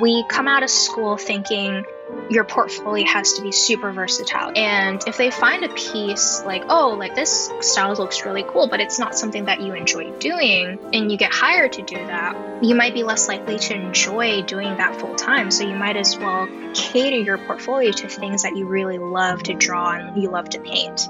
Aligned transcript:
We 0.00 0.24
come 0.28 0.48
out 0.48 0.62
of 0.62 0.70
school 0.70 1.16
thinking 1.16 1.84
your 2.30 2.44
portfolio 2.44 3.06
has 3.06 3.34
to 3.34 3.42
be 3.42 3.52
super 3.52 3.92
versatile. 3.92 4.52
And 4.54 5.02
if 5.06 5.16
they 5.16 5.30
find 5.30 5.64
a 5.64 5.68
piece 5.68 6.42
like, 6.44 6.64
oh, 6.68 6.96
like 6.98 7.14
this 7.14 7.50
style 7.60 7.94
looks 7.94 8.24
really 8.24 8.44
cool, 8.44 8.68
but 8.68 8.80
it's 8.80 8.98
not 8.98 9.16
something 9.16 9.46
that 9.46 9.60
you 9.60 9.74
enjoy 9.74 10.12
doing, 10.18 10.78
and 10.92 11.10
you 11.10 11.18
get 11.18 11.32
hired 11.32 11.74
to 11.74 11.82
do 11.82 11.96
that, 11.96 12.64
you 12.64 12.74
might 12.74 12.94
be 12.94 13.02
less 13.02 13.28
likely 13.28 13.58
to 13.58 13.74
enjoy 13.74 14.42
doing 14.42 14.76
that 14.76 15.00
full 15.00 15.14
time. 15.14 15.50
So 15.50 15.64
you 15.64 15.74
might 15.74 15.96
as 15.96 16.18
well 16.18 16.48
cater 16.74 17.18
your 17.18 17.38
portfolio 17.38 17.92
to 17.92 18.08
things 18.08 18.42
that 18.42 18.56
you 18.56 18.66
really 18.66 18.98
love 18.98 19.42
to 19.44 19.54
draw 19.54 19.92
and 19.92 20.22
you 20.22 20.30
love 20.30 20.48
to 20.50 20.60
paint. 20.60 21.08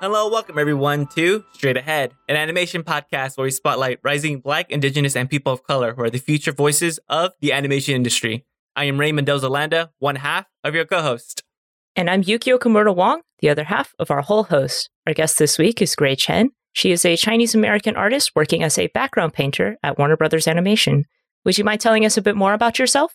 Hello, 0.00 0.30
welcome 0.30 0.58
everyone 0.58 1.06
to 1.08 1.44
Straight 1.52 1.76
Ahead, 1.76 2.14
an 2.26 2.34
animation 2.34 2.82
podcast 2.82 3.36
where 3.36 3.44
we 3.44 3.50
spotlight 3.50 3.98
rising 4.02 4.40
Black, 4.40 4.70
Indigenous, 4.70 5.14
and 5.14 5.28
people 5.28 5.52
of 5.52 5.62
color 5.62 5.92
who 5.92 6.02
are 6.02 6.08
the 6.08 6.16
future 6.16 6.52
voices 6.52 6.98
of 7.10 7.32
the 7.42 7.52
animation 7.52 7.94
industry. 7.94 8.46
I 8.74 8.84
am 8.84 8.98
Ray 8.98 9.12
Mendoza 9.12 9.50
Landa, 9.50 9.90
one 9.98 10.16
half 10.16 10.46
of 10.64 10.74
your 10.74 10.86
co-host. 10.86 11.42
And 11.94 12.08
I'm 12.08 12.24
Yukio 12.24 12.58
Kimura 12.58 12.96
Wong, 12.96 13.20
the 13.40 13.50
other 13.50 13.64
half 13.64 13.94
of 13.98 14.10
our 14.10 14.22
whole 14.22 14.44
host. 14.44 14.88
Our 15.06 15.12
guest 15.12 15.38
this 15.38 15.58
week 15.58 15.82
is 15.82 15.94
Gray 15.94 16.16
Chen. 16.16 16.52
She 16.72 16.92
is 16.92 17.04
a 17.04 17.18
Chinese 17.18 17.54
American 17.54 17.94
artist 17.94 18.32
working 18.34 18.62
as 18.62 18.78
a 18.78 18.86
background 18.86 19.34
painter 19.34 19.76
at 19.82 19.98
Warner 19.98 20.16
Brothers 20.16 20.48
Animation. 20.48 21.04
Would 21.44 21.58
you 21.58 21.64
mind 21.64 21.82
telling 21.82 22.06
us 22.06 22.16
a 22.16 22.22
bit 22.22 22.36
more 22.36 22.54
about 22.54 22.78
yourself? 22.78 23.12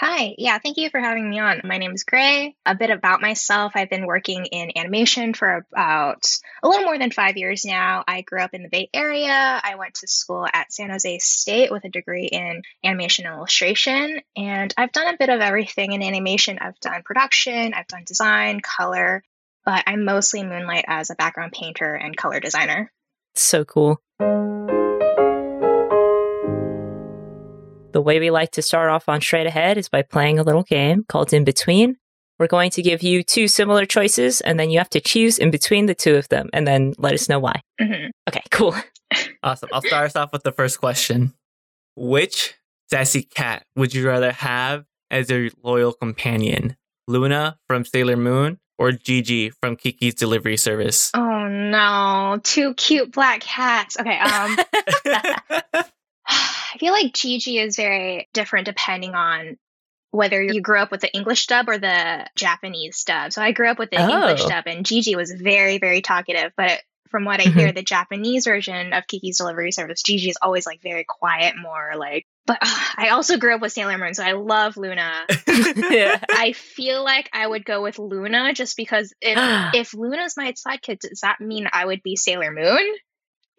Hi, 0.00 0.34
yeah, 0.38 0.58
thank 0.58 0.78
you 0.78 0.88
for 0.88 0.98
having 0.98 1.28
me 1.28 1.40
on. 1.40 1.60
My 1.62 1.76
name 1.76 1.92
is 1.92 2.04
Gray. 2.04 2.56
A 2.64 2.74
bit 2.74 2.88
about 2.88 3.20
myself 3.20 3.72
I've 3.74 3.90
been 3.90 4.06
working 4.06 4.46
in 4.46 4.72
animation 4.74 5.34
for 5.34 5.66
about 5.70 6.38
a 6.62 6.68
little 6.68 6.86
more 6.86 6.98
than 6.98 7.10
five 7.10 7.36
years 7.36 7.66
now. 7.66 8.02
I 8.08 8.22
grew 8.22 8.40
up 8.40 8.54
in 8.54 8.62
the 8.62 8.70
Bay 8.70 8.88
Area. 8.94 9.60
I 9.62 9.74
went 9.74 9.96
to 9.96 10.08
school 10.08 10.46
at 10.50 10.72
San 10.72 10.88
Jose 10.88 11.18
State 11.18 11.70
with 11.70 11.84
a 11.84 11.90
degree 11.90 12.24
in 12.24 12.62
animation 12.82 13.26
and 13.26 13.34
illustration. 13.34 14.22
And 14.34 14.72
I've 14.78 14.92
done 14.92 15.12
a 15.12 15.18
bit 15.18 15.28
of 15.28 15.42
everything 15.42 15.92
in 15.92 16.02
animation. 16.02 16.60
I've 16.62 16.80
done 16.80 17.02
production, 17.04 17.74
I've 17.74 17.86
done 17.86 18.04
design, 18.06 18.60
color, 18.62 19.22
but 19.66 19.84
I'm 19.86 20.06
mostly 20.06 20.42
moonlight 20.42 20.86
as 20.88 21.10
a 21.10 21.14
background 21.14 21.52
painter 21.52 21.94
and 21.94 22.16
color 22.16 22.40
designer. 22.40 22.90
So 23.34 23.66
cool. 23.66 24.00
The 27.92 28.00
way 28.00 28.20
we 28.20 28.30
like 28.30 28.52
to 28.52 28.62
start 28.62 28.88
off 28.88 29.08
on 29.08 29.20
Straight 29.20 29.48
Ahead 29.48 29.76
is 29.76 29.88
by 29.88 30.02
playing 30.02 30.38
a 30.38 30.44
little 30.44 30.62
game 30.62 31.04
called 31.08 31.32
In 31.32 31.42
Between. 31.42 31.96
We're 32.38 32.46
going 32.46 32.70
to 32.70 32.82
give 32.82 33.02
you 33.02 33.22
two 33.24 33.48
similar 33.48 33.84
choices, 33.84 34.40
and 34.40 34.58
then 34.58 34.70
you 34.70 34.78
have 34.78 34.90
to 34.90 35.00
choose 35.00 35.38
in 35.38 35.50
between 35.50 35.86
the 35.86 35.94
two 35.94 36.14
of 36.14 36.28
them, 36.28 36.48
and 36.52 36.66
then 36.66 36.94
let 36.98 37.12
us 37.14 37.28
know 37.28 37.40
why. 37.40 37.60
Mm-hmm. 37.80 38.10
Okay, 38.28 38.42
cool. 38.50 38.74
Awesome. 39.42 39.70
I'll 39.72 39.82
start 39.82 40.04
us 40.04 40.14
off 40.14 40.32
with 40.32 40.44
the 40.44 40.52
first 40.52 40.78
question. 40.78 41.34
Which 41.96 42.54
sassy 42.90 43.22
cat 43.24 43.64
would 43.74 43.92
you 43.92 44.06
rather 44.06 44.30
have 44.30 44.84
as 45.10 45.30
your 45.30 45.50
loyal 45.64 45.92
companion? 45.92 46.76
Luna 47.08 47.58
from 47.66 47.84
Sailor 47.84 48.16
Moon 48.16 48.60
or 48.78 48.92
Jiji 48.92 49.50
from 49.60 49.76
Kiki's 49.76 50.14
Delivery 50.14 50.56
Service? 50.56 51.10
Oh 51.12 51.48
no, 51.48 52.38
two 52.44 52.74
cute 52.74 53.10
black 53.10 53.40
cats. 53.40 53.98
Okay, 53.98 54.16
um, 54.16 54.56
I 56.72 56.78
feel 56.78 56.92
like 56.92 57.12
Jiji 57.12 57.64
is 57.64 57.76
very 57.76 58.28
different 58.32 58.66
depending 58.66 59.14
on 59.14 59.56
whether 60.12 60.42
you 60.42 60.60
grew 60.60 60.78
up 60.78 60.90
with 60.90 61.00
the 61.00 61.12
English 61.12 61.46
dub 61.46 61.68
or 61.68 61.78
the 61.78 62.26
Japanese 62.34 63.04
dub. 63.04 63.32
So 63.32 63.42
I 63.42 63.52
grew 63.52 63.68
up 63.68 63.78
with 63.78 63.90
the 63.90 64.00
Oh. 64.00 64.28
English 64.28 64.44
dub, 64.44 64.64
and 64.66 64.84
Jiji 64.84 65.16
was 65.16 65.30
very, 65.30 65.78
very 65.78 66.02
talkative. 66.02 66.52
But 66.56 66.80
from 67.10 67.24
what 67.24 67.40
I 67.40 67.50
hear, 67.50 67.72
the 67.72 67.82
Japanese 67.82 68.44
version 68.44 68.92
of 68.92 69.04
Kiki's 69.06 69.38
Delivery 69.38 69.72
Service, 69.72 70.02
Jiji 70.02 70.28
is 70.28 70.38
always 70.40 70.66
like 70.66 70.80
very 70.82 71.04
quiet, 71.04 71.54
more 71.60 71.92
like. 71.96 72.26
But 72.46 72.58
uh, 72.62 72.66
I 72.96 73.08
also 73.10 73.36
grew 73.36 73.54
up 73.54 73.60
with 73.60 73.72
Sailor 73.72 73.98
Moon, 73.98 74.14
so 74.14 74.24
I 74.24 74.32
love 74.32 74.76
Luna. 74.76 75.26
yeah. 75.90 76.20
I 76.30 76.52
feel 76.52 77.04
like 77.04 77.28
I 77.32 77.46
would 77.46 77.64
go 77.64 77.82
with 77.82 77.98
Luna 77.98 78.52
just 78.52 78.76
because 78.76 79.12
if 79.20 79.38
if 79.74 79.94
Luna's 79.94 80.36
my 80.36 80.52
sidekick, 80.52 81.00
does 81.00 81.20
that 81.22 81.40
mean 81.40 81.68
I 81.72 81.84
would 81.84 82.02
be 82.02 82.16
Sailor 82.16 82.52
Moon? 82.52 82.94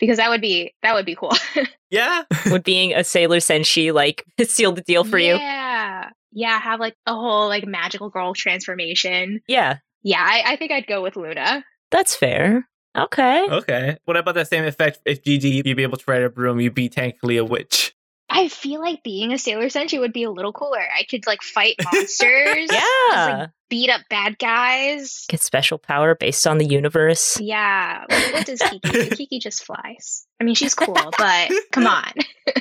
Because 0.01 0.17
that 0.17 0.29
would 0.29 0.41
be 0.41 0.73
that 0.83 0.93
would 0.93 1.05
be 1.05 1.15
cool. 1.15 1.31
yeah. 1.89 2.23
Would 2.47 2.63
being 2.65 2.93
a 2.93 3.05
Sailor 3.05 3.37
Senshi 3.37 3.93
like 3.93 4.25
seal 4.43 4.73
the 4.73 4.81
deal 4.81 5.05
for 5.05 5.17
you? 5.17 5.35
Yeah. 5.35 6.09
Yeah, 6.33 6.59
have 6.59 6.79
like 6.81 6.95
a 7.05 7.13
whole 7.13 7.47
like 7.47 7.65
magical 7.65 8.09
girl 8.09 8.33
transformation. 8.33 9.41
Yeah, 9.47 9.77
Yeah, 10.01 10.21
I, 10.21 10.53
I 10.53 10.55
think 10.57 10.71
I'd 10.71 10.87
go 10.87 11.01
with 11.01 11.15
Luna. 11.15 11.63
that's 11.91 12.15
fair. 12.15 12.67
Okay. 12.97 13.45
Okay. 13.49 13.97
What 14.03 14.17
about 14.17 14.35
that 14.35 14.49
same 14.49 14.65
effect 14.65 14.99
if 15.05 15.23
Jiji, 15.23 15.63
you'd 15.63 15.77
be 15.77 15.83
able 15.83 15.97
to 15.97 16.03
ride 16.07 16.23
a 16.23 16.29
broom, 16.29 16.59
you'd 16.59 16.73
be 16.73 16.89
technically 16.89 17.37
a 17.37 17.45
witch? 17.45 17.93
I 18.33 18.47
feel 18.47 18.79
like 18.79 19.03
being 19.03 19.33
a 19.33 19.37
Sailor 19.37 19.65
Senshi 19.65 19.99
would 19.99 20.13
be 20.13 20.23
a 20.23 20.31
little 20.31 20.53
cooler. 20.53 20.79
I 20.79 21.03
could 21.03 21.27
like 21.27 21.41
fight 21.41 21.75
monsters. 21.83 22.69
Yeah. 22.71 22.77
just, 23.09 23.29
like, 23.39 23.49
beat 23.69 23.89
up 23.89 24.01
bad 24.09 24.39
guys. 24.39 25.25
Get 25.27 25.41
special 25.41 25.77
power 25.77 26.15
based 26.15 26.47
on 26.47 26.57
the 26.57 26.65
universe. 26.65 27.39
Yeah. 27.41 28.05
What, 28.07 28.33
what 28.33 28.45
does 28.45 28.61
Kiki 28.61 28.89
do? 28.89 29.09
Kiki 29.15 29.39
just 29.39 29.63
flies. 29.65 30.25
I 30.39 30.43
mean, 30.43 30.55
she's 30.55 30.73
cool, 30.73 30.95
but 31.17 31.51
come 31.71 31.87
on. 31.87 32.11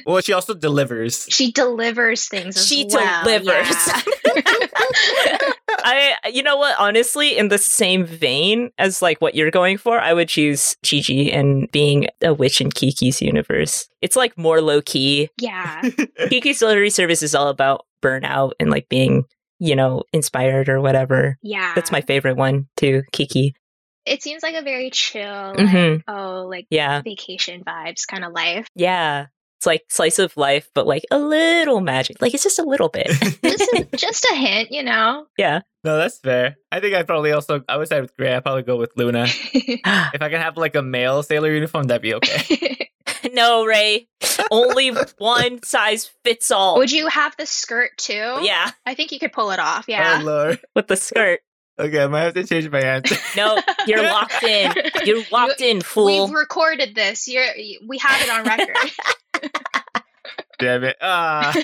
Well, 0.04 0.20
she 0.20 0.32
also 0.32 0.54
delivers. 0.54 1.26
She 1.30 1.52
delivers 1.52 2.28
things. 2.28 2.56
As 2.56 2.66
She 2.66 2.86
well. 2.90 3.24
delivers. 3.24 3.88
yeah. 4.26 4.66
I, 5.82 6.14
you 6.32 6.42
know 6.42 6.56
what? 6.56 6.76
Honestly, 6.78 7.36
in 7.36 7.48
the 7.48 7.58
same 7.58 8.04
vein 8.04 8.70
as 8.78 9.00
like 9.02 9.20
what 9.20 9.34
you're 9.34 9.50
going 9.50 9.78
for, 9.78 9.98
I 10.00 10.12
would 10.12 10.28
choose 10.28 10.76
Jiji 10.84 11.34
and 11.34 11.70
being 11.72 12.08
a 12.22 12.34
witch 12.34 12.60
in 12.60 12.70
Kiki's 12.70 13.20
universe. 13.22 13.88
It's 14.02 14.16
like 14.16 14.36
more 14.36 14.60
low 14.60 14.82
key. 14.82 15.30
yeah. 15.40 15.82
Kiki's 16.28 16.58
delivery 16.58 16.90
service 16.90 17.22
is 17.22 17.34
all 17.34 17.48
about 17.48 17.86
burnout 18.02 18.52
and 18.60 18.70
like 18.70 18.88
being, 18.88 19.24
you 19.58 19.74
know, 19.76 20.02
inspired 20.12 20.68
or 20.68 20.80
whatever. 20.80 21.36
Yeah. 21.42 21.72
That's 21.74 21.92
my 21.92 22.00
favorite 22.00 22.36
one 22.36 22.68
too, 22.76 23.02
Kiki. 23.12 23.54
It 24.06 24.22
seems 24.22 24.42
like 24.42 24.54
a 24.56 24.62
very 24.62 24.90
chill, 24.90 25.52
like, 25.54 25.58
Mhm. 25.58 26.02
oh, 26.08 26.46
like 26.48 26.66
Yeah, 26.70 27.02
vacation 27.02 27.62
vibes 27.64 28.06
kind 28.08 28.24
of 28.24 28.32
life. 28.32 28.66
yeah. 28.74 29.26
It's 29.60 29.66
like 29.66 29.82
slice 29.90 30.18
of 30.18 30.34
life, 30.38 30.70
but 30.74 30.86
like 30.86 31.04
a 31.10 31.18
little 31.18 31.82
magic. 31.82 32.22
Like 32.22 32.32
it's 32.32 32.42
just 32.42 32.58
a 32.58 32.62
little 32.62 32.88
bit. 32.88 33.08
Just 33.44 33.72
a, 33.74 33.96
just 33.96 34.24
a 34.32 34.34
hint, 34.34 34.70
you 34.72 34.82
know. 34.82 35.26
yeah. 35.36 35.60
No, 35.84 35.98
that's 35.98 36.18
fair. 36.18 36.56
I 36.72 36.80
think 36.80 36.94
I'd 36.94 37.06
probably 37.06 37.32
also, 37.32 37.62
I 37.68 37.76
would 37.76 37.86
side 37.88 38.00
with 38.00 38.16
Gray. 38.16 38.34
I'd 38.34 38.42
probably 38.42 38.62
go 38.62 38.76
with 38.76 38.92
Luna. 38.96 39.26
If 39.52 40.22
I 40.22 40.28
can 40.30 40.40
have 40.40 40.56
like 40.56 40.74
a 40.76 40.82
male 40.82 41.22
sailor 41.22 41.52
uniform, 41.52 41.88
that'd 41.88 42.00
be 42.00 42.14
okay. 42.14 42.88
no, 43.32 43.64
Ray. 43.66 44.08
Only 44.50 44.92
one 45.18 45.62
size 45.62 46.10
fits 46.24 46.50
all. 46.50 46.78
Would 46.78 46.90
you 46.92 47.08
have 47.08 47.36
the 47.36 47.44
skirt 47.46 47.90
too? 47.98 48.38
yeah, 48.40 48.70
I 48.86 48.94
think 48.94 49.12
you 49.12 49.18
could 49.18 49.32
pull 49.32 49.50
it 49.50 49.58
off. 49.58 49.84
Oh, 49.88 49.92
Yeah. 49.92 50.20
Lord. 50.24 50.60
with 50.74 50.86
the 50.86 50.96
skirt. 50.96 51.40
Okay, 51.80 52.02
I 52.02 52.06
might 52.08 52.22
have 52.22 52.34
to 52.34 52.44
change 52.44 52.68
my 52.70 52.80
answer. 52.80 53.16
No, 53.36 53.58
you're 53.86 54.02
locked 54.02 54.42
in. 54.42 54.72
You're 55.04 55.22
locked 55.32 55.60
in, 55.62 55.80
fool. 55.80 56.26
We've 56.26 56.34
recorded 56.34 56.94
this. 56.94 57.26
You're, 57.26 57.46
we 57.86 57.96
have 57.98 58.20
it 58.20 58.30
on 58.30 58.44
record. 58.44 60.02
Damn 60.58 60.84
it. 60.84 60.96
Ah. 61.00 61.54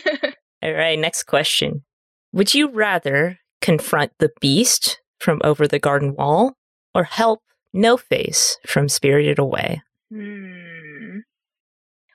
All 0.63 0.73
right, 0.73 0.99
next 0.99 1.25
question. 1.25 1.85
Would 2.33 2.55
you 2.55 2.71
rather 2.71 3.39
confront 3.61 4.13
the 4.19 4.31
beast 4.41 5.01
from 5.21 5.41
over 5.45 5.69
the 5.69 5.79
garden 5.79 6.15
wall 6.15 6.55
or 6.95 7.05
help 7.05 7.43
No 7.75 7.99
Face 7.99 8.57
from 8.67 8.89
Spirited 8.89 9.39
Away? 9.39 9.83
Hmm. 10.11 11.19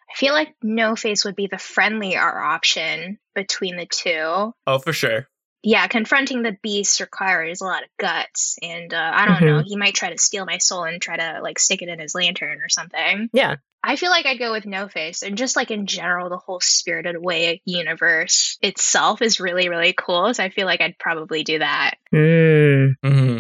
I 0.10 0.16
feel 0.16 0.34
like 0.34 0.56
No 0.64 0.96
Face 0.96 1.24
would 1.24 1.36
be 1.36 1.48
the 1.48 1.60
friendlier 1.60 2.40
option 2.40 3.20
between 3.36 3.78
the 3.78 3.86
two. 3.86 4.54
Oh, 4.66 4.80
for 4.80 4.92
sure. 4.92 5.28
Yeah, 5.64 5.86
confronting 5.88 6.42
the 6.42 6.58
beast 6.64 7.00
requires 7.00 7.62
a 7.62 7.66
lot 7.66 7.84
of 7.84 7.90
guts, 8.00 8.58
and 8.62 8.94
uh, 8.94 9.12
I 9.14 9.26
don't 9.26 9.36
Mm-hmm. 9.36 9.46
know. 9.46 9.64
He 9.64 9.76
might 9.78 9.94
try 9.94 10.10
to 10.12 10.18
steal 10.18 10.46
my 10.46 10.58
soul 10.58 10.86
and 10.86 11.02
try 11.02 11.18
to 11.18 11.40
like 11.42 11.60
stick 11.60 11.82
it 11.82 11.90
in 11.90 12.00
his 12.00 12.16
lantern 12.16 12.60
or 12.62 12.70
something. 12.70 13.30
Yeah. 13.32 13.58
I 13.84 13.96
feel 13.96 14.12
like 14.12 14.26
I'd 14.28 14.38
go 14.40 14.52
with 14.52 14.66
No 14.68 14.88
Face, 14.88 15.24
and 15.24 15.38
just 15.38 15.56
like 15.56 15.72
in 15.72 15.88
general, 15.88 16.30
the 16.30 16.38
whole 16.38 16.60
Spirited 16.60 17.16
Away 17.16 17.62
universe 17.66 18.58
itself 18.62 19.22
is 19.22 19.40
really 19.40 19.70
really 19.70 19.94
cool. 19.94 20.34
So 20.34 20.44
I 20.44 20.50
feel 20.50 20.66
like 20.68 20.82
I'd 20.82 20.98
probably 21.00 21.44
do 21.44 21.60
that. 21.60 21.96
Mm. 22.14 22.94
hmm 23.04 23.40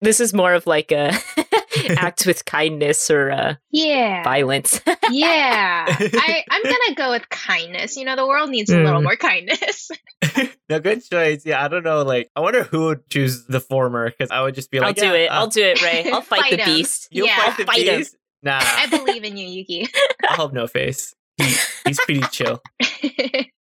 This 0.00 0.20
is 0.20 0.32
more 0.34 0.54
of 0.54 0.66
like 0.66 0.92
a 0.92 1.12
act 1.96 2.26
with 2.26 2.44
kindness 2.44 3.10
or 3.10 3.30
uh, 3.30 3.54
Yeah, 3.70 4.22
violence. 4.24 4.80
yeah. 5.10 5.84
I 5.98 6.44
I'm 6.50 6.62
gonna 6.62 6.94
go 6.94 7.10
with 7.10 7.28
kindness. 7.28 7.96
You 7.96 8.04
know, 8.04 8.16
the 8.16 8.26
world 8.26 8.50
needs 8.50 8.70
a 8.70 8.78
little 8.78 9.00
Mm. 9.00 9.04
more 9.04 9.16
kindness. 9.16 9.90
no, 10.68 10.78
good 10.80 11.02
choice. 11.04 11.42
Yeah, 11.44 11.64
I 11.64 11.68
don't 11.68 11.84
know. 11.84 12.02
Like, 12.02 12.30
I 12.36 12.40
wonder 12.40 12.62
who 12.64 12.86
would 12.86 13.08
choose 13.10 13.44
the 13.46 13.60
former 13.60 14.08
because 14.10 14.30
I 14.30 14.42
would 14.42 14.54
just 14.54 14.70
be 14.70 14.80
like, 14.80 14.88
I'll 15.00 15.08
do 15.10 15.16
yeah, 15.16 15.24
it. 15.24 15.26
uh, 15.28 15.34
I'll 15.34 15.46
do 15.48 15.62
it, 15.62 15.82
Ray. 15.82 16.10
I'll 16.10 16.20
fight, 16.22 16.40
Fight 16.42 16.50
the 16.56 16.62
him. 16.64 16.76
beast. 16.76 17.08
You'll 17.10 17.26
Yeah. 17.26 17.36
fight 17.36 17.56
the 17.58 17.64
Fight 17.64 17.86
him. 17.86 17.98
beast? 17.98 18.16
Nah, 18.42 18.60
I 18.62 18.86
believe 18.88 19.24
in 19.24 19.36
you, 19.36 19.46
Yuki. 19.46 19.88
I'll 20.28 20.36
help 20.36 20.52
No 20.52 20.66
Face. 20.66 21.14
He, 21.36 21.54
he's 21.86 21.98
pretty 22.00 22.22
chill. 22.32 22.60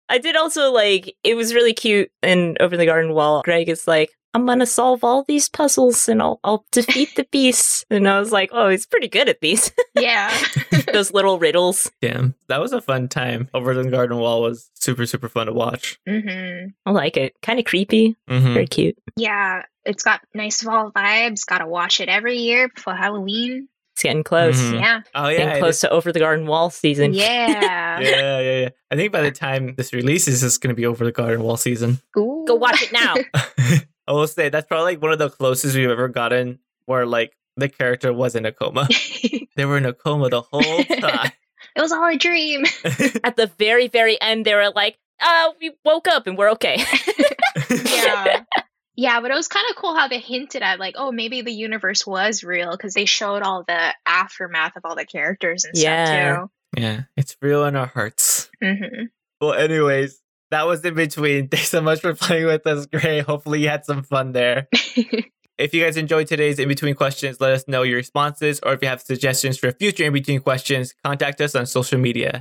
I 0.09 0.17
did 0.19 0.35
also 0.35 0.71
like 0.71 1.15
it 1.23 1.35
was 1.35 1.53
really 1.53 1.73
cute 1.73 2.11
and 2.21 2.57
over 2.61 2.75
the 2.77 2.85
garden 2.85 3.13
wall. 3.13 3.41
Greg 3.43 3.69
is 3.69 3.87
like, 3.87 4.11
I'm 4.33 4.45
gonna 4.45 4.65
solve 4.65 5.03
all 5.03 5.23
these 5.23 5.47
puzzles 5.49 6.07
and 6.09 6.21
I'll 6.21 6.39
I'll 6.43 6.65
defeat 6.71 7.15
the 7.15 7.23
beast. 7.31 7.85
And 7.89 8.07
I 8.09 8.19
was 8.19 8.31
like, 8.31 8.49
oh, 8.51 8.69
he's 8.69 8.85
pretty 8.85 9.07
good 9.07 9.29
at 9.29 9.41
these. 9.41 9.71
Yeah. 9.95 10.35
Those 10.91 11.13
little 11.13 11.37
riddles. 11.37 11.91
Damn, 12.01 12.33
that 12.47 12.59
was 12.59 12.73
a 12.73 12.81
fun 12.81 13.07
time. 13.09 13.47
Over 13.53 13.75
the 13.75 13.87
Garden 13.91 14.17
Wall 14.17 14.41
was 14.41 14.71
super 14.73 15.05
super 15.05 15.29
fun 15.29 15.45
to 15.45 15.53
watch. 15.53 15.99
hmm 16.07 16.69
I 16.85 16.91
like 16.91 17.15
it. 17.15 17.35
Kind 17.43 17.59
of 17.59 17.65
creepy. 17.65 18.15
hmm 18.27 18.53
Very 18.55 18.65
cute. 18.67 18.97
Yeah. 19.15 19.63
It's 19.85 20.01
got 20.01 20.21
nice 20.33 20.63
fall 20.63 20.91
vibes. 20.91 21.45
Gotta 21.45 21.67
watch 21.67 21.99
it 22.01 22.09
every 22.09 22.37
year 22.37 22.69
before 22.69 22.95
Halloween. 22.95 23.67
It's 23.95 24.01
getting 24.01 24.23
close. 24.23 24.59
Mhm. 24.59 24.79
Yeah. 24.79 25.01
Oh 25.13 25.27
yeah, 25.27 25.37
Getting 25.37 25.61
close 25.61 25.79
to 25.81 25.89
over 25.91 26.11
the 26.11 26.19
garden 26.19 26.47
wall 26.47 26.71
season. 26.71 27.13
Yeah. 27.13 27.99
yeah, 27.99 28.39
yeah, 28.39 28.59
yeah. 28.61 28.69
I 28.89 28.95
think 28.95 29.11
by 29.11 29.21
the 29.21 29.29
time 29.31 29.75
this 29.75 29.93
releases, 29.93 30.41
it's 30.43 30.57
going 30.57 30.73
to 30.73 30.79
be 30.79 30.87
over 30.87 31.05
the 31.05 31.11
Garden 31.11 31.43
Wall 31.43 31.57
season. 31.57 31.99
Ooh. 32.17 32.43
Go 32.47 32.55
watch 32.55 32.81
it 32.81 32.91
now. 32.91 33.13
I 34.07 34.11
will 34.13 34.27
say 34.27 34.49
that's 34.49 34.67
probably 34.67 34.93
like 34.93 35.01
one 35.01 35.11
of 35.13 35.19
the 35.19 35.29
closest 35.29 35.75
we've 35.75 35.89
ever 35.89 36.07
gotten 36.07 36.59
where 36.85 37.05
like 37.05 37.35
the 37.55 37.69
character 37.69 38.11
was 38.13 38.35
in 38.35 38.45
a 38.45 38.51
coma. 38.51 38.87
they 39.55 39.65
were 39.65 39.77
in 39.77 39.85
a 39.85 39.93
coma 39.93 40.29
the 40.29 40.41
whole 40.41 40.83
time. 40.99 41.31
It 41.75 41.81
was 41.81 41.91
all 41.91 42.05
a 42.07 42.17
dream. 42.17 42.65
At 43.23 43.35
the 43.35 43.51
very, 43.57 43.87
very 43.87 44.19
end, 44.21 44.45
they 44.45 44.53
were 44.55 44.71
like, 44.75 44.97
uh, 45.21 45.51
we 45.61 45.71
woke 45.85 46.07
up 46.07 46.27
and 46.27 46.37
we're 46.37 46.51
okay. 46.51 46.83
yeah. 47.85 48.43
Yeah, 48.95 49.21
but 49.21 49.31
it 49.31 49.33
was 49.33 49.47
kind 49.47 49.65
of 49.71 49.75
cool 49.75 49.95
how 49.95 50.07
they 50.07 50.19
hinted 50.19 50.61
at 50.61 50.79
like, 50.79 50.93
oh, 50.99 51.11
maybe 51.11 51.41
the 51.41 51.51
universe 51.51 52.05
was 52.05 52.43
real 52.43 52.71
because 52.71 52.93
they 52.93 53.05
showed 53.05 53.41
all 53.41 53.63
the 53.67 53.93
aftermath 54.05 54.75
of 54.75 54.83
all 54.85 54.95
the 54.95 55.05
characters 55.05 55.65
and 55.65 55.75
Yeah. 55.75 56.05
stuff 56.35 56.49
too. 56.75 56.81
yeah, 56.81 57.01
it's 57.17 57.35
real 57.41 57.65
in 57.65 57.75
our 57.75 57.87
hearts. 57.87 58.49
too. 58.61 58.75
hmm 58.75 59.03
Well, 59.41 59.53
anyways, 59.53 60.21
that 60.53 60.67
was 60.67 60.85
in 60.85 60.93
between. 60.93 61.47
Thanks 61.49 61.69
so 61.69 61.81
much 61.81 62.01
for 62.01 62.13
playing 62.13 62.45
with 62.45 62.65
us, 62.67 62.85
Gray. 62.85 63.19
Hopefully, 63.21 63.61
you 63.61 63.69
had 63.69 63.85
some 63.85 64.03
fun 64.03 64.31
there. 64.31 64.69
If 65.59 65.71
you 65.71 65.83
guys 65.83 65.97
enjoyed 65.97 66.25
today's 66.25 66.57
in 66.57 66.67
between 66.67 66.95
questions, 66.95 67.39
let 67.39 67.51
us 67.51 67.67
know 67.67 67.83
your 67.83 67.97
responses, 67.97 68.59
or 68.63 68.73
if 68.73 68.81
you 68.81 68.87
have 68.87 69.01
suggestions 69.01 69.55
for 69.55 69.71
future 69.71 70.03
in 70.03 70.11
between 70.11 70.39
questions, 70.39 70.95
contact 71.05 71.39
us 71.41 71.53
on 71.53 71.67
social 71.67 71.99
media. 71.99 72.39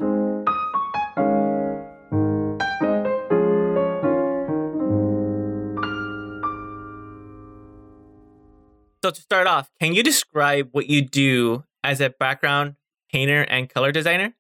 So, 9.05 9.11
to 9.11 9.21
start 9.21 9.47
off, 9.47 9.71
can 9.79 9.93
you 9.93 10.03
describe 10.03 10.71
what 10.73 10.89
you 10.89 11.03
do 11.03 11.65
as 11.85 12.01
a 12.01 12.09
background 12.09 12.77
painter 13.13 13.43
and 13.43 13.69
color 13.69 13.93
designer? 13.93 14.33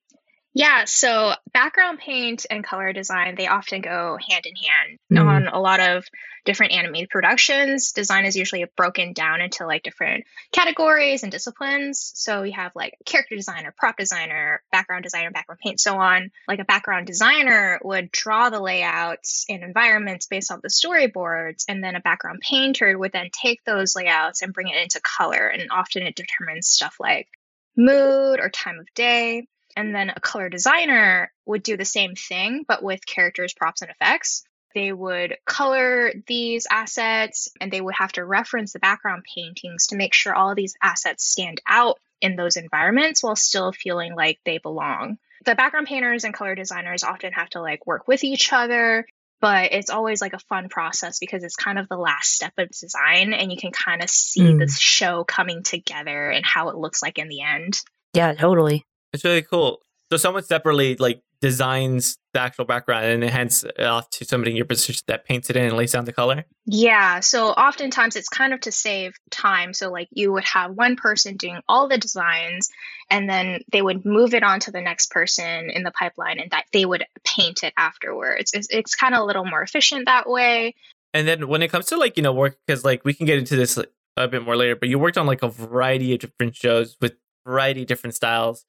Yeah, 0.55 0.85
so 0.85 1.33
background 1.55 1.99
paint 1.99 2.45
and 2.51 2.63
color 2.63 2.93
design, 2.93 3.37
they 3.37 3.47
often 3.47 3.81
go 3.81 4.19
hand 4.29 4.45
in 4.45 4.55
hand. 4.57 4.99
Mhm. 5.11 5.27
On 5.27 5.49
a 5.49 5.59
lot 5.59 5.81
of 5.81 6.07
different 6.45 6.73
animated 6.73 7.09
productions, 7.09 7.93
design 7.93 8.27
is 8.27 8.37
usually 8.37 8.65
broken 8.77 9.15
down 9.15 9.41
into 9.41 9.65
like 9.67 9.83
different 9.83 10.25
categories 10.53 11.23
and 11.23 11.33
disciplines. 11.33 12.13
So 12.17 12.43
you 12.43 12.53
have 12.53 12.73
like 12.75 12.95
character 13.07 13.35
designer, 13.35 13.73
prop 13.79 13.97
designer, 13.97 14.63
background 14.71 15.05
designer, 15.05 15.31
background 15.31 15.61
paint, 15.63 15.81
so 15.81 15.97
on. 15.97 16.31
Like 16.47 16.59
a 16.59 16.65
background 16.65 17.07
designer 17.07 17.81
would 17.83 18.11
draw 18.11 18.51
the 18.51 18.61
layouts 18.61 19.47
and 19.49 19.63
environments 19.63 20.27
based 20.27 20.51
off 20.53 20.61
the 20.61 20.69
storyboards, 20.69 21.65
and 21.67 21.83
then 21.83 21.97
a 21.97 22.01
background 22.01 22.41
painter 22.41 22.99
would 22.99 23.13
then 23.13 23.31
take 23.33 23.65
those 23.65 23.97
layouts 23.97 24.43
and 24.43 24.53
bring 24.53 24.69
it 24.69 24.77
into 24.83 25.01
color. 25.01 25.47
And 25.47 25.71
often 25.71 26.03
it 26.03 26.17
determines 26.17 26.69
stuff 26.69 26.97
like 27.01 27.29
mood 27.75 28.39
or 28.39 28.51
time 28.51 28.79
of 28.79 28.93
day. 28.95 29.47
And 29.77 29.95
then 29.95 30.11
a 30.15 30.21
color 30.21 30.49
designer 30.49 31.33
would 31.47 31.63
do 31.63 31.77
the 31.77 31.85
same 31.85 32.15
thing, 32.15 32.65
but 32.69 32.83
with 32.83 33.07
characters, 33.07 33.55
props, 33.55 33.83
and 33.83 33.91
effects. 33.91 34.45
They 34.75 34.91
would 34.91 35.37
color 35.45 36.13
these 36.27 36.67
assets 36.71 37.51
and 37.61 37.71
they 37.71 37.81
would 37.83 37.95
have 37.95 38.13
to 38.13 38.25
reference 38.25 38.73
the 38.73 38.79
background 38.79 39.23
paintings 39.35 39.89
to 39.89 39.97
make 39.97 40.15
sure 40.15 40.35
all 40.35 40.55
these 40.55 40.75
assets 40.83 41.25
stand 41.25 41.61
out 41.69 41.99
in 42.23 42.37
those 42.37 42.57
environments 42.57 43.23
while 43.23 43.37
still 43.37 43.73
feeling 43.73 44.15
like 44.15 44.39
they 44.47 44.57
belong. 44.59 45.19
The 45.45 45.55
background 45.57 45.89
painters 45.89 46.25
and 46.25 46.33
color 46.33 46.55
designers 46.55 47.03
often 47.05 47.33
have 47.33 47.51
to 47.51 47.61
like 47.61 47.87
work 47.87 48.09
with 48.09 48.25
each 48.25 48.51
other, 48.53 49.05
but 49.43 49.73
it's 49.73 49.91
always 49.91 50.23
like 50.23 50.33
a 50.33 50.39
fun 50.39 50.71
process 50.71 51.19
because 51.19 51.45
it's 51.45 51.57
kind 51.57 51.79
of 51.79 51.89
the 51.89 51.97
last 51.99 52.33
step 52.33 52.53
of 52.57 52.71
design 52.71 53.35
and 53.35 53.51
you 53.53 53.59
can 53.59 53.73
kind 53.73 54.03
of 54.03 54.09
see 54.09 54.41
Mm. 54.41 54.59
the 54.61 54.69
show 54.69 55.23
coming 55.25 55.63
together 55.65 56.31
and 56.31 56.47
how 56.47 56.71
it 56.71 56.77
looks 56.77 57.03
like 57.03 57.19
in 57.19 57.29
the 57.29 57.43
end. 57.43 57.79
yeah, 58.15 58.33
totally. 58.35 58.87
It's 59.13 59.25
really 59.25 59.43
cool. 59.43 59.81
So 60.11 60.17
someone 60.17 60.43
separately 60.43 60.97
like 60.97 61.23
designs 61.43 62.19
the 62.33 62.41
actual 62.41 62.65
background 62.65 63.05
and 63.07 63.23
then 63.23 63.31
hands 63.31 63.65
it 63.65 63.81
off 63.81 64.09
to 64.11 64.25
somebody 64.25 64.53
in 64.53 64.57
your 64.57 64.65
position 64.65 65.03
that 65.09 65.27
paints 65.27 65.51
it 65.51 65.57
in 65.57 65.65
and 65.65 65.77
lays 65.77 65.93
down 65.93 66.05
the 66.05 66.13
color. 66.13 66.45
Yeah, 66.67 67.21
so 67.21 67.49
oftentimes 67.49 68.15
it's 68.15 68.29
kind 68.29 68.55
of 68.55 68.61
to 68.61 68.73
save 68.73 69.15
time. 69.31 69.75
So, 69.75 69.91
like, 69.91 70.09
you 70.13 70.33
would 70.33 70.45
have 70.45 70.71
one 70.71 70.97
person 70.97 71.37
doing 71.37 71.61
all 71.69 71.89
the 71.89 71.99
designs, 71.99 72.71
and 73.11 73.29
then 73.29 73.63
they 73.73 73.83
would 73.83 74.07
move 74.07 74.35
it 74.35 74.45
on 74.45 74.61
to 74.61 74.71
the 74.71 74.81
next 74.81 75.11
person 75.11 75.69
in 75.71 75.83
the 75.83 75.91
pipeline, 75.91 76.39
and 76.39 76.51
that 76.53 76.67
they 76.73 76.85
would 76.85 77.05
paint 77.25 77.65
it 77.65 77.75
afterwards. 77.77 78.53
It's, 78.55 78.69
it's 78.71 78.95
kind 78.95 79.15
of 79.15 79.23
a 79.23 79.25
little 79.25 79.45
more 79.45 79.63
efficient 79.63 80.07
that 80.07 80.29
way. 80.29 80.75
And 81.13 81.27
then 81.27 81.49
when 81.49 81.63
it 81.63 81.69
comes 81.69 81.87
to 81.87 81.97
like 81.97 82.17
you 82.17 82.23
know 82.23 82.33
work, 82.33 82.57
because 82.67 82.85
like 82.85 83.05
we 83.05 83.15
can 83.15 83.27
get 83.27 83.39
into 83.39 83.57
this 83.57 83.79
a 84.17 84.29
bit 84.29 84.45
more 84.45 84.57
later, 84.57 84.77
but 84.77 84.89
you 84.89 84.99
worked 84.99 85.19
on 85.19 85.27
like 85.27 85.43
a 85.43 85.49
variety 85.49 86.15
of 86.15 86.21
different 86.21 86.55
shows 86.55 86.97
with 87.01 87.15
variety 87.45 87.83
of 87.83 87.89
different 87.89 88.15
styles. 88.15 88.65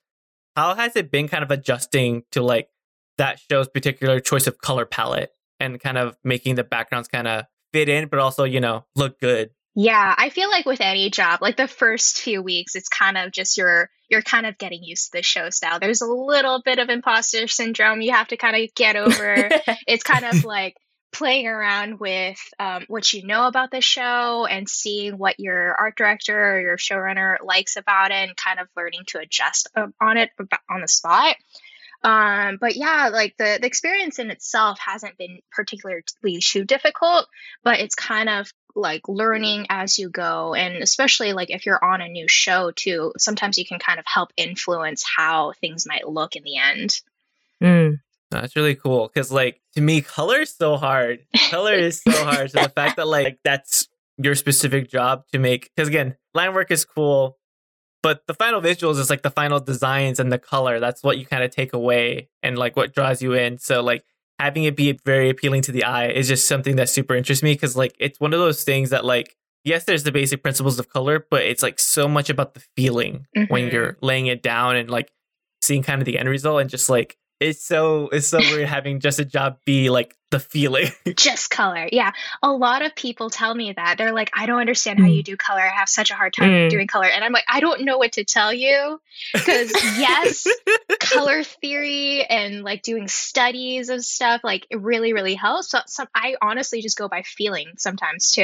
How 0.55 0.75
has 0.75 0.95
it 0.95 1.11
been 1.11 1.27
kind 1.27 1.43
of 1.43 1.51
adjusting 1.51 2.23
to 2.31 2.41
like 2.41 2.69
that 3.17 3.39
show's 3.39 3.67
particular 3.67 4.19
choice 4.19 4.47
of 4.47 4.57
color 4.59 4.85
palette 4.85 5.31
and 5.59 5.79
kind 5.79 5.97
of 5.97 6.17
making 6.23 6.55
the 6.55 6.63
backgrounds 6.63 7.07
kind 7.07 7.27
of 7.27 7.45
fit 7.71 7.89
in, 7.89 8.07
but 8.07 8.19
also 8.19 8.43
you 8.43 8.59
know 8.59 8.85
look 8.95 9.19
good? 9.19 9.51
Yeah, 9.75 10.13
I 10.15 10.29
feel 10.29 10.49
like 10.49 10.67
with 10.67 10.81
any 10.81 11.09
job, 11.09 11.41
like 11.41 11.57
the 11.57 11.67
first 11.67 12.19
few 12.19 12.43
weeks, 12.43 12.75
it's 12.75 12.89
kind 12.89 13.17
of 13.17 13.31
just 13.31 13.57
you're 13.57 13.89
you're 14.09 14.21
kind 14.21 14.45
of 14.45 14.57
getting 14.59 14.83
used 14.83 15.11
to 15.11 15.17
the 15.17 15.23
show 15.23 15.49
style. 15.49 15.79
There's 15.79 16.01
a 16.01 16.07
little 16.07 16.61
bit 16.63 16.77
of 16.77 16.89
imposter 16.89 17.47
syndrome 17.47 18.01
you 18.01 18.11
have 18.11 18.27
to 18.27 18.37
kind 18.37 18.55
of 18.55 18.73
get 18.75 18.95
over. 18.95 19.49
it's 19.87 20.03
kind 20.03 20.25
of 20.25 20.45
like 20.45 20.77
playing 21.13 21.47
around 21.47 21.99
with 21.99 22.39
um, 22.59 22.85
what 22.87 23.13
you 23.13 23.25
know 23.25 23.47
about 23.47 23.71
the 23.71 23.81
show 23.81 24.45
and 24.45 24.67
seeing 24.67 25.17
what 25.17 25.39
your 25.39 25.73
art 25.75 25.95
director 25.95 26.55
or 26.55 26.61
your 26.61 26.77
showrunner 26.77 27.37
likes 27.43 27.77
about 27.77 28.11
it 28.11 28.15
and 28.15 28.35
kind 28.35 28.59
of 28.59 28.67
learning 28.75 29.03
to 29.07 29.19
adjust 29.19 29.69
on 29.75 30.17
it 30.17 30.31
on 30.69 30.81
the 30.81 30.87
spot. 30.87 31.35
Um, 32.03 32.57
but 32.59 32.75
yeah, 32.75 33.09
like 33.13 33.37
the, 33.37 33.59
the 33.61 33.67
experience 33.67 34.19
in 34.19 34.29
itself 34.29 34.77
hasn't 34.79 35.17
been 35.17 35.39
particularly 35.51 36.03
too 36.41 36.65
difficult, 36.65 37.27
but 37.63 37.79
it's 37.79 37.95
kind 37.95 38.27
of 38.27 38.51
like 38.75 39.07
learning 39.07 39.67
as 39.69 39.97
you 39.97 40.09
go. 40.09 40.53
And 40.53 40.83
especially 40.83 41.31
like 41.31 41.49
if 41.49 41.65
you're 41.65 41.83
on 41.83 42.01
a 42.01 42.09
new 42.09 42.27
show 42.27 42.71
too, 42.71 43.13
sometimes 43.17 43.57
you 43.57 43.65
can 43.65 43.79
kind 43.79 43.99
of 43.99 44.05
help 44.05 44.33
influence 44.35 45.05
how 45.15 45.53
things 45.61 45.85
might 45.87 46.07
look 46.07 46.35
in 46.35 46.43
the 46.43 46.57
end. 46.57 46.99
Mm. 47.61 47.99
That's 48.41 48.55
really 48.55 48.75
cool 48.75 49.07
because, 49.13 49.31
like, 49.31 49.61
to 49.75 49.81
me, 49.81 50.01
color 50.01 50.41
is 50.41 50.53
so 50.55 50.77
hard. 50.77 51.25
Color 51.49 51.73
is 51.73 52.01
so 52.01 52.11
hard. 52.25 52.51
So 52.51 52.61
the 52.61 52.69
fact 52.69 52.97
that 52.97 53.07
like 53.07 53.39
that's 53.43 53.87
your 54.17 54.35
specific 54.35 54.89
job 54.89 55.23
to 55.31 55.39
make, 55.39 55.69
because 55.75 55.87
again, 55.87 56.15
line 56.33 56.53
work 56.53 56.69
is 56.71 56.85
cool, 56.85 57.37
but 58.01 58.21
the 58.27 58.33
final 58.33 58.61
visuals 58.61 58.99
is 58.99 59.09
like 59.09 59.21
the 59.23 59.31
final 59.31 59.59
designs 59.59 60.19
and 60.19 60.31
the 60.31 60.37
color. 60.39 60.79
That's 60.79 61.03
what 61.03 61.17
you 61.17 61.25
kind 61.25 61.43
of 61.43 61.51
take 61.51 61.73
away 61.73 62.29
and 62.43 62.57
like 62.57 62.75
what 62.75 62.93
draws 62.93 63.21
you 63.21 63.33
in. 63.33 63.57
So 63.57 63.81
like 63.81 64.03
having 64.39 64.65
it 64.65 64.75
be 64.75 64.99
very 65.05 65.29
appealing 65.29 65.61
to 65.63 65.71
the 65.71 65.83
eye 65.85 66.07
is 66.09 66.27
just 66.27 66.47
something 66.47 66.75
that 66.75 66.89
super 66.89 67.15
interests 67.15 67.43
me 67.43 67.53
because 67.53 67.75
like 67.77 67.95
it's 67.99 68.19
one 68.19 68.33
of 68.33 68.39
those 68.39 68.63
things 68.63 68.89
that 68.91 69.05
like 69.05 69.35
yes, 69.65 69.85
there's 69.85 70.03
the 70.03 70.11
basic 70.11 70.43
principles 70.43 70.77
of 70.77 70.89
color, 70.89 71.25
but 71.31 71.41
it's 71.43 71.63
like 71.63 71.79
so 71.79 72.05
much 72.07 72.29
about 72.29 72.53
the 72.53 72.59
feeling 72.75 73.25
when 73.47 73.69
Mhm. 73.69 73.71
you're 73.71 73.97
laying 74.01 74.27
it 74.27 74.43
down 74.43 74.75
and 74.75 74.89
like 74.89 75.09
seeing 75.61 75.81
kind 75.81 76.01
of 76.01 76.05
the 76.05 76.19
end 76.19 76.27
result 76.27 76.59
and 76.59 76.69
just 76.69 76.89
like 76.89 77.15
it's 77.43 77.65
so 77.65 78.09
it's 78.11 78.27
so 78.27 78.39
weird 78.39 78.67
having 78.67 78.99
just 78.99 79.19
a 79.19 79.25
job 79.25 79.57
be 79.65 79.89
like 79.89 80.15
the 80.31 80.39
feeling. 80.39 80.89
just 81.15 81.51
color. 81.51 81.87
Yeah. 81.91 82.11
A 82.41 82.51
lot 82.51 82.83
of 82.83 82.95
people 82.95 83.29
tell 83.29 83.53
me 83.53 83.71
that. 83.73 83.97
They're 83.99 84.13
like, 84.13 84.31
I 84.33 84.47
don't 84.47 84.59
understand 84.59 84.99
how 84.99 85.05
Mm. 85.05 85.15
you 85.17 85.23
do 85.23 85.37
color. 85.37 85.61
I 85.61 85.69
have 85.75 85.87
such 85.89 86.09
a 86.09 86.15
hard 86.15 86.33
time 86.33 86.49
Mm. 86.49 86.69
doing 86.71 86.87
color. 86.87 87.05
And 87.05 87.23
I'm 87.23 87.31
like, 87.31 87.45
I 87.47 87.59
don't 87.59 87.81
know 87.81 87.99
what 87.99 88.13
to 88.13 88.23
tell 88.25 88.51
you. 88.51 88.99
Because, 89.33 89.71
yes, 89.99 90.47
color 90.99 91.43
theory 91.43 92.23
and 92.23 92.63
like 92.63 92.81
doing 92.81 93.07
studies 93.07 93.89
of 93.89 94.03
stuff, 94.03 94.41
like 94.43 94.65
it 94.71 94.81
really, 94.81 95.13
really 95.13 95.35
helps. 95.35 95.69
So, 95.69 95.79
some, 95.85 96.07
I 96.15 96.35
honestly 96.41 96.81
just 96.81 96.97
go 96.97 97.07
by 97.07 97.21
feeling 97.21 97.73
sometimes 97.77 98.31
too. 98.31 98.41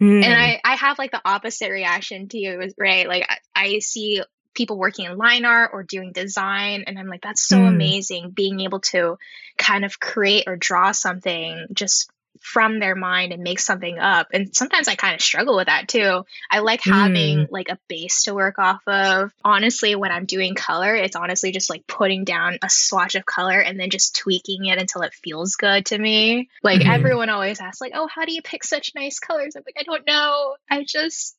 Mm. 0.00 0.24
And 0.24 0.32
I, 0.32 0.60
I 0.64 0.76
have 0.76 0.98
like 0.98 1.10
the 1.10 1.20
opposite 1.24 1.70
reaction 1.70 2.28
to 2.28 2.38
you, 2.38 2.70
right? 2.78 3.06
Like 3.08 3.26
I, 3.28 3.38
I 3.54 3.78
see 3.80 4.22
people 4.54 4.78
working 4.78 5.06
in 5.06 5.16
line 5.16 5.44
art 5.44 5.70
or 5.72 5.82
doing 5.82 6.12
design, 6.12 6.84
and 6.86 6.98
I'm 6.98 7.08
like, 7.08 7.22
that's 7.22 7.46
so 7.46 7.58
Mm. 7.58 7.68
amazing 7.68 8.30
being 8.30 8.60
able 8.60 8.80
to 8.80 9.18
kind 9.56 9.84
of 9.84 10.00
create 10.00 10.44
or 10.46 10.56
draw 10.56 10.92
something 10.92 11.66
just 11.72 12.10
from 12.40 12.78
their 12.78 12.94
mind 12.94 13.32
and 13.32 13.42
make 13.42 13.60
something 13.60 13.98
up. 13.98 14.28
And 14.32 14.54
sometimes 14.54 14.88
I 14.88 14.94
kind 14.94 15.14
of 15.14 15.20
struggle 15.20 15.56
with 15.56 15.66
that 15.66 15.88
too. 15.88 16.24
I 16.50 16.60
like 16.60 16.82
having 16.82 17.38
mm. 17.38 17.50
like 17.50 17.68
a 17.68 17.78
base 17.88 18.24
to 18.24 18.34
work 18.34 18.58
off 18.58 18.86
of. 18.86 19.32
Honestly, 19.44 19.94
when 19.94 20.12
I'm 20.12 20.24
doing 20.24 20.54
color, 20.54 20.94
it's 20.94 21.16
honestly 21.16 21.52
just 21.52 21.70
like 21.70 21.86
putting 21.86 22.24
down 22.24 22.58
a 22.62 22.70
swatch 22.70 23.14
of 23.14 23.26
color 23.26 23.58
and 23.58 23.78
then 23.78 23.90
just 23.90 24.16
tweaking 24.16 24.66
it 24.66 24.78
until 24.78 25.02
it 25.02 25.14
feels 25.14 25.56
good 25.56 25.86
to 25.86 25.98
me. 25.98 26.48
Like 26.62 26.80
mm-hmm. 26.80 26.90
everyone 26.90 27.28
always 27.28 27.60
asks 27.60 27.80
like, 27.80 27.92
"Oh, 27.94 28.06
how 28.06 28.24
do 28.24 28.32
you 28.32 28.42
pick 28.42 28.64
such 28.64 28.92
nice 28.94 29.18
colors?" 29.18 29.56
I'm 29.56 29.62
like, 29.66 29.76
"I 29.78 29.82
don't 29.82 30.06
know. 30.06 30.56
I 30.70 30.84
just 30.84 31.36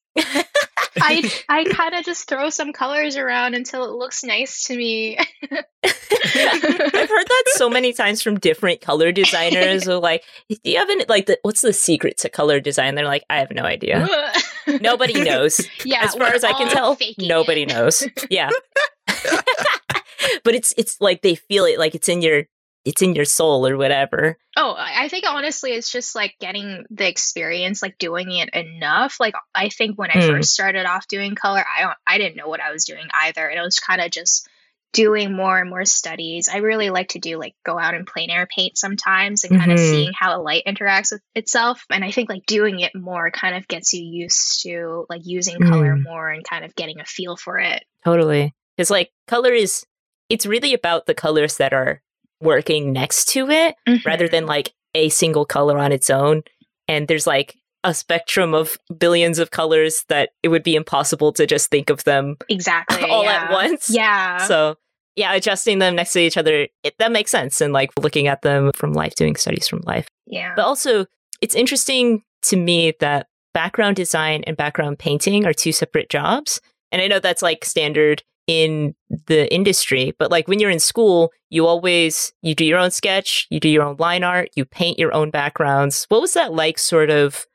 I 1.02 1.32
I 1.50 1.64
kind 1.66 1.96
of 1.96 2.06
just 2.06 2.28
throw 2.28 2.50
some 2.50 2.74
colors 2.74 3.16
around 3.16 3.56
until 3.56 3.86
it 3.86 3.92
looks 3.92 4.24
nice 4.24 4.66
to 4.66 4.76
me. 4.76 5.18
I've 5.44 7.10
heard 7.10 7.28
that 7.28 7.44
so 7.48 7.70
many 7.70 7.94
times 7.94 8.22
from 8.22 8.40
different 8.40 8.82
color 8.82 9.12
designers. 9.12 9.86
Who 9.86 9.94
like, 9.94 10.24
do 10.50 10.58
you 10.64 10.78
have 10.78 10.90
any 10.90 11.06
like 11.08 11.28
the, 11.28 11.40
what's 11.42 11.62
the 11.62 11.74
secret 11.74 12.18
to 12.20 12.30
color 12.30 12.60
design? 12.60 12.96
They're 12.96 13.06
like, 13.06 13.24
I 13.30 13.38
have 13.38 13.52
no 13.52 13.64
idea. 13.64 14.08
nobody 14.82 15.22
knows. 15.22 15.62
Yeah, 15.86 16.04
as 16.04 16.16
far 16.16 16.34
as 16.34 16.44
I 16.44 16.54
can 16.54 16.70
tell, 16.70 16.98
nobody 17.20 17.64
it. 17.64 17.70
knows. 17.70 18.08
Yeah. 18.30 18.50
but 20.44 20.56
it's 20.56 20.74
it's 20.78 21.00
like 21.02 21.22
they 21.22 21.36
feel 21.36 21.66
it 21.66 21.80
like 21.80 21.96
it's 21.96 22.10
in 22.10 22.22
your 22.22 22.44
it's 22.86 23.02
in 23.02 23.16
your 23.16 23.26
soul 23.26 23.68
or 23.68 23.78
whatever. 23.78 24.38
Oh, 24.56 24.76
I 24.78 25.10
think 25.10 25.26
honestly, 25.28 25.72
it's 25.72 25.92
just 25.92 26.16
like 26.16 26.36
getting 26.40 26.86
the 26.90 27.08
experience, 27.08 27.82
like 27.82 27.98
doing 27.98 28.32
it 28.32 28.50
enough. 28.54 29.18
Like 29.20 29.36
I 29.54 29.70
think 29.70 29.98
when 29.98 30.12
I 30.12 30.16
mm. 30.16 30.28
first 30.28 30.54
started 30.54 30.86
off 30.86 31.08
doing 31.08 31.36
color, 31.36 31.64
I 31.64 31.82
don't, 31.84 31.98
I 32.08 32.18
didn't 32.18 32.38
know 32.38 32.48
what 32.48 32.62
I 32.62 32.72
was 32.72 32.86
doing 32.86 33.08
either, 33.14 33.48
and 33.48 33.60
it 33.60 33.64
was 33.64 33.80
kind 33.80 34.02
of 34.02 34.12
just 34.12 34.48
doing 34.92 35.36
more 35.36 35.60
and 35.60 35.70
more 35.70 35.86
studies. 35.86 36.50
I 36.52 36.58
really 36.58 36.90
like 36.90 37.10
to 37.10 37.20
do 37.20 37.38
like 37.38 37.54
go 37.64 37.78
out 37.78 37.94
and 37.94 38.08
plein 38.08 38.32
air 38.32 38.48
paint 38.48 38.78
sometimes 38.78 39.44
and 39.44 39.52
kind 39.52 39.72
mm-hmm. 39.72 39.74
of 39.74 39.80
seeing 39.80 40.12
how 40.18 40.36
a 40.36 40.42
light 40.42 40.64
interacts 40.66 41.12
with 41.12 41.22
itself. 41.36 41.86
And 41.92 42.04
I 42.04 42.12
think 42.12 42.30
like 42.30 42.46
doing 42.48 42.80
it 42.80 42.96
more 42.96 43.30
kind 43.30 43.56
of 43.56 43.68
gets 43.68 43.94
you 43.94 44.04
used 44.04 44.64
to 44.64 45.06
like 45.08 45.22
using 45.26 45.58
mm. 45.58 45.70
color 45.70 45.96
more 45.96 46.30
and 46.30 46.44
kind 46.44 46.66
of 46.66 46.76
getting 46.76 47.00
a 47.00 47.06
feel 47.06 47.38
for 47.38 47.60
it. 47.60 47.84
Totally. 48.04 48.56
Because 48.76 48.90
like 48.90 49.12
color 49.28 49.52
is, 49.52 49.86
it's 50.28 50.48
really 50.48 50.74
about 50.74 51.06
the 51.06 51.14
colors 51.14 51.58
that 51.58 51.72
are 51.72 52.02
working 52.42 52.92
next 52.92 53.26
to 53.30 53.50
it 53.50 53.76
mm-hmm. 53.88 54.08
rather 54.08 54.28
than 54.28 54.46
like 54.46 54.74
a 54.96 55.10
single 55.10 55.46
color 55.46 55.78
on 55.78 55.92
its 55.92 56.10
own. 56.10 56.44
And 56.88 57.08
there's 57.08 57.28
like 57.28 57.56
a 57.84 57.94
spectrum 57.94 58.54
of 58.54 58.78
billions 58.98 59.40
of 59.40 59.52
colors 59.52 60.04
that 60.10 60.32
it 60.44 60.50
would 60.50 60.64
be 60.64 60.76
impossible 60.76 61.32
to 61.34 61.46
just 61.46 61.70
think 61.70 61.90
of 61.90 62.04
them 62.04 62.38
exactly 62.50 63.04
all 63.10 63.24
yeah. 63.24 63.44
at 63.44 63.52
once. 63.52 63.90
Yeah. 63.90 64.38
So 64.46 64.76
yeah, 65.16 65.34
adjusting 65.34 65.80
them 65.80 65.96
next 65.96 66.14
to 66.14 66.20
each 66.20 66.38
other, 66.38 66.68
it, 66.84 66.96
that 67.00 67.12
makes 67.12 67.32
sense. 67.32 67.62
And 67.62 67.74
like 67.74 67.92
looking 68.00 68.28
at 68.28 68.42
them 68.42 68.72
from 68.74 68.94
life, 68.94 69.16
doing 69.16 69.36
studies 69.36 69.68
from 69.68 69.82
life. 69.86 70.08
Yeah. 70.26 70.54
But 70.56 70.66
also, 70.66 71.06
it's 71.42 71.56
interesting 71.56 72.24
to 72.44 72.58
me 72.58 72.94
that 73.00 73.28
background 73.54 73.96
design 73.96 74.44
and 74.46 74.56
background 74.56 75.00
painting 75.00 75.46
are 75.46 75.54
two 75.54 75.72
separate 75.72 76.10
jobs. 76.10 76.62
And 76.92 77.02
I 77.02 77.08
know 77.08 77.20
that's 77.20 77.42
like 77.42 77.66
standard 77.66 78.24
in 78.50 78.96
the 79.28 79.54
industry 79.54 80.12
but 80.18 80.32
like 80.32 80.48
when 80.48 80.60
you're 80.60 80.72
in 80.72 80.80
school 80.80 81.32
you 81.52 81.68
always 81.68 82.34
you 82.42 82.56
do 82.56 82.66
your 82.66 82.80
own 82.80 82.90
sketch 82.90 83.46
you 83.52 83.60
do 83.60 83.70
your 83.70 83.84
own 83.84 83.96
line 84.00 84.24
art 84.24 84.50
you 84.56 84.66
paint 84.66 84.98
your 84.98 85.14
own 85.14 85.30
backgrounds. 85.30 86.08
What 86.10 86.20
was 86.20 86.34
that 86.34 86.52
like 86.52 86.80
sort 86.80 87.12
of 87.12 87.46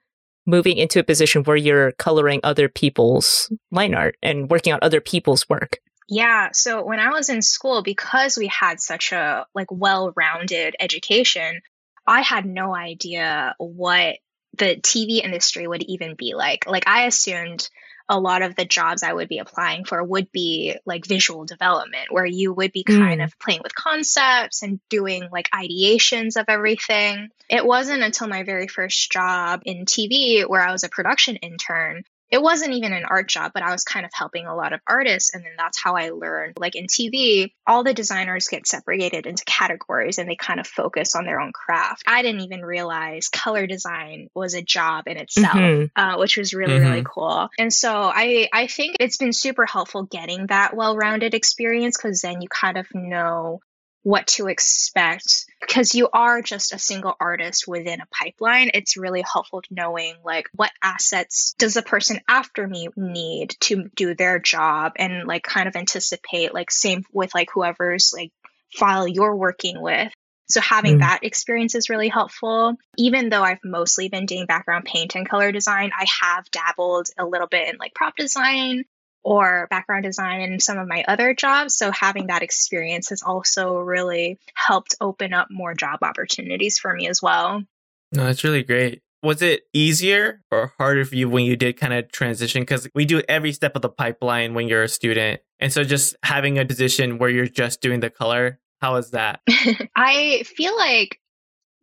moving 0.46 0.76
into 0.76 1.00
a 1.00 1.02
position 1.02 1.42
where 1.42 1.56
you're 1.56 1.90
coloring 1.92 2.38
other 2.44 2.68
people's 2.68 3.52
line 3.72 3.92
art 3.92 4.16
and 4.22 4.48
working 4.48 4.72
on 4.72 4.78
other 4.82 5.00
people's 5.00 5.48
work? 5.48 5.78
Yeah 6.08 6.50
so 6.52 6.84
when 6.84 7.00
i 7.00 7.08
was 7.08 7.28
in 7.28 7.42
school 7.42 7.82
because 7.82 8.36
we 8.36 8.46
had 8.46 8.80
such 8.80 9.10
a 9.10 9.46
like 9.52 9.72
well-rounded 9.72 10.76
education 10.78 11.60
i 12.06 12.20
had 12.20 12.46
no 12.46 12.72
idea 12.72 13.56
what 13.58 14.18
the 14.56 14.76
tv 14.76 15.24
industry 15.24 15.66
would 15.66 15.82
even 15.82 16.14
be 16.14 16.34
like. 16.34 16.68
Like 16.68 16.86
i 16.86 17.06
assumed 17.06 17.68
a 18.08 18.20
lot 18.20 18.42
of 18.42 18.54
the 18.54 18.64
jobs 18.64 19.02
I 19.02 19.12
would 19.12 19.28
be 19.28 19.38
applying 19.38 19.84
for 19.84 20.02
would 20.02 20.30
be 20.30 20.76
like 20.84 21.06
visual 21.06 21.44
development, 21.44 22.10
where 22.10 22.26
you 22.26 22.52
would 22.52 22.72
be 22.72 22.84
kind 22.84 23.20
mm. 23.20 23.24
of 23.24 23.38
playing 23.38 23.60
with 23.62 23.74
concepts 23.74 24.62
and 24.62 24.80
doing 24.90 25.28
like 25.32 25.50
ideations 25.50 26.38
of 26.38 26.46
everything. 26.48 27.28
It 27.48 27.64
wasn't 27.64 28.02
until 28.02 28.28
my 28.28 28.42
very 28.42 28.68
first 28.68 29.10
job 29.10 29.62
in 29.64 29.86
TV, 29.86 30.48
where 30.48 30.60
I 30.60 30.72
was 30.72 30.84
a 30.84 30.88
production 30.88 31.36
intern, 31.36 32.04
it 32.34 32.42
wasn't 32.42 32.72
even 32.72 32.92
an 32.92 33.04
art 33.04 33.28
job, 33.28 33.52
but 33.54 33.62
I 33.62 33.70
was 33.70 33.84
kind 33.84 34.04
of 34.04 34.10
helping 34.12 34.46
a 34.46 34.56
lot 34.56 34.72
of 34.72 34.80
artists. 34.88 35.32
And 35.32 35.44
then 35.44 35.52
that's 35.56 35.80
how 35.80 35.94
I 35.94 36.08
learned. 36.08 36.54
Like 36.58 36.74
in 36.74 36.88
TV, 36.88 37.52
all 37.64 37.84
the 37.84 37.94
designers 37.94 38.48
get 38.48 38.66
separated 38.66 39.26
into 39.26 39.44
categories 39.44 40.18
and 40.18 40.28
they 40.28 40.34
kind 40.34 40.58
of 40.58 40.66
focus 40.66 41.14
on 41.14 41.26
their 41.26 41.40
own 41.40 41.52
craft. 41.52 42.02
I 42.08 42.22
didn't 42.22 42.40
even 42.40 42.64
realize 42.64 43.28
color 43.28 43.68
design 43.68 44.30
was 44.34 44.54
a 44.54 44.62
job 44.62 45.06
in 45.06 45.16
itself, 45.16 45.54
mm-hmm. 45.54 45.84
uh, 45.94 46.18
which 46.18 46.36
was 46.36 46.54
really, 46.54 46.74
mm-hmm. 46.74 46.90
really 46.90 47.04
cool. 47.06 47.50
And 47.56 47.72
so 47.72 48.10
I, 48.12 48.48
I 48.52 48.66
think 48.66 48.96
it's 48.98 49.16
been 49.16 49.32
super 49.32 49.64
helpful 49.64 50.02
getting 50.02 50.48
that 50.48 50.74
well 50.74 50.96
rounded 50.96 51.34
experience 51.34 51.96
because 51.96 52.20
then 52.20 52.42
you 52.42 52.48
kind 52.48 52.78
of 52.78 52.88
know 52.92 53.60
what 54.04 54.26
to 54.26 54.46
expect 54.48 55.46
because 55.60 55.94
you 55.94 56.08
are 56.12 56.42
just 56.42 56.74
a 56.74 56.78
single 56.78 57.16
artist 57.18 57.66
within 57.66 58.00
a 58.00 58.06
pipeline 58.12 58.70
it's 58.74 58.98
really 58.98 59.22
helpful 59.22 59.62
knowing 59.70 60.14
like 60.24 60.46
what 60.54 60.70
assets 60.82 61.54
does 61.58 61.74
the 61.74 61.82
person 61.82 62.20
after 62.28 62.68
me 62.68 62.88
need 62.96 63.56
to 63.60 63.90
do 63.96 64.14
their 64.14 64.38
job 64.38 64.92
and 64.96 65.26
like 65.26 65.42
kind 65.42 65.66
of 65.66 65.74
anticipate 65.74 66.54
like 66.54 66.70
same 66.70 67.02
with 67.12 67.34
like 67.34 67.48
whoever's 67.52 68.12
like 68.14 68.30
file 68.74 69.08
you're 69.08 69.34
working 69.34 69.80
with 69.80 70.12
so 70.46 70.60
having 70.60 70.96
mm. 70.96 71.00
that 71.00 71.20
experience 71.22 71.74
is 71.74 71.88
really 71.88 72.08
helpful. 72.08 72.76
Even 72.98 73.30
though 73.30 73.42
I've 73.42 73.64
mostly 73.64 74.10
been 74.10 74.26
doing 74.26 74.44
background 74.44 74.84
paint 74.84 75.14
and 75.14 75.26
color 75.26 75.52
design, 75.52 75.90
I 75.98 76.06
have 76.20 76.50
dabbled 76.50 77.08
a 77.18 77.24
little 77.24 77.46
bit 77.46 77.68
in 77.68 77.78
like 77.78 77.94
prop 77.94 78.14
design 78.14 78.84
or 79.24 79.66
background 79.70 80.04
design 80.04 80.42
in 80.42 80.60
some 80.60 80.78
of 80.78 80.86
my 80.86 81.04
other 81.08 81.34
jobs. 81.34 81.74
So 81.74 81.90
having 81.90 82.28
that 82.28 82.42
experience 82.42 83.08
has 83.08 83.22
also 83.22 83.78
really 83.78 84.38
helped 84.54 84.94
open 85.00 85.32
up 85.32 85.48
more 85.50 85.74
job 85.74 86.00
opportunities 86.02 86.78
for 86.78 86.94
me 86.94 87.08
as 87.08 87.22
well. 87.22 87.64
No, 88.12 88.24
that's 88.24 88.44
really 88.44 88.62
great. 88.62 89.00
Was 89.22 89.40
it 89.40 89.62
easier 89.72 90.42
or 90.50 90.72
harder 90.76 91.04
for 91.06 91.14
you 91.14 91.30
when 91.30 91.46
you 91.46 91.56
did 91.56 91.78
kind 91.78 91.94
of 91.94 92.12
transition? 92.12 92.60
Because 92.62 92.86
we 92.94 93.06
do 93.06 93.22
every 93.26 93.52
step 93.52 93.74
of 93.74 93.80
the 93.80 93.88
pipeline 93.88 94.52
when 94.52 94.68
you're 94.68 94.82
a 94.82 94.88
student. 94.88 95.40
And 95.58 95.72
so 95.72 95.82
just 95.82 96.14
having 96.22 96.58
a 96.58 96.66
position 96.66 97.16
where 97.16 97.30
you're 97.30 97.46
just 97.46 97.80
doing 97.80 98.00
the 98.00 98.10
color, 98.10 98.60
how 98.82 98.96
is 98.96 99.12
that? 99.12 99.40
I 99.96 100.44
feel 100.44 100.76
like 100.76 101.18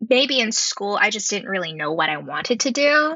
maybe 0.07 0.39
in 0.39 0.51
school, 0.51 0.97
I 1.01 1.09
just 1.09 1.31
didn't 1.31 1.49
really 1.49 1.73
know 1.73 1.93
what 1.93 2.09
I 2.09 2.17
wanted 2.17 2.61
to 2.61 2.71
do. 2.71 3.15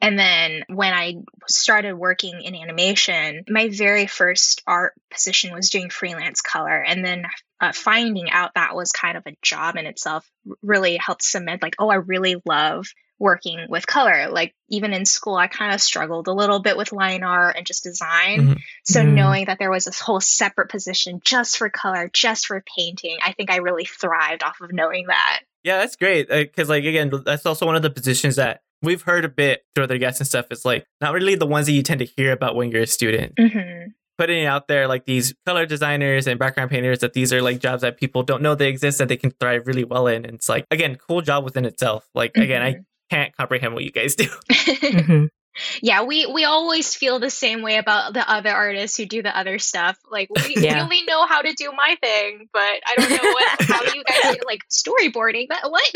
And 0.00 0.18
then 0.18 0.62
when 0.68 0.92
I 0.92 1.16
started 1.48 1.94
working 1.94 2.42
in 2.42 2.54
animation, 2.54 3.44
my 3.48 3.70
very 3.70 4.06
first 4.06 4.62
art 4.66 4.92
position 5.10 5.54
was 5.54 5.70
doing 5.70 5.88
freelance 5.88 6.42
color. 6.42 6.82
And 6.82 7.04
then 7.04 7.24
uh, 7.60 7.72
finding 7.72 8.30
out 8.30 8.54
that 8.54 8.74
was 8.74 8.92
kind 8.92 9.16
of 9.16 9.26
a 9.26 9.36
job 9.40 9.76
in 9.76 9.86
itself 9.86 10.30
really 10.62 10.96
helped 10.98 11.22
cement, 11.22 11.62
like, 11.62 11.76
oh, 11.78 11.88
I 11.88 11.96
really 11.96 12.36
love 12.44 12.86
working 13.18 13.64
with 13.70 13.86
color. 13.86 14.28
Like, 14.28 14.54
even 14.68 14.92
in 14.92 15.06
school, 15.06 15.36
I 15.36 15.46
kind 15.46 15.74
of 15.74 15.80
struggled 15.80 16.28
a 16.28 16.34
little 16.34 16.58
bit 16.58 16.76
with 16.76 16.92
line 16.92 17.22
art 17.22 17.56
and 17.56 17.66
just 17.66 17.82
design. 17.82 18.40
Mm-hmm. 18.40 18.52
So, 18.84 19.00
mm-hmm. 19.00 19.14
knowing 19.14 19.44
that 19.46 19.58
there 19.58 19.70
was 19.70 19.86
this 19.86 19.98
whole 19.98 20.20
separate 20.20 20.68
position 20.68 21.20
just 21.24 21.56
for 21.56 21.70
color, 21.70 22.10
just 22.12 22.46
for 22.46 22.62
painting, 22.76 23.16
I 23.24 23.32
think 23.32 23.50
I 23.50 23.56
really 23.56 23.86
thrived 23.86 24.42
off 24.42 24.60
of 24.60 24.74
knowing 24.74 25.06
that. 25.06 25.40
Yeah, 25.64 25.78
that's 25.78 25.96
great. 25.96 26.28
Because, 26.28 26.68
uh, 26.68 26.74
like, 26.74 26.84
again, 26.84 27.10
that's 27.24 27.46
also 27.46 27.64
one 27.64 27.76
of 27.76 27.82
the 27.82 27.90
positions 27.90 28.36
that 28.36 28.60
we've 28.86 29.02
heard 29.02 29.24
a 29.24 29.28
bit 29.28 29.64
through 29.74 29.84
other 29.84 29.98
guests 29.98 30.20
and 30.20 30.26
stuff. 30.26 30.46
It's 30.50 30.64
like 30.64 30.86
not 31.00 31.12
really 31.12 31.34
the 31.34 31.46
ones 31.46 31.66
that 31.66 31.72
you 31.72 31.82
tend 31.82 31.98
to 31.98 32.06
hear 32.06 32.32
about 32.32 32.54
when 32.54 32.70
you're 32.70 32.82
a 32.82 32.86
student. 32.86 33.34
Mm-hmm. 33.36 33.90
Putting 34.16 34.44
it 34.44 34.46
out 34.46 34.66
there, 34.66 34.88
like 34.88 35.04
these 35.04 35.34
color 35.44 35.66
designers 35.66 36.26
and 36.26 36.38
background 36.38 36.70
painters, 36.70 37.00
that 37.00 37.12
these 37.12 37.34
are 37.34 37.42
like 37.42 37.58
jobs 37.58 37.82
that 37.82 37.98
people 37.98 38.22
don't 38.22 38.40
know 38.40 38.54
they 38.54 38.68
exist 38.68 38.96
that 38.96 39.08
they 39.08 39.18
can 39.18 39.30
thrive 39.32 39.66
really 39.66 39.84
well 39.84 40.06
in. 40.06 40.24
And 40.24 40.36
it's 40.36 40.48
like, 40.48 40.64
again, 40.70 40.96
cool 40.96 41.20
job 41.20 41.44
within 41.44 41.66
itself. 41.66 42.08
Like, 42.14 42.32
mm-hmm. 42.32 42.42
again, 42.42 42.62
I 42.62 42.72
mm-hmm. 42.72 42.80
can't 43.10 43.36
comprehend 43.36 43.74
what 43.74 43.84
you 43.84 43.92
guys 43.92 44.14
do. 44.14 44.24
mm-hmm 44.50 45.26
yeah 45.82 46.02
we 46.02 46.26
we 46.26 46.44
always 46.44 46.94
feel 46.94 47.18
the 47.18 47.30
same 47.30 47.62
way 47.62 47.76
about 47.76 48.12
the 48.14 48.28
other 48.28 48.50
artists 48.50 48.96
who 48.96 49.06
do 49.06 49.22
the 49.22 49.36
other 49.36 49.58
stuff. 49.58 49.98
Like 50.10 50.28
we, 50.30 50.54
yeah. 50.56 50.82
only 50.82 51.02
know 51.02 51.26
how 51.26 51.42
to 51.42 51.52
do 51.52 51.70
my 51.76 51.96
thing 52.00 52.48
but 52.52 52.60
i 52.60 52.94
don't 52.96 53.10
know 53.10 53.30
what 53.30 53.62
how 53.62 53.82
you 53.94 54.04
guys 54.04 54.36
do, 54.36 54.40
like 54.46 54.60
storyboarding? 54.70 55.48
That 55.48 55.70
what? 55.70 55.92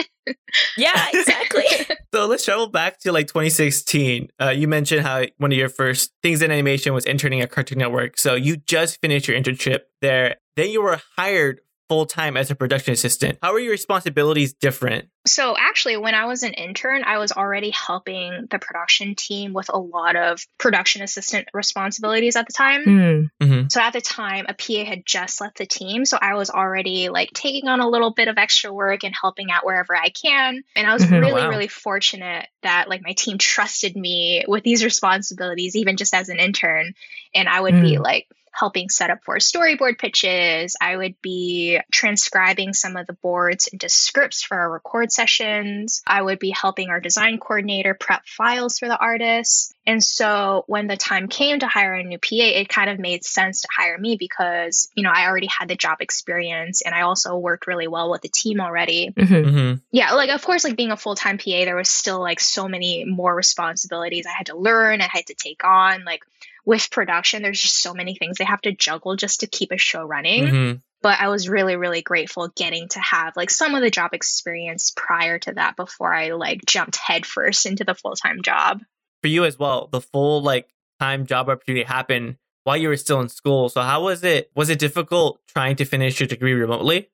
Yeah 0.76 1.06
exactly. 1.12 1.64
So 2.12 2.26
let's 2.26 2.44
travel 2.44 2.66
back 2.66 2.98
to 3.00 3.12
like 3.12 3.28
2016 3.28 4.30
uh, 4.40 4.48
you 4.48 4.66
mentioned 4.66 5.02
how 5.02 5.24
one 5.38 5.52
of 5.52 5.58
your 5.58 5.68
first 5.68 6.12
things 6.22 6.42
in 6.42 6.50
animation 6.50 6.92
was 6.92 7.04
interning 7.04 7.40
at 7.40 7.50
cartoon 7.50 7.78
network. 7.78 8.18
So 8.18 8.34
you 8.34 8.56
just 8.56 9.00
finished 9.00 9.28
your 9.28 9.40
internship 9.40 9.80
there. 10.00 10.36
Then 10.56 10.70
you 10.70 10.82
were 10.82 11.00
hired 11.16 11.60
full 11.90 12.06
time 12.06 12.36
as 12.36 12.52
a 12.52 12.54
production 12.54 12.92
assistant. 12.92 13.36
How 13.42 13.52
are 13.52 13.58
your 13.58 13.72
responsibilities 13.72 14.52
different? 14.52 15.08
So, 15.26 15.56
actually, 15.58 15.96
when 15.96 16.14
I 16.14 16.26
was 16.26 16.44
an 16.44 16.54
intern, 16.54 17.02
I 17.04 17.18
was 17.18 17.32
already 17.32 17.70
helping 17.70 18.46
the 18.48 18.60
production 18.60 19.16
team 19.16 19.52
with 19.52 19.68
a 19.68 19.78
lot 19.78 20.14
of 20.14 20.40
production 20.56 21.02
assistant 21.02 21.48
responsibilities 21.52 22.36
at 22.36 22.46
the 22.46 22.52
time. 22.52 22.84
Mm. 22.84 23.30
Mm-hmm. 23.42 23.68
So 23.68 23.80
at 23.80 23.92
the 23.92 24.00
time, 24.00 24.46
a 24.48 24.54
PA 24.54 24.84
had 24.88 25.04
just 25.04 25.40
left 25.40 25.58
the 25.58 25.66
team. 25.66 26.04
So 26.04 26.16
I 26.20 26.34
was 26.34 26.48
already 26.48 27.08
like 27.08 27.30
taking 27.34 27.68
on 27.68 27.80
a 27.80 27.88
little 27.88 28.12
bit 28.12 28.28
of 28.28 28.38
extra 28.38 28.72
work 28.72 29.02
and 29.04 29.14
helping 29.20 29.50
out 29.50 29.66
wherever 29.66 29.94
I 29.96 30.10
can. 30.10 30.62
And 30.76 30.86
I 30.86 30.94
was 30.94 31.04
Mhm. 31.04 31.20
really, 31.20 31.42
Wow. 31.42 31.48
really 31.50 31.68
fortunate 31.68 32.46
that 32.62 32.88
like 32.88 33.02
my 33.02 33.12
team 33.12 33.36
trusted 33.36 33.96
me 33.96 34.44
with 34.46 34.62
these 34.62 34.84
responsibilities, 34.84 35.74
even 35.74 35.96
just 35.96 36.14
as 36.14 36.28
an 36.28 36.38
intern. 36.38 36.94
And 37.34 37.48
I 37.48 37.60
would 37.60 37.80
be 37.80 37.96
Mm. 37.96 38.04
like, 38.04 38.26
helping 38.52 38.88
set 38.88 39.10
up 39.10 39.24
for 39.24 39.36
storyboard 39.36 39.98
pitches. 39.98 40.76
I 40.80 40.96
would 40.96 41.14
be 41.22 41.80
transcribing 41.92 42.74
some 42.74 42.96
of 42.96 43.06
the 43.06 43.12
boards 43.14 43.68
into 43.68 43.88
scripts 43.88 44.42
for 44.42 44.56
our 44.58 44.70
record 44.70 45.12
sessions. 45.12 46.02
I 46.06 46.20
would 46.20 46.38
be 46.38 46.50
helping 46.50 46.90
our 46.90 47.00
design 47.00 47.38
coordinator 47.38 47.94
prep 47.94 48.26
files 48.26 48.78
for 48.78 48.88
the 48.88 48.98
artists. 48.98 49.72
And 49.86 50.02
so 50.02 50.64
when 50.66 50.86
the 50.86 50.96
time 50.96 51.28
came 51.28 51.58
to 51.60 51.66
hire 51.66 51.94
a 51.94 52.04
new 52.04 52.18
PA, 52.18 52.28
it 52.30 52.68
kind 52.68 52.90
of 52.90 52.98
made 52.98 53.24
sense 53.24 53.62
to 53.62 53.68
hire 53.76 53.98
me 53.98 54.16
because, 54.16 54.88
you 54.94 55.02
know, 55.02 55.10
I 55.10 55.26
already 55.26 55.48
had 55.48 55.68
the 55.68 55.76
job 55.76 55.98
experience 56.00 56.82
and 56.82 56.94
I 56.94 57.02
also 57.02 57.36
worked 57.36 57.66
really 57.66 57.88
well 57.88 58.10
with 58.10 58.22
the 58.22 58.28
team 58.28 58.60
already. 58.60 59.12
hmm 59.16 59.24
hmm 59.24 59.74
Yeah, 59.90 60.12
like 60.12 60.30
of 60.30 60.42
course, 60.44 60.64
like 60.64 60.76
being 60.76 60.92
a 60.92 60.96
full 60.96 61.14
time 61.14 61.38
PA, 61.38 61.64
there 61.64 61.76
was 61.76 61.88
still 61.88 62.20
like 62.20 62.40
so 62.40 62.68
many 62.68 63.04
more 63.04 63.34
responsibilities 63.34 64.26
I 64.26 64.32
had 64.36 64.46
to 64.46 64.56
learn, 64.56 65.00
I 65.00 65.08
had 65.10 65.26
to 65.26 65.34
take 65.34 65.64
on. 65.64 66.04
Like 66.04 66.22
with 66.64 66.90
production, 66.90 67.42
there's 67.42 67.60
just 67.60 67.82
so 67.82 67.94
many 67.94 68.14
things 68.14 68.38
they 68.38 68.44
have 68.44 68.60
to 68.62 68.72
juggle 68.72 69.16
just 69.16 69.40
to 69.40 69.46
keep 69.46 69.72
a 69.72 69.78
show 69.78 70.02
running. 70.04 70.48
hmm 70.48 70.72
But 71.02 71.20
I 71.20 71.28
was 71.28 71.48
really, 71.48 71.76
really 71.76 72.02
grateful 72.02 72.48
getting 72.54 72.88
to 72.88 73.00
have 73.00 73.36
like 73.36 73.50
some 73.50 73.74
of 73.74 73.82
the 73.82 73.90
job 73.90 74.12
experience 74.12 74.92
prior 74.94 75.38
to 75.40 75.52
that 75.54 75.76
before 75.76 76.12
I 76.14 76.30
like 76.30 76.64
jumped 76.66 76.96
headfirst 76.96 77.66
into 77.66 77.84
the 77.84 77.94
full 77.94 78.16
time 78.16 78.42
job. 78.42 78.80
For 79.22 79.28
you 79.28 79.44
as 79.44 79.58
well, 79.58 79.88
the 79.90 80.00
full 80.00 80.42
like 80.42 80.68
time 80.98 81.26
job 81.26 81.48
opportunity 81.48 81.84
happened 81.84 82.36
while 82.64 82.76
you 82.76 82.88
were 82.88 82.96
still 82.96 83.20
in 83.20 83.28
school. 83.28 83.68
So 83.68 83.80
how 83.80 84.04
was 84.04 84.22
it? 84.22 84.50
Was 84.54 84.68
it 84.68 84.78
difficult 84.78 85.40
trying 85.48 85.76
to 85.76 85.84
finish 85.84 86.20
your 86.20 86.26
degree 86.26 86.52
remotely? 86.52 87.08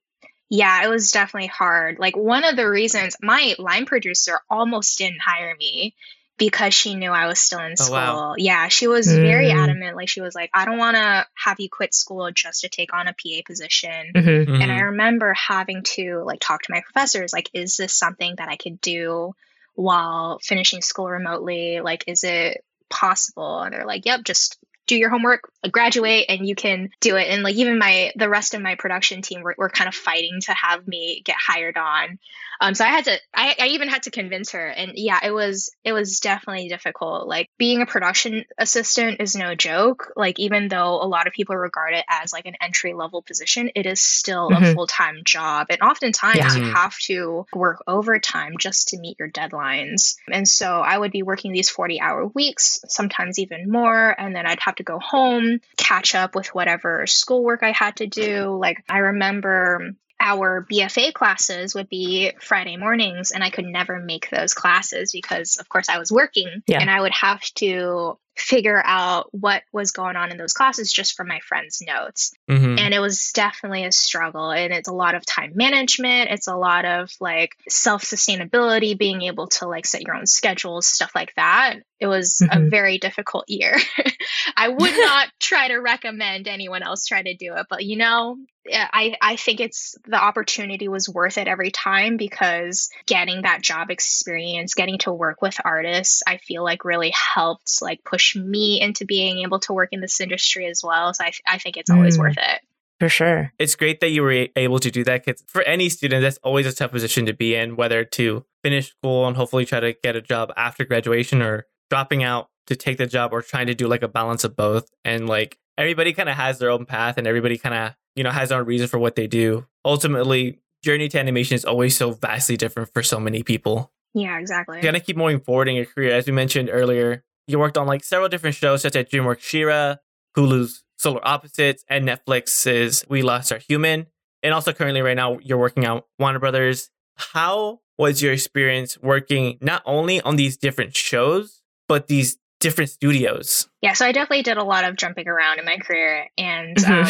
Yeah, 0.49 0.85
it 0.85 0.88
was 0.88 1.11
definitely 1.11 1.49
hard. 1.49 1.99
Like 1.99 2.17
one 2.17 2.45
of 2.45 2.57
the 2.57 2.69
reasons 2.69 3.17
my 3.21 3.55
line 3.59 3.87
producer 3.87 4.38
almost 4.49 4.99
didn't 4.99 5.21
hire 5.21 5.57
me 5.57 5.95
because 6.38 6.75
she 6.75 6.95
knew 6.95 7.11
I 7.11 7.26
was 7.26 7.38
still 7.38 7.61
in 7.61 7.73
Oh, 7.73 7.85
school. 7.85 7.95
wow. 7.95 8.35
Yeah, 8.37 8.69
she 8.69 8.87
was 8.88 9.07
very 9.07 9.49
Mm. 9.49 9.55
adamant. 9.62 9.97
Like 9.97 10.09
she 10.09 10.21
was 10.21 10.35
like, 10.35 10.50
I 10.52 10.64
don't 10.66 10.76
want 10.78 10.97
to 10.97 11.26
have 11.35 11.59
you 11.61 11.69
quit 11.71 11.95
school 11.95 12.31
just 12.31 12.61
to 12.62 12.69
take 12.69 12.93
on 12.93 13.09
a 13.09 13.12
PA 13.14 13.43
position. 13.47 14.12
hmm 14.14 14.21
Mhm. 14.21 14.62
And 14.62 14.71
I 14.73 14.81
remember 14.81 15.33
having 15.35 15.83
to 15.95 16.23
like 16.25 16.40
talk 16.40 16.62
to 16.62 16.73
my 16.73 16.81
professors 16.83 17.33
like 17.33 17.49
is 17.55 17.76
this 17.76 17.95
something 17.95 18.35
that 18.37 18.49
I 18.49 18.57
could 18.57 18.81
do 18.81 19.35
while 19.75 20.38
finishing 20.43 20.83
school 20.83 21.09
remotely? 21.09 21.81
Like 21.81 22.05
is 22.07 22.25
it 22.25 22.64
possible? 22.90 23.61
And 23.62 23.73
they're 23.75 23.87
like, 23.87 24.07
"Yep, 24.07 24.25
just 24.25 24.59
do 24.87 24.97
your 24.97 25.11
homework, 25.11 25.50
graduate 25.73 26.26
and 26.28 26.47
you 26.47 26.55
can 26.55 26.90
do 27.00 27.16
it." 27.16 27.28
And 27.28 27.43
like 27.43 27.57
even 27.57 27.78
my 27.78 28.12
the 28.16 28.28
rest 28.28 28.55
of 28.55 28.62
my 28.62 28.75
production 28.76 29.21
team 29.23 29.43
were, 29.43 29.55
were 29.59 29.69
kind 29.71 29.88
of 29.88 29.95
fighting 29.95 30.40
to 30.43 30.52
have 30.55 30.87
me 30.87 31.23
get 31.25 31.37
hired 31.37 31.76
on. 31.76 32.19
Um 32.60 32.75
so 32.75 32.84
I 32.84 32.88
had 32.88 33.04
to 33.04 33.18
I, 33.34 33.54
I 33.58 33.66
even 33.68 33.88
had 33.88 34.04
to 34.04 34.10
convince 34.10 34.52
her 34.52 34.66
and 34.66 34.92
yeah, 34.94 35.18
it 35.22 35.30
was 35.32 35.70
it 35.84 35.92
was 35.92 36.20
definitely 36.20 36.68
difficult. 36.68 37.26
Like 37.28 37.48
being 37.58 37.82
a 37.82 37.86
production 37.86 38.44
assistant 38.58 39.20
is 39.20 39.36
no 39.36 39.54
joke. 39.54 40.12
Like 40.16 40.38
even 40.38 40.68
though 40.68 41.02
a 41.02 41.06
lot 41.06 41.26
of 41.26 41.32
people 41.32 41.56
regard 41.56 41.94
it 41.94 42.04
as 42.08 42.32
like 42.32 42.46
an 42.46 42.56
entry 42.60 42.94
level 42.94 43.22
position, 43.22 43.70
it 43.75 43.86
is 43.86 44.00
still 44.00 44.48
a 44.48 44.60
Mhm. 44.60 44.75
full 44.75 44.86
time 44.86 45.22
job. 45.25 45.66
And 45.70 45.80
oftentimes 45.80 46.36
Yeah. 46.36 46.54
you 46.54 46.72
have 46.75 46.96
to 47.00 47.46
work 47.54 47.82
overtime 47.86 48.56
just 48.58 48.88
to 48.88 48.98
meet 48.98 49.18
your 49.18 49.28
deadlines. 49.30 50.16
And 50.30 50.48
so 50.48 50.80
I 50.80 50.96
would 50.96 51.12
be 51.12 51.22
working 51.22 51.52
these 51.52 51.70
40 51.70 52.00
hour 52.00 52.26
weeks, 52.26 52.80
sometimes 52.88 53.38
even 53.38 53.70
more. 53.70 54.14
And 54.18 54.34
then 54.34 54.46
I'd 54.46 54.60
have 54.60 54.76
to 54.76 54.82
go 54.82 54.98
home, 54.98 55.60
catch 55.76 56.14
up 56.14 56.34
with 56.34 56.48
whatever 56.54 57.06
schoolwork 57.06 57.62
I 57.62 57.72
had 57.72 57.96
to 57.96 58.06
do. 58.06 58.56
Like 58.58 58.82
I 58.88 58.98
remember 58.98 59.92
our 60.20 60.66
BFA 60.70 61.12
classes 61.12 61.75
would 61.75 61.88
be 61.88 62.32
Friday 62.40 62.76
mornings, 62.76 63.30
and 63.32 63.44
I 63.44 63.50
could 63.50 63.66
never 63.66 63.99
make 64.00 64.30
those 64.30 64.54
classes 64.54 65.12
because, 65.12 65.56
of 65.58 65.68
course, 65.68 65.88
I 65.88 65.99
was 65.99 66.11
working. 66.11 66.62
Yeah. 66.66 66.80
And 66.80 66.90
I 66.90 67.00
would 67.00 67.12
have 67.14 67.42
to 67.56 68.18
figure 68.37 68.82
out 68.85 69.28
what 69.32 69.62
was 69.73 69.92
going 69.92 70.14
on 70.14 70.30
in 70.30 70.37
those 70.37 70.52
classes 70.52 70.92
just 70.92 71.16
from 71.16 71.26
my 71.26 71.40
friends' 71.40 71.80
notes. 71.80 72.32
Mhm. 72.50 72.78
And 72.78 72.92
it 72.92 72.99
was 72.99 73.32
definitely 73.32 73.87
a 73.87 73.92
struggle. 73.92 74.50
And 74.50 74.75
it's 74.75 74.88
a 74.88 74.92
lot 74.94 75.14
of 75.14 75.25
time 75.25 75.52
management. 75.54 76.30
It's 76.30 76.46
a 76.46 76.54
lot 76.54 76.85
of 76.85 77.11
like 77.18 77.56
self 77.66 78.02
sustainability, 78.02 78.96
being 78.99 79.23
able 79.23 79.46
to 79.49 79.66
like 79.66 79.87
set 79.87 80.02
your 80.02 80.14
own 80.16 80.26
schedules, 80.26 80.87
stuff 80.87 81.12
like 81.14 81.32
that. 81.37 81.76
It 81.99 82.06
was 82.08 82.42
a 82.42 82.56
Mhm. 82.58 82.70
very 82.70 82.99
difficult 82.99 83.46
year. 83.49 83.75
I 84.56 84.68
would 84.68 84.92
not 84.99 85.28
try 85.40 85.68
to 85.68 85.76
recommend 85.76 86.46
anyone 86.46 86.82
else 86.82 87.06
try 87.06 87.23
to 87.23 87.35
do 87.35 87.54
it, 87.54 87.66
but 87.70 87.85
you 87.85 87.96
know, 87.96 88.37
I, 88.73 89.16
I 89.20 89.36
think 89.36 89.60
it's 89.60 89.97
the 90.06 90.17
opportunity 90.23 90.88
was 90.88 91.08
worth 91.08 91.38
it 91.38 91.49
every 91.49 91.71
time 91.71 92.17
because 92.17 92.91
getting 93.06 93.43
that 93.43 93.62
job 93.62 93.91
experience, 93.91 94.75
getting 94.75 94.99
to 94.99 95.12
work 95.12 95.43
with 95.43 95.56
artists, 95.64 96.23
I 96.26 96.38
feel 96.38 96.64
like 96.64 96.84
really 96.84 97.10
helped 97.10 97.80
like 97.82 98.02
push 98.04 98.36
me 98.36 98.80
into 98.80 99.04
being 99.04 99.38
able 99.38 99.60
to 99.60 99.73
work 99.73 99.91
in 99.93 100.00
this 100.00 100.21
industry 100.21 100.67
as 100.67 100.82
well. 100.84 101.12
So 101.14 101.25
I, 101.25 101.32
I 101.47 101.58
think 101.58 101.76
it's 101.76 101.91
always 101.91 102.17
Mm. 102.17 102.21
worth 102.21 102.38
it. 102.38 102.60
For 102.99 103.10
sure. 103.10 103.52
it's 103.58 103.75
great 103.75 104.00
that 104.00 104.08
you 104.08 104.23
were 104.23 104.49
able 104.56 104.78
to 104.78 104.91
do 104.91 105.04
that 105.04 105.23
because 105.25 105.43
for 105.47 105.60
any 105.64 105.91
student 105.91 106.23
that's 106.23 106.38
always 106.38 106.64
a 106.67 106.73
tough 106.73 106.93
position 106.93 107.26
to 107.26 107.34
be 107.34 107.54
in 107.54 107.76
whether 107.76 108.04
to 108.04 108.47
finish 108.62 108.91
school 108.93 109.26
and 109.26 109.36
hopefully 109.36 109.67
try 109.67 109.80
to 109.80 109.93
get 110.02 110.17
a 110.17 110.23
job 110.23 110.50
after 110.56 110.82
graduation 110.86 111.43
or 111.43 111.67
dropping 111.91 112.23
out 112.25 112.49
to 112.69 112.75
take 112.75 112.97
the 112.97 113.06
job 113.06 113.34
or 113.34 113.43
trying 113.43 113.67
to 113.67 113.75
do 113.75 113.86
like 113.86 114.02
a 114.02 114.08
balance 114.08 114.45
of 114.45 114.56
both 114.56 114.88
and 115.04 115.28
like 115.28 115.58
everybody 115.76 116.14
kind 116.14 116.30
of 116.30 116.36
has 116.36 116.58
their 116.58 116.71
own 116.71 116.86
path 116.86 117.19
and 117.19 117.26
everybody 117.26 117.58
kind 117.58 117.75
of 117.75 117.95
you 118.17 118.25
know 118.25 118.31
has 118.31 118.49
their 118.49 118.59
own 118.59 118.67
reason 118.67 118.89
for 118.89 118.99
what 118.99 119.15
they 119.15 119.26
do. 119.26 119.67
Ultimately 119.85 120.59
journey 120.83 121.09
to 121.09 121.19
animation 121.19 121.55
is 121.55 121.65
always 121.65 121.97
so 121.97 122.13
vastly 122.13 122.57
different 122.57 122.93
for 122.93 123.02
so 123.02 123.21
many 123.21 123.43
people. 123.43 123.93
Yeah, 124.15 124.39
exactly. 124.39 124.76
you're 124.79 124.83
gonna 124.85 125.00
keep 125.00 125.17
moving 125.17 125.41
forward 125.41 125.69
in 125.69 125.76
your 125.76 125.85
career. 125.87 126.15
As 126.15 126.26
we 126.26 126.33
mentioned 126.33 126.71
earlier 126.73 127.23
you 127.47 127.59
worked 127.59 127.79
on 127.79 127.87
like 127.87 128.02
several 128.02 128.29
different 128.29 128.57
shows 128.57 128.83
such 128.83 128.97
as 128.97 129.07
dreamworks 129.07 129.41
She-Ra 129.41 129.97
hulu's 130.37 130.83
solar 130.99 131.26
opposites 131.26 131.85
and 131.89 132.09
netflix's 132.09 133.05
we 133.09 133.23
lost 133.23 133.52
our 133.52 133.59
human. 133.59 134.07
And 134.43 134.55
also 134.55 134.73
currently 134.73 135.02
right 135.02 135.17
now 135.17 135.39
you're 135.43 135.59
working 135.59 135.87
on 135.87 136.02
warner 136.19 136.39
brothers. 136.39 136.91
How 137.17 137.81
was 137.99 138.23
your 138.23 138.33
experience 138.33 138.99
working 138.99 139.59
not 139.61 139.83
only 139.87 140.21
on 140.21 140.37
these 140.37 140.57
different 140.57 140.97
shows 140.97 141.63
but 141.89 142.09
these 142.09 142.39
different 142.60 142.90
studios 142.90 143.69
Yeah, 143.82 143.92
so 143.92 144.04
I 144.04 144.10
definitely 144.10 144.42
did 144.42 144.56
a 144.56 144.64
lot 144.64 144.84
of 144.84 144.97
jumping 144.97 145.28
around 145.28 145.60
in 145.60 145.64
my 145.64 145.76
career. 145.76 146.26
And 146.36 146.76
um, 146.84 147.06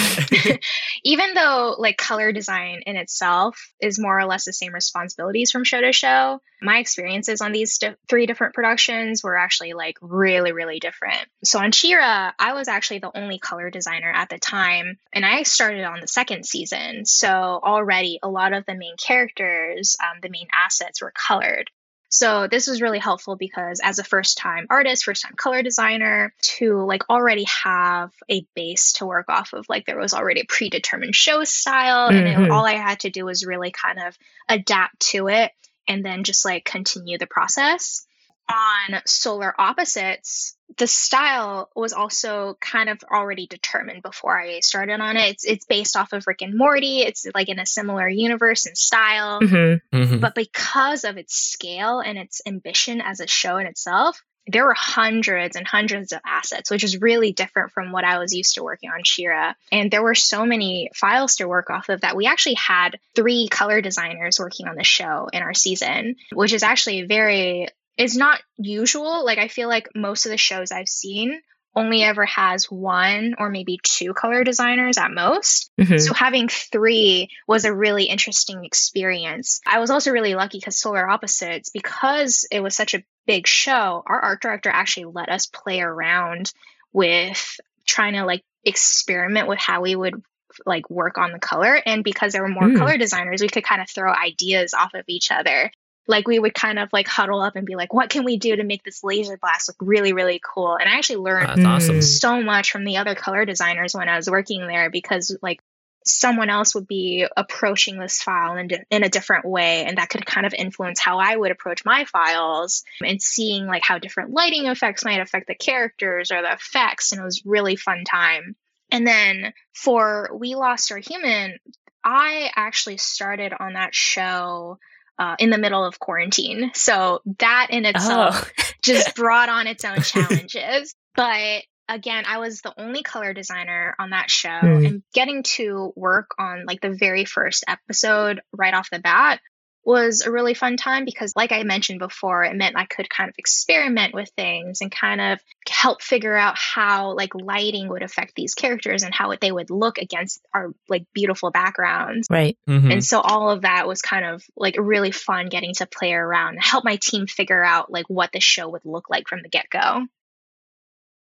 even 1.04 1.32
though 1.32 1.74
like 1.78 1.96
color 1.96 2.32
design 2.32 2.82
in 2.84 2.96
itself 2.96 3.72
is 3.80 3.98
more 3.98 4.18
or 4.18 4.26
less 4.26 4.44
the 4.44 4.52
same 4.52 4.74
responsibilities 4.74 5.50
from 5.50 5.64
show 5.64 5.80
to 5.80 5.92
show, 5.92 6.42
my 6.60 6.78
experiences 6.78 7.40
on 7.40 7.52
these 7.52 7.78
di- 7.78 7.94
three 8.10 8.26
different 8.26 8.52
productions 8.52 9.22
were 9.22 9.38
actually 9.38 9.72
like 9.72 9.96
really, 10.02 10.52
really 10.52 10.78
different. 10.78 11.26
So 11.44 11.60
on 11.60 11.72
She-Ra, 11.72 12.32
I 12.38 12.52
was 12.52 12.68
actually 12.68 12.98
the 12.98 13.16
only 13.16 13.38
color 13.38 13.70
designer 13.70 14.12
at 14.12 14.28
the 14.28 14.38
time, 14.38 14.98
and 15.14 15.24
I 15.24 15.44
started 15.44 15.84
on 15.84 16.00
the 16.00 16.08
second 16.08 16.44
season. 16.44 17.06
So 17.06 17.28
already 17.28 18.18
a 18.22 18.28
lot 18.28 18.52
of 18.52 18.66
the 18.66 18.74
main 18.74 18.96
characters, 18.98 19.96
um, 20.02 20.18
the 20.20 20.28
main 20.28 20.48
assets 20.52 21.00
were 21.00 21.12
colored. 21.14 21.70
So 22.08 22.46
this 22.48 22.66
was 22.68 22.80
really 22.80 22.98
helpful 23.00 23.36
because 23.36 23.80
as 23.82 23.98
a 23.98 24.04
first 24.04 24.38
time 24.38 24.66
artist, 24.70 25.04
first 25.04 25.22
time 25.22 25.34
color 25.36 25.62
designer, 25.62 26.32
to 26.56 26.84
like 26.84 27.08
already 27.10 27.44
have 27.44 28.12
a 28.30 28.46
base 28.54 28.92
to 28.94 29.06
work 29.06 29.28
off 29.28 29.52
of, 29.52 29.66
like 29.68 29.86
there 29.86 29.98
was 29.98 30.14
already 30.14 30.40
a 30.40 30.46
predetermined 30.46 31.14
show 31.16 31.42
style, 31.44 32.08
and 32.08 32.26
Mhm. 32.26 32.46
it, 32.46 32.50
all 32.50 32.64
I 32.64 32.74
had 32.74 33.00
to 33.00 33.10
do 33.10 33.24
was 33.24 33.44
really 33.44 33.72
kind 33.72 33.98
of 33.98 34.16
adapt 34.48 35.00
to 35.10 35.28
it 35.28 35.52
and 35.88 36.04
then 36.04 36.24
just 36.24 36.44
like 36.44 36.64
continue 36.64 37.18
the 37.18 37.26
process. 37.26 38.05
On 38.48 39.00
Solar 39.06 39.54
Opposites, 39.58 40.56
the 40.78 40.86
style 40.86 41.68
was 41.74 41.92
also 41.92 42.56
kind 42.60 42.88
of 42.88 43.00
already 43.10 43.46
determined 43.46 44.02
before 44.02 44.38
I 44.38 44.60
started 44.60 45.00
on 45.00 45.16
it. 45.16 45.30
It's 45.30 45.44
it's 45.44 45.64
based 45.64 45.96
off 45.96 46.12
of 46.12 46.24
Rick 46.26 46.42
and 46.42 46.56
Morty. 46.56 47.00
It's 47.00 47.26
like 47.34 47.48
in 47.48 47.58
a 47.58 47.66
similar 47.66 48.08
universe 48.08 48.66
and 48.66 48.76
style 48.78 49.40
hmm 49.40 49.74
Mhm. 49.92 50.20
but 50.20 50.34
because 50.34 51.04
of 51.04 51.16
its 51.16 51.34
scale 51.34 52.00
and 52.00 52.18
its 52.18 52.40
ambition 52.46 53.00
as 53.00 53.20
a 53.20 53.26
show 53.26 53.56
in 53.58 53.66
itself 53.66 54.22
there 54.48 54.64
were 54.64 54.74
hundreds 54.74 55.56
and 55.56 55.66
hundreds 55.66 56.12
of 56.12 56.20
assets 56.24 56.70
which 56.70 56.84
is 56.84 57.00
really 57.00 57.32
different 57.32 57.72
from 57.72 57.90
what 57.90 58.04
i 58.04 58.18
was 58.18 58.32
used 58.32 58.54
to 58.54 58.62
working 58.62 58.90
on 58.90 59.00
She-Ra 59.04 59.54
and 59.72 59.90
there 59.90 60.02
were 60.04 60.14
so 60.14 60.46
many 60.46 60.90
files 60.94 61.36
to 61.36 61.48
work 61.48 61.68
off 61.70 61.88
of 61.88 62.02
that 62.02 62.14
we 62.16 62.26
actually 62.26 62.54
had 62.54 62.98
three 63.16 63.48
color 63.48 63.80
designers 63.80 64.38
working 64.38 64.68
on 64.68 64.76
the 64.76 64.84
show 64.84 65.28
in 65.32 65.42
our 65.42 65.54
season 65.54 66.14
which 66.32 66.52
is 66.52 66.62
actually 66.62 67.02
very 67.02 67.68
it's 67.96 68.16
not 68.16 68.40
usual. 68.56 69.24
Like 69.24 69.38
i 69.38 69.48
feel 69.48 69.68
like 69.68 69.88
most 69.94 70.26
of 70.26 70.30
the 70.30 70.38
shows 70.38 70.72
i've 70.72 70.88
seen 70.88 71.40
only 71.76 72.02
ever 72.02 72.24
has 72.24 72.70
one 72.70 73.34
or 73.38 73.50
maybe 73.50 73.78
two 73.82 74.14
color 74.14 74.42
designers 74.42 74.96
at 74.96 75.10
most. 75.10 75.70
Hmm 75.80 75.98
so 75.98 76.14
having 76.14 76.48
three 76.48 77.28
was 77.46 77.64
a 77.64 77.74
really 77.74 78.04
interesting 78.04 78.64
experience. 78.64 79.60
I 79.66 79.78
was 79.78 79.90
also 79.90 80.10
really 80.10 80.34
lucky 80.34 80.58
because 80.58 80.78
Solar 80.78 81.08
Opposites, 81.08 81.70
because 81.70 82.46
it 82.50 82.60
was 82.60 82.74
such 82.74 82.94
a 82.94 83.04
big 83.26 83.46
show, 83.46 84.02
our 84.06 84.20
art 84.20 84.40
director 84.40 84.70
actually 84.70 85.12
let 85.14 85.28
us 85.28 85.46
play 85.46 85.80
around 85.80 86.50
with 86.92 87.60
trying 87.86 88.14
to 88.14 88.24
like 88.24 88.42
experiment 88.64 89.48
with 89.48 89.58
how 89.58 89.82
we 89.82 89.94
would 89.94 90.22
like 90.64 90.88
work 90.88 91.18
on 91.18 91.32
the 91.32 91.38
color. 91.38 91.80
And 91.84 92.02
because 92.02 92.32
there 92.32 92.42
were 92.42 92.48
more 92.48 92.68
mm. 92.68 92.78
color 92.78 92.96
designers 92.96 93.42
we 93.42 93.48
could 93.48 93.64
kind 93.64 93.82
of 93.82 93.90
throw 93.90 94.12
ideas 94.12 94.72
off 94.72 94.94
of 94.94 95.04
each 95.08 95.30
other 95.30 95.70
like 96.06 96.28
we 96.28 96.38
would 96.38 96.54
kind 96.54 96.78
of 96.78 96.88
like 96.92 97.08
huddle 97.08 97.40
up 97.40 97.56
and 97.56 97.66
be 97.66 97.74
like 97.74 97.92
what 97.92 98.10
can 98.10 98.24
we 98.24 98.36
do 98.36 98.56
to 98.56 98.64
make 98.64 98.82
this 98.84 99.02
laser 99.02 99.36
blast 99.36 99.68
look 99.68 99.76
really 99.80 100.12
really 100.12 100.40
cool? 100.42 100.76
And 100.76 100.88
i 100.88 100.96
actually 100.96 101.16
learned 101.16 101.66
awesome. 101.66 101.96
Mm. 101.96 102.02
so 102.02 102.42
much 102.42 102.70
from 102.70 102.84
the 102.84 102.98
other 102.98 103.14
color 103.14 103.44
designers 103.44 103.94
when 103.94 104.08
i 104.08 104.16
was 104.16 104.30
working 104.30 104.66
there 104.66 104.90
because 104.90 105.36
like 105.42 105.60
someone 106.06 106.48
else 106.48 106.74
would 106.74 106.86
be 106.86 107.26
approaching 107.36 107.98
this 107.98 108.22
file 108.22 108.56
in, 108.56 108.68
in 108.90 109.02
a 109.02 109.08
different 109.08 109.44
way 109.44 109.84
and 109.84 109.98
that 109.98 110.08
could 110.08 110.24
kind 110.24 110.46
of 110.46 110.54
influence 110.54 111.00
how 111.00 111.18
i 111.18 111.34
would 111.34 111.50
approach 111.50 111.84
my 111.84 112.04
files 112.04 112.84
and 113.04 113.20
seeing 113.20 113.66
like 113.66 113.82
how 113.82 113.98
different 113.98 114.30
lighting 114.30 114.66
effects 114.66 115.04
might 115.04 115.20
affect 115.20 115.48
the 115.48 115.54
characters 115.54 116.30
or 116.30 116.42
the 116.42 116.52
effects 116.52 117.10
and 117.10 117.20
it 117.20 117.24
was 117.24 117.44
really 117.44 117.76
fun 117.76 118.04
time. 118.04 118.54
And 118.92 119.04
then 119.04 119.52
for 119.72 120.30
we 120.32 120.54
lost 120.54 120.92
our 120.92 120.98
human 120.98 121.58
i 122.04 122.50
actually 122.54 122.98
started 122.98 123.52
on 123.58 123.72
that 123.72 123.92
show 123.92 124.78
uh, 125.18 125.36
in 125.38 125.50
the 125.50 125.58
middle 125.58 125.84
of 125.84 125.98
quarantine. 125.98 126.70
So 126.74 127.20
that 127.38 127.68
in 127.70 127.84
itself 127.84 128.52
oh. 128.58 128.64
just 128.82 129.14
brought 129.14 129.48
on 129.48 129.66
its 129.66 129.84
own 129.84 130.00
challenges. 130.02 130.94
But 131.14 131.62
again, 131.88 132.24
I 132.26 132.38
was 132.38 132.60
the 132.60 132.74
only 132.78 133.02
color 133.02 133.32
designer 133.32 133.94
on 133.98 134.10
that 134.10 134.30
show 134.30 134.48
mm. 134.48 134.86
and 134.86 135.02
getting 135.14 135.42
to 135.44 135.92
work 135.96 136.30
on 136.38 136.64
like 136.66 136.80
the 136.80 136.90
very 136.90 137.24
first 137.24 137.64
episode 137.68 138.40
right 138.52 138.74
off 138.74 138.90
the 138.90 138.98
bat 138.98 139.40
was 139.86 140.22
a 140.22 140.32
really 140.32 140.54
fun 140.54 140.76
time 140.76 141.04
because, 141.04 141.32
like 141.36 141.52
I 141.52 141.62
mentioned 141.62 142.00
before, 142.00 142.42
it 142.42 142.56
meant 142.56 142.76
I 142.76 142.86
could 142.86 143.08
kind 143.08 143.30
of 143.30 143.36
experiment 143.38 144.12
with 144.14 144.28
things 144.30 144.80
and 144.80 144.90
kind 144.90 145.20
of 145.20 145.38
help 145.68 146.02
figure 146.02 146.36
out 146.36 146.56
how 146.58 147.12
like 147.12 147.34
lighting 147.34 147.88
would 147.88 148.02
affect 148.02 148.34
these 148.34 148.54
characters 148.54 149.04
and 149.04 149.14
how 149.14 149.32
they 149.40 149.52
would 149.52 149.70
look 149.70 149.98
against 149.98 150.44
our 150.52 150.72
like 150.88 151.06
beautiful 151.14 151.52
backgrounds. 151.52 152.26
Right. 152.28 152.58
Mm-hmm. 152.68 152.90
And 152.90 153.04
so 153.04 153.20
all 153.20 153.50
of 153.50 153.62
that 153.62 153.86
was 153.86 154.02
kind 154.02 154.24
of 154.24 154.42
like 154.56 154.76
really 154.76 155.12
fun 155.12 155.48
getting 155.48 155.72
to 155.74 155.86
play 155.86 156.12
around 156.12 156.54
and 156.54 156.64
help 156.64 156.84
my 156.84 156.96
team 156.96 157.28
figure 157.28 157.64
out 157.64 157.90
like 157.90 158.06
what 158.08 158.32
the 158.32 158.40
show 158.40 158.68
would 158.68 158.84
look 158.84 159.08
like 159.08 159.28
from 159.28 159.40
the 159.42 159.48
get 159.48 159.70
go. 159.70 160.06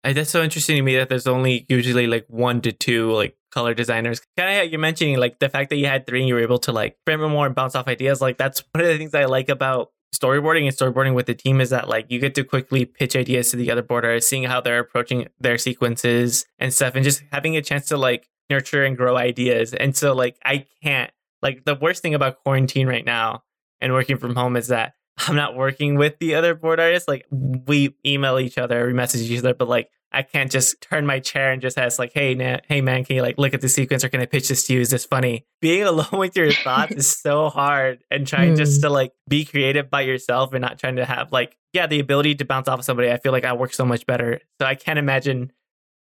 That's 0.02 0.30
so 0.30 0.42
interesting 0.42 0.76
to 0.76 0.82
me 0.82 0.96
that 0.96 1.08
there's 1.08 1.26
only 1.26 1.66
usually 1.68 2.06
like 2.06 2.26
one 2.28 2.62
to 2.62 2.72
two 2.72 3.12
like 3.12 3.36
color 3.56 3.72
designers. 3.72 4.20
Kind 4.36 4.66
of 4.66 4.70
you're 4.70 4.78
mentioning 4.78 5.16
like 5.16 5.38
the 5.38 5.48
fact 5.48 5.70
that 5.70 5.76
you 5.76 5.86
had 5.86 6.06
three 6.06 6.20
and 6.20 6.28
you 6.28 6.34
were 6.34 6.42
able 6.42 6.58
to 6.58 6.72
like 6.72 6.98
it 7.06 7.16
more 7.16 7.46
and 7.46 7.54
bounce 7.54 7.74
off 7.74 7.88
ideas. 7.88 8.20
Like 8.20 8.36
that's 8.36 8.62
one 8.72 8.84
of 8.84 8.88
the 8.88 8.98
things 8.98 9.14
I 9.14 9.24
like 9.24 9.48
about 9.48 9.92
storyboarding 10.14 10.66
and 10.66 10.76
storyboarding 10.76 11.14
with 11.14 11.24
the 11.24 11.34
team 11.34 11.62
is 11.62 11.70
that 11.70 11.88
like 11.88 12.10
you 12.10 12.18
get 12.18 12.34
to 12.34 12.44
quickly 12.44 12.84
pitch 12.84 13.16
ideas 13.16 13.50
to 13.50 13.56
the 13.56 13.70
other 13.70 13.80
boarders, 13.80 14.28
seeing 14.28 14.44
how 14.44 14.60
they're 14.60 14.80
approaching 14.80 15.28
their 15.40 15.56
sequences 15.56 16.44
and 16.58 16.74
stuff, 16.74 16.94
and 16.94 17.02
just 17.02 17.22
having 17.32 17.56
a 17.56 17.62
chance 17.62 17.86
to 17.86 17.96
like 17.96 18.28
nurture 18.50 18.84
and 18.84 18.94
grow 18.94 19.16
ideas. 19.16 19.72
And 19.72 19.96
so 19.96 20.12
like 20.12 20.36
I 20.44 20.66
can't 20.82 21.10
like 21.40 21.64
the 21.64 21.76
worst 21.76 22.02
thing 22.02 22.14
about 22.14 22.42
quarantine 22.44 22.86
right 22.86 23.06
now 23.06 23.42
and 23.80 23.94
working 23.94 24.18
from 24.18 24.36
home 24.36 24.58
is 24.58 24.68
that 24.68 24.92
I'm 25.26 25.34
not 25.34 25.56
working 25.56 25.94
with 25.94 26.18
the 26.18 26.34
other 26.34 26.54
board 26.54 26.78
artists. 26.78 27.08
Like 27.08 27.24
we 27.30 27.96
email 28.04 28.38
each 28.38 28.58
other, 28.58 28.86
we 28.86 28.92
message 28.92 29.30
each 29.30 29.38
other, 29.38 29.54
but 29.54 29.66
like 29.66 29.88
I 30.12 30.22
can't 30.22 30.50
just 30.50 30.80
turn 30.90 31.06
my 31.06 31.20
chair 31.20 31.52
and 31.52 31.60
just 31.60 31.78
ask 31.78 31.98
like, 31.98 32.12
"Hey, 32.12 32.34
na- 32.34 32.60
hey 32.68 32.80
man, 32.80 33.04
can 33.04 33.16
you 33.16 33.22
like 33.22 33.38
look 33.38 33.54
at 33.54 33.60
the 33.60 33.68
sequence 33.68 34.04
or 34.04 34.08
can 34.08 34.20
I 34.20 34.26
pitch 34.26 34.48
this 34.48 34.66
to 34.66 34.74
you? 34.74 34.80
Is 34.80 34.90
this 34.90 35.04
funny?" 35.04 35.46
Being 35.60 35.82
alone 35.84 36.08
with 36.12 36.36
your 36.36 36.52
thoughts 36.52 36.92
is 36.96 37.08
so 37.08 37.48
hard, 37.48 38.04
and 38.10 38.26
trying 38.26 38.54
mm. 38.54 38.56
just 38.56 38.82
to 38.82 38.90
like 38.90 39.12
be 39.28 39.44
creative 39.44 39.90
by 39.90 40.02
yourself 40.02 40.52
and 40.52 40.62
not 40.62 40.78
trying 40.78 40.96
to 40.96 41.04
have 41.04 41.32
like 41.32 41.56
yeah 41.72 41.86
the 41.86 42.00
ability 42.00 42.34
to 42.36 42.44
bounce 42.44 42.68
off 42.68 42.80
of 42.80 42.84
somebody. 42.84 43.10
I 43.10 43.18
feel 43.18 43.32
like 43.32 43.44
I 43.44 43.52
work 43.52 43.72
so 43.72 43.84
much 43.84 44.06
better. 44.06 44.40
So 44.60 44.66
I 44.66 44.74
can't 44.74 44.98
imagine 44.98 45.52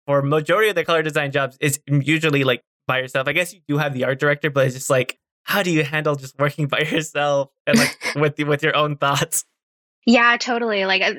for 0.06 0.22
majority 0.22 0.68
of 0.68 0.74
the 0.74 0.84
color 0.84 1.02
design 1.02 1.32
jobs 1.32 1.56
it's 1.60 1.78
usually 1.86 2.44
like 2.44 2.62
by 2.86 2.98
yourself. 2.98 3.28
I 3.28 3.32
guess 3.32 3.54
you 3.54 3.60
do 3.66 3.78
have 3.78 3.94
the 3.94 4.04
art 4.04 4.20
director, 4.20 4.50
but 4.50 4.66
it's 4.66 4.74
just 4.74 4.90
like 4.90 5.18
how 5.44 5.62
do 5.62 5.70
you 5.70 5.84
handle 5.84 6.16
just 6.16 6.38
working 6.38 6.66
by 6.66 6.80
yourself 6.80 7.50
and 7.66 7.78
like 7.78 7.96
with 8.16 8.36
the, 8.36 8.44
with 8.44 8.62
your 8.62 8.76
own 8.76 8.96
thoughts? 8.96 9.44
Yeah, 10.06 10.36
totally. 10.38 10.84
Like, 10.84 11.02
uh, 11.02 11.12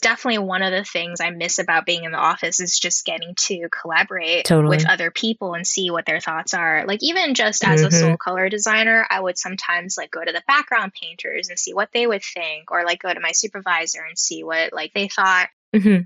definitely 0.00 0.38
one 0.38 0.62
of 0.62 0.70
the 0.70 0.84
things 0.84 1.20
I 1.20 1.30
miss 1.30 1.58
about 1.58 1.86
being 1.86 2.04
in 2.04 2.12
the 2.12 2.18
office 2.18 2.60
is 2.60 2.78
just 2.78 3.06
getting 3.06 3.34
to 3.34 3.68
collaborate 3.70 4.44
totally. 4.44 4.76
with 4.76 4.88
other 4.88 5.10
people 5.10 5.54
and 5.54 5.66
see 5.66 5.90
what 5.90 6.04
their 6.04 6.20
thoughts 6.20 6.52
are. 6.52 6.84
Like, 6.86 7.02
even 7.02 7.34
just 7.34 7.64
as 7.64 7.80
mm-hmm. 7.80 7.88
a 7.88 7.90
sole 7.90 8.16
color 8.18 8.50
designer, 8.50 9.06
I 9.08 9.20
would 9.20 9.38
sometimes 9.38 9.96
like 9.96 10.10
go 10.10 10.22
to 10.22 10.32
the 10.32 10.42
background 10.46 10.92
painters 10.92 11.48
and 11.48 11.58
see 11.58 11.72
what 11.72 11.90
they 11.92 12.06
would 12.06 12.22
think, 12.22 12.70
or 12.70 12.84
like 12.84 13.00
go 13.00 13.12
to 13.12 13.20
my 13.20 13.32
supervisor 13.32 14.02
and 14.06 14.18
see 14.18 14.44
what 14.44 14.72
like 14.74 14.92
they 14.92 15.08
thought. 15.08 15.48
Mm-hmm. 15.74 16.02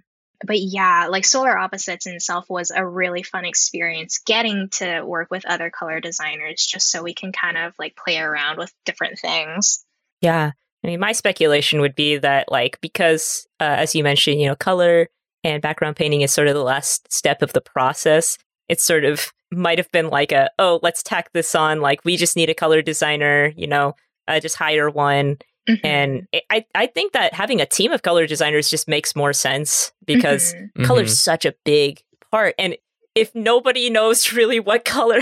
But 0.46 0.60
yeah, 0.60 1.08
like 1.10 1.26
Solar 1.26 1.58
Opposites 1.58 2.06
in 2.06 2.14
itself 2.14 2.48
was 2.48 2.70
a 2.70 2.86
really 2.86 3.24
fun 3.24 3.44
experience 3.44 4.20
getting 4.24 4.68
to 4.74 5.02
work 5.02 5.30
with 5.30 5.44
other 5.44 5.68
color 5.68 6.00
designers 6.00 6.64
just 6.64 6.90
so 6.90 7.02
we 7.02 7.12
can 7.12 7.32
kind 7.32 7.58
of 7.58 7.74
like 7.78 7.96
play 7.96 8.18
around 8.18 8.58
with 8.58 8.72
different 8.86 9.18
things. 9.18 9.84
Yeah. 10.20 10.52
I 10.82 10.88
mean, 10.88 11.00
my 11.00 11.12
speculation 11.12 11.80
would 11.80 11.94
be 11.94 12.16
that, 12.18 12.50
like, 12.50 12.80
because 12.80 13.46
uh, 13.60 13.64
as 13.64 13.94
you 13.94 14.02
mentioned, 14.02 14.40
you 14.40 14.48
know, 14.48 14.56
color 14.56 15.08
and 15.44 15.62
background 15.62 15.96
painting 15.96 16.22
is 16.22 16.32
sort 16.32 16.48
of 16.48 16.54
the 16.54 16.62
last 16.62 17.12
step 17.12 17.42
of 17.42 17.52
the 17.52 17.60
process. 17.60 18.38
It 18.68 18.80
sort 18.80 19.04
of 19.04 19.32
might 19.50 19.78
have 19.78 19.90
been 19.92 20.08
like 20.08 20.32
a, 20.32 20.50
oh, 20.58 20.80
let's 20.82 21.02
tack 21.02 21.32
this 21.32 21.54
on. 21.54 21.80
Like, 21.80 22.04
we 22.04 22.16
just 22.16 22.36
need 22.36 22.50
a 22.50 22.54
color 22.54 22.82
designer, 22.82 23.52
you 23.56 23.66
know, 23.66 23.94
uh, 24.28 24.40
just 24.40 24.56
hire 24.56 24.88
one. 24.88 25.38
Mm-hmm. 25.68 25.86
And 25.86 26.28
it, 26.32 26.44
I, 26.50 26.64
I 26.74 26.86
think 26.86 27.12
that 27.12 27.34
having 27.34 27.60
a 27.60 27.66
team 27.66 27.92
of 27.92 28.02
color 28.02 28.26
designers 28.26 28.70
just 28.70 28.88
makes 28.88 29.14
more 29.14 29.32
sense 29.32 29.92
because 30.06 30.54
mm-hmm. 30.54 30.84
color's 30.84 31.10
mm-hmm. 31.10 31.30
such 31.30 31.44
a 31.44 31.54
big 31.64 32.02
part. 32.30 32.54
And 32.58 32.76
if 33.14 33.34
nobody 33.34 33.90
knows 33.90 34.32
really 34.32 34.60
what 34.60 34.84
color, 34.84 35.20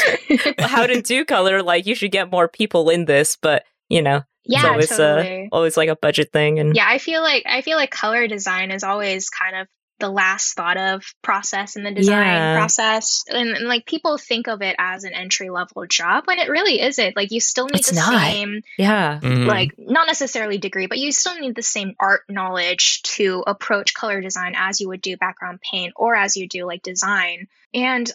how 0.58 0.86
to 0.86 1.02
do 1.02 1.24
color, 1.24 1.62
like, 1.62 1.86
you 1.86 1.94
should 1.94 2.12
get 2.12 2.30
more 2.30 2.46
people 2.48 2.88
in 2.88 3.06
this. 3.06 3.36
But, 3.40 3.64
you 3.88 4.02
know, 4.02 4.22
yeah, 4.44 4.68
always, 4.68 4.88
totally. 4.88 5.44
Uh, 5.44 5.48
always 5.54 5.76
like 5.76 5.88
a 5.88 5.96
budget 5.96 6.32
thing. 6.32 6.58
And 6.58 6.74
yeah, 6.74 6.86
I 6.88 6.98
feel 6.98 7.22
like 7.22 7.44
I 7.46 7.62
feel 7.62 7.76
like 7.76 7.90
color 7.90 8.26
design 8.26 8.70
is 8.70 8.84
always 8.84 9.30
kind 9.30 9.56
of 9.56 9.68
the 10.02 10.08
last 10.08 10.54
thought 10.54 10.76
of 10.76 11.04
process 11.22 11.76
in 11.76 11.84
the 11.84 11.92
design 11.92 12.26
yeah. 12.26 12.56
process 12.56 13.22
and, 13.28 13.50
and, 13.50 13.68
like 13.68 13.86
people 13.86 14.18
think 14.18 14.48
of 14.48 14.60
it 14.60 14.74
as 14.76 15.04
an 15.04 15.14
entry 15.14 15.48
level 15.48 15.86
job 15.86 16.24
when 16.26 16.40
it 16.40 16.48
really 16.48 16.80
isn't 16.80 17.14
like 17.14 17.30
you 17.30 17.40
still 17.40 17.66
need 17.66 17.78
it's 17.78 17.90
the 17.90 17.96
not. 17.96 18.10
same 18.10 18.62
yeah 18.76 19.20
mm-hmm. 19.22 19.46
like 19.46 19.70
not 19.78 20.08
necessarily 20.08 20.58
degree 20.58 20.88
but 20.88 20.98
you 20.98 21.12
still 21.12 21.38
need 21.38 21.54
the 21.54 21.62
same 21.62 21.94
art 22.00 22.22
knowledge 22.28 23.02
to 23.02 23.44
approach 23.46 23.94
color 23.94 24.20
design 24.20 24.54
as 24.56 24.80
you 24.80 24.88
would 24.88 25.00
do 25.00 25.16
background 25.16 25.60
paint 25.60 25.92
or 25.94 26.16
as 26.16 26.36
you 26.36 26.48
do 26.48 26.66
like 26.66 26.82
design 26.82 27.46
and 27.72 28.10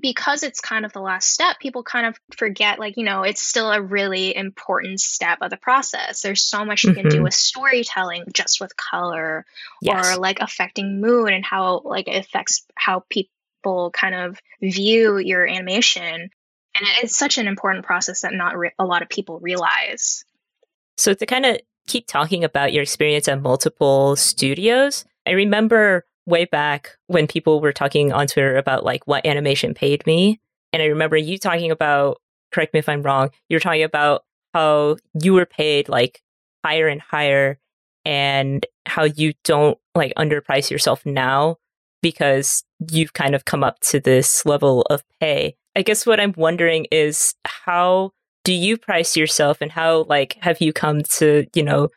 because 0.00 0.42
it's 0.42 0.60
kind 0.60 0.84
of 0.84 0.92
the 0.92 1.00
last 1.00 1.30
step, 1.30 1.58
people 1.60 1.82
kind 1.82 2.06
of 2.06 2.18
forget, 2.36 2.78
like, 2.78 2.96
you 2.96 3.04
know, 3.04 3.22
it's 3.22 3.42
still 3.42 3.70
a 3.70 3.80
really 3.80 4.34
important 4.36 5.00
step 5.00 5.38
of 5.40 5.50
the 5.50 5.56
process. 5.56 6.20
There's 6.20 6.42
so 6.42 6.64
much 6.64 6.84
you 6.84 6.90
mm-hmm. 6.90 7.00
can 7.00 7.10
do 7.10 7.16
mm-hmm. 7.16 7.24
with 7.24 7.34
storytelling 7.34 8.24
just 8.32 8.60
with 8.60 8.76
color 8.76 9.46
yes. 9.80 10.16
or 10.16 10.20
like 10.20 10.40
affecting 10.40 11.00
mood 11.00 11.32
and 11.32 11.44
how 11.44 11.80
like 11.84 12.08
it 12.08 12.16
affects 12.16 12.66
how 12.74 13.04
people 13.08 13.90
kind 13.92 14.14
of 14.14 14.38
view 14.60 15.18
your 15.18 15.46
animation. 15.46 16.30
And 16.76 16.88
it's 17.02 17.16
such 17.16 17.38
an 17.38 17.46
important 17.46 17.84
process 17.84 18.22
that 18.22 18.34
not 18.34 18.58
re- 18.58 18.74
a 18.78 18.84
lot 18.84 19.02
of 19.02 19.08
people 19.08 19.38
realize. 19.38 20.24
So 20.96 21.14
to 21.14 21.26
kind 21.26 21.46
of 21.46 21.58
keep 21.86 22.06
talking 22.06 22.42
about 22.42 22.72
your 22.72 22.82
experience 22.82 23.28
at 23.28 23.40
multiple 23.40 24.16
studios, 24.16 25.04
I 25.26 25.30
remember 25.30 26.04
way 26.26 26.44
back 26.44 26.96
when 27.06 27.26
people 27.26 27.60
were 27.60 27.72
talking 27.72 28.12
on 28.12 28.26
Twitter 28.26 28.56
about 28.56 28.84
like 28.84 29.06
what 29.06 29.26
animation 29.26 29.74
paid 29.74 30.06
me. 30.06 30.40
And 30.72 30.82
I 30.82 30.86
remember 30.86 31.16
you 31.16 31.38
talking 31.38 31.70
about, 31.70 32.20
correct 32.52 32.72
me 32.72 32.80
if 32.80 32.88
I'm 32.88 33.02
wrong, 33.02 33.30
you 33.48 33.56
were 33.56 33.60
talking 33.60 33.82
about 33.82 34.24
how 34.52 34.96
you 35.20 35.34
were 35.34 35.46
paid 35.46 35.88
like 35.88 36.22
higher 36.64 36.88
and 36.88 37.00
higher 37.00 37.58
and 38.04 38.64
how 38.86 39.04
you 39.04 39.32
don't 39.44 39.78
like 39.94 40.12
underprice 40.16 40.70
yourself 40.70 41.04
now 41.04 41.56
because 42.02 42.64
you've 42.90 43.12
kind 43.12 43.34
of 43.34 43.44
come 43.44 43.64
up 43.64 43.80
to 43.80 44.00
this 44.00 44.44
level 44.44 44.82
of 44.90 45.02
pay. 45.20 45.56
I 45.76 45.82
guess 45.82 46.06
what 46.06 46.20
I'm 46.20 46.34
wondering 46.36 46.86
is 46.90 47.34
how 47.44 48.12
do 48.44 48.52
you 48.52 48.76
price 48.76 49.16
yourself 49.16 49.58
and 49.60 49.72
how 49.72 50.04
like 50.04 50.36
have 50.42 50.60
you 50.60 50.72
come 50.72 51.02
to, 51.02 51.46
you 51.54 51.62
know, 51.62 51.88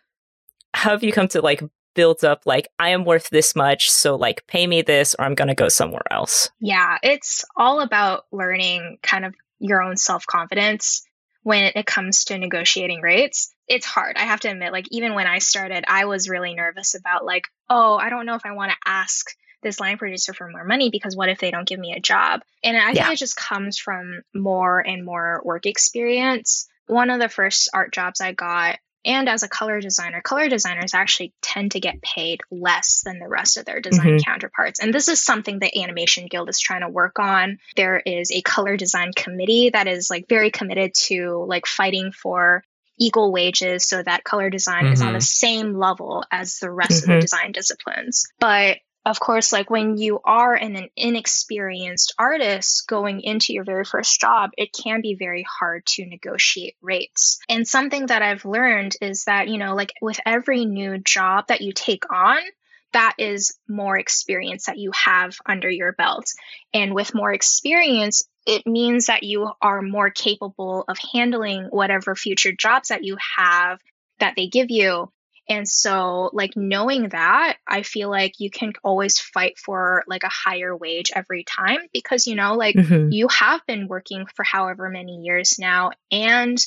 how 0.74 0.92
have 0.92 1.04
you 1.04 1.12
come 1.12 1.28
to 1.30 1.42
like 1.42 1.62
builds 1.98 2.24
up 2.24 2.44
like 2.46 2.70
I 2.80 2.90
am 2.90 3.04
worth 3.04 3.30
this 3.30 3.56
much, 3.56 3.92
so 3.92 4.16
like 4.16 4.48
pay 4.48 4.66
me 4.68 4.84
this 4.84 5.16
or 5.18 5.26
I'm 5.26 5.36
going 5.36 5.50
to 5.50 5.56
go 5.56 5.68
somewhere 5.68 6.06
else. 6.10 6.50
Yeah, 6.62 6.98
it's 7.04 7.44
all 7.58 7.82
about 7.82 8.26
learning 8.32 9.00
kind 9.02 9.26
of 9.26 9.36
your 9.60 9.82
own 9.82 9.98
self-confidence 9.98 11.04
when 11.42 11.72
it 11.76 11.86
comes 11.86 12.26
to 12.26 12.38
negotiating 12.38 13.02
rates. 13.02 13.54
It's 13.68 13.86
hard. 13.86 14.16
I 14.16 14.26
have 14.26 14.40
to 14.42 14.50
admit 14.50 14.72
like 14.72 14.86
even 14.92 15.16
when 15.16 15.28
I 15.28 15.40
started, 15.40 15.84
I 15.88 16.06
was 16.06 16.30
really 16.30 16.54
nervous 16.54 16.94
about 16.94 17.26
like, 17.26 17.48
oh, 17.70 17.98
I 17.98 18.10
don't 18.10 18.26
know 18.26 18.36
if 18.36 18.46
I 18.46 18.54
want 18.54 18.72
to 18.72 18.78
ask 18.86 19.26
this 19.64 19.80
line 19.80 19.98
producer 19.98 20.34
for 20.34 20.48
more 20.48 20.64
money 20.64 20.92
because 20.92 21.16
what 21.16 21.30
if 21.30 21.40
they 21.40 21.50
don't 21.50 21.68
give 21.68 21.80
me 21.80 21.94
a 21.94 22.00
job? 22.00 22.42
And 22.64 22.78
I 22.78 22.92
yeah. 22.92 23.06
think 23.06 23.16
it 23.16 23.20
just 23.20 23.36
comes 23.36 23.80
from 23.80 24.22
more 24.36 24.80
and 24.80 25.04
more 25.04 25.42
work 25.44 25.66
experience. 25.66 26.68
One 26.86 27.10
of 27.10 27.20
the 27.20 27.28
first 27.28 27.70
art 27.74 27.92
jobs 27.92 28.22
I 28.22 28.34
got 28.34 28.78
And 29.08 29.30
as 29.30 29.42
a 29.42 29.48
color 29.48 29.80
designer, 29.80 30.22
color 30.22 30.50
designers 30.50 30.94
actually 30.94 31.34
tend 31.42 31.72
to 31.72 31.80
get 31.80 32.02
paid 32.02 32.42
less 32.52 33.02
than 33.06 33.20
the 33.20 33.28
rest 33.28 33.56
of 33.56 33.64
their 33.64 33.80
design 33.80 34.06
mm-hmm. 34.06 34.30
counterparts. 34.30 34.82
And 34.82 34.94
this 34.94 35.08
is 35.08 35.24
something 35.24 35.60
the 35.60 35.82
Animation 35.82 36.28
Guild 36.28 36.50
is 36.50 36.60
trying 36.60 36.82
to 36.82 36.90
work 36.90 37.18
on. 37.18 37.60
There 37.78 38.02
is 38.06 38.32
a 38.32 38.42
color 38.42 38.76
design 38.76 39.14
committee 39.16 39.70
that 39.70 39.88
is 39.88 40.10
like 40.10 40.28
very 40.28 40.52
committed 40.52 40.94
to 41.06 41.46
like 41.48 41.66
fighting 41.66 42.12
for 42.12 42.66
equal 43.00 43.32
wages 43.32 43.88
so 43.88 44.04
that 44.04 44.26
color 44.26 44.50
design 44.50 44.84
mm-hmm. 44.84 44.94
is 44.94 45.02
on 45.02 45.14
the 45.14 45.20
mm-hmm. 45.20 45.22
same 45.22 45.78
level 45.78 46.26
as 46.30 46.60
the 46.60 46.70
rest 46.70 46.92
mm-hmm. 46.92 46.98
of 46.98 47.08
the 47.08 47.14
mm-hmm. 47.14 47.22
design 47.22 47.52
disciplines. 47.54 48.28
But 48.40 48.78
of 49.08 49.22
course, 49.22 49.54
like 49.54 49.70
when 49.70 49.98
you 49.98 50.20
are 50.26 50.54
an 50.54 50.90
inexperienced 50.98 52.14
artist 52.20 52.88
going 52.88 53.22
into 53.22 53.54
your 53.54 53.64
very 53.64 53.86
first 53.86 54.20
job, 54.20 54.52
it 54.58 54.74
can 54.74 55.00
be 55.00 55.16
very 55.16 55.46
hard 55.50 55.86
to 55.86 56.06
negotiate 56.06 56.76
rates. 56.82 57.40
And 57.48 57.66
something 57.66 58.08
that 58.08 58.22
I've 58.22 58.44
learned 58.44 58.98
is 59.02 59.24
that, 59.24 59.48
you 59.48 59.60
know, 59.60 59.76
like 59.76 59.94
with 60.02 60.20
every 60.26 60.66
new 60.66 60.98
job 60.98 61.46
that 61.48 61.62
you 61.62 61.72
take 61.72 62.12
on, 62.12 62.38
that 62.92 63.16
is 63.18 63.58
more 63.66 63.98
experience 63.98 64.66
that 64.66 64.78
you 64.78 64.92
have 64.92 65.38
under 65.46 65.70
your 65.70 65.94
belt. 65.94 66.26
And 66.74 66.94
with 66.94 67.16
more 67.16 67.32
experience, 67.32 68.28
it 68.46 68.68
means 68.68 69.06
that 69.06 69.24
you 69.24 69.50
are 69.62 69.82
more 69.82 70.10
capable 70.10 70.84
of 70.86 70.98
handling 71.14 71.68
whatever 71.70 72.14
future 72.14 72.52
jobs 72.52 72.90
that 72.90 73.06
you 73.06 73.16
have 73.38 73.80
that 74.20 74.34
they 74.36 74.48
give 74.48 74.70
you. 74.70 75.10
And 75.50 75.68
so, 75.68 76.30
like, 76.34 76.58
knowing 76.58 77.10
that, 77.10 77.58
I 77.68 77.84
feel 77.84 78.10
like 78.10 78.40
you 78.40 78.50
can 78.50 78.74
always 78.84 79.20
fight 79.20 79.58
for 79.58 80.04
like 80.08 80.24
a 80.24 80.30
higher 80.30 80.76
wage 80.76 81.12
every 81.16 81.44
time 81.44 81.80
because, 81.94 82.28
you 82.28 82.36
know, 82.36 82.56
like 82.56 82.76
mm-hmm. 82.76 83.12
you 83.12 83.28
have 83.30 83.62
been 83.66 83.88
working 83.88 84.26
for 84.36 84.44
however 84.44 84.90
many 84.90 85.22
years 85.24 85.58
now. 85.58 85.92
And 86.12 86.58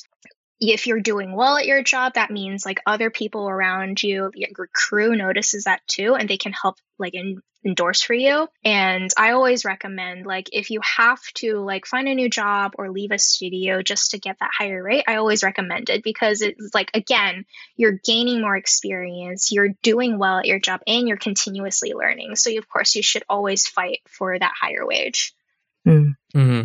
if 0.61 0.85
you're 0.85 1.01
doing 1.01 1.35
well 1.35 1.57
at 1.57 1.65
your 1.65 1.81
job, 1.81 2.13
that 2.13 2.29
means 2.29 2.65
like 2.65 2.79
other 2.85 3.09
people 3.09 3.49
around 3.49 4.01
you, 4.01 4.31
your 4.35 4.69
crew 4.71 5.15
notices 5.15 5.63
that 5.63 5.81
too, 5.87 6.13
and 6.13 6.29
they 6.29 6.37
can 6.37 6.53
help 6.53 6.77
like 6.99 7.15
in, 7.15 7.41
endorse 7.65 8.03
for 8.03 8.13
you. 8.13 8.47
And 8.63 9.09
I 9.17 9.31
always 9.31 9.65
recommend 9.65 10.27
like 10.27 10.49
if 10.51 10.69
you 10.69 10.79
have 10.97 11.19
to 11.35 11.57
like 11.57 11.87
find 11.87 12.07
a 12.07 12.13
new 12.13 12.29
job 12.29 12.73
or 12.77 12.91
leave 12.91 13.09
a 13.11 13.17
studio 13.17 13.81
just 13.81 14.11
to 14.11 14.19
get 14.19 14.37
that 14.39 14.51
higher 14.55 14.83
rate, 14.83 15.05
I 15.07 15.15
always 15.15 15.41
recommend 15.41 15.89
it 15.89 16.03
because 16.03 16.41
it's 16.41 16.75
like 16.75 16.91
again, 16.93 17.45
you're 17.75 17.99
gaining 18.03 18.41
more 18.41 18.55
experience, 18.55 19.51
you're 19.51 19.73
doing 19.81 20.19
well 20.19 20.37
at 20.37 20.45
your 20.45 20.59
job, 20.59 20.81
and 20.85 21.07
you're 21.07 21.17
continuously 21.17 21.93
learning. 21.93 22.35
So 22.35 22.55
of 22.55 22.69
course 22.69 22.93
you 22.93 23.01
should 23.01 23.23
always 23.27 23.65
fight 23.65 24.01
for 24.07 24.37
that 24.37 24.53
higher 24.61 24.85
wage. 24.85 25.33
Mm. 25.87 26.15
Mm-hmm. 26.35 26.61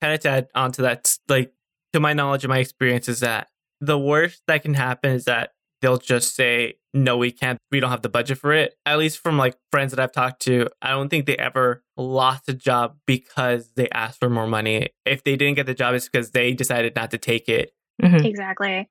Kind 0.00 0.14
of 0.14 0.20
to 0.20 0.28
add 0.28 0.48
on 0.52 0.72
to 0.72 0.82
that, 0.82 1.16
like 1.28 1.52
to 1.96 2.00
my 2.00 2.12
knowledge 2.12 2.44
and 2.44 2.50
my 2.50 2.58
experience 2.58 3.08
is 3.08 3.20
that 3.20 3.48
the 3.80 3.98
worst 3.98 4.42
that 4.46 4.62
can 4.62 4.74
happen 4.74 5.12
is 5.12 5.24
that 5.24 5.52
they'll 5.80 5.98
just 5.98 6.34
say 6.34 6.74
no 6.94 7.16
we 7.16 7.30
can't 7.30 7.58
we 7.70 7.80
don't 7.80 7.90
have 7.90 8.02
the 8.02 8.08
budget 8.08 8.38
for 8.38 8.52
it. 8.52 8.74
At 8.84 8.98
least 8.98 9.18
from 9.18 9.38
like 9.38 9.56
friends 9.70 9.92
that 9.92 10.00
i've 10.00 10.12
talked 10.12 10.42
to 10.42 10.68
i 10.82 10.90
don't 10.90 11.08
think 11.08 11.26
they 11.26 11.36
ever 11.36 11.82
lost 11.96 12.48
a 12.48 12.54
job 12.54 12.96
because 13.06 13.72
they 13.76 13.88
asked 13.90 14.20
for 14.20 14.30
more 14.30 14.46
money. 14.46 14.88
If 15.04 15.24
they 15.24 15.36
didn't 15.36 15.56
get 15.56 15.66
the 15.66 15.74
job 15.74 15.94
it's 15.94 16.06
because 16.06 16.30
they 16.30 16.52
decided 16.52 16.94
not 16.94 17.10
to 17.10 17.18
take 17.18 17.48
it. 17.48 17.72
Mm-hmm. 18.02 18.26
exactly. 18.26 18.90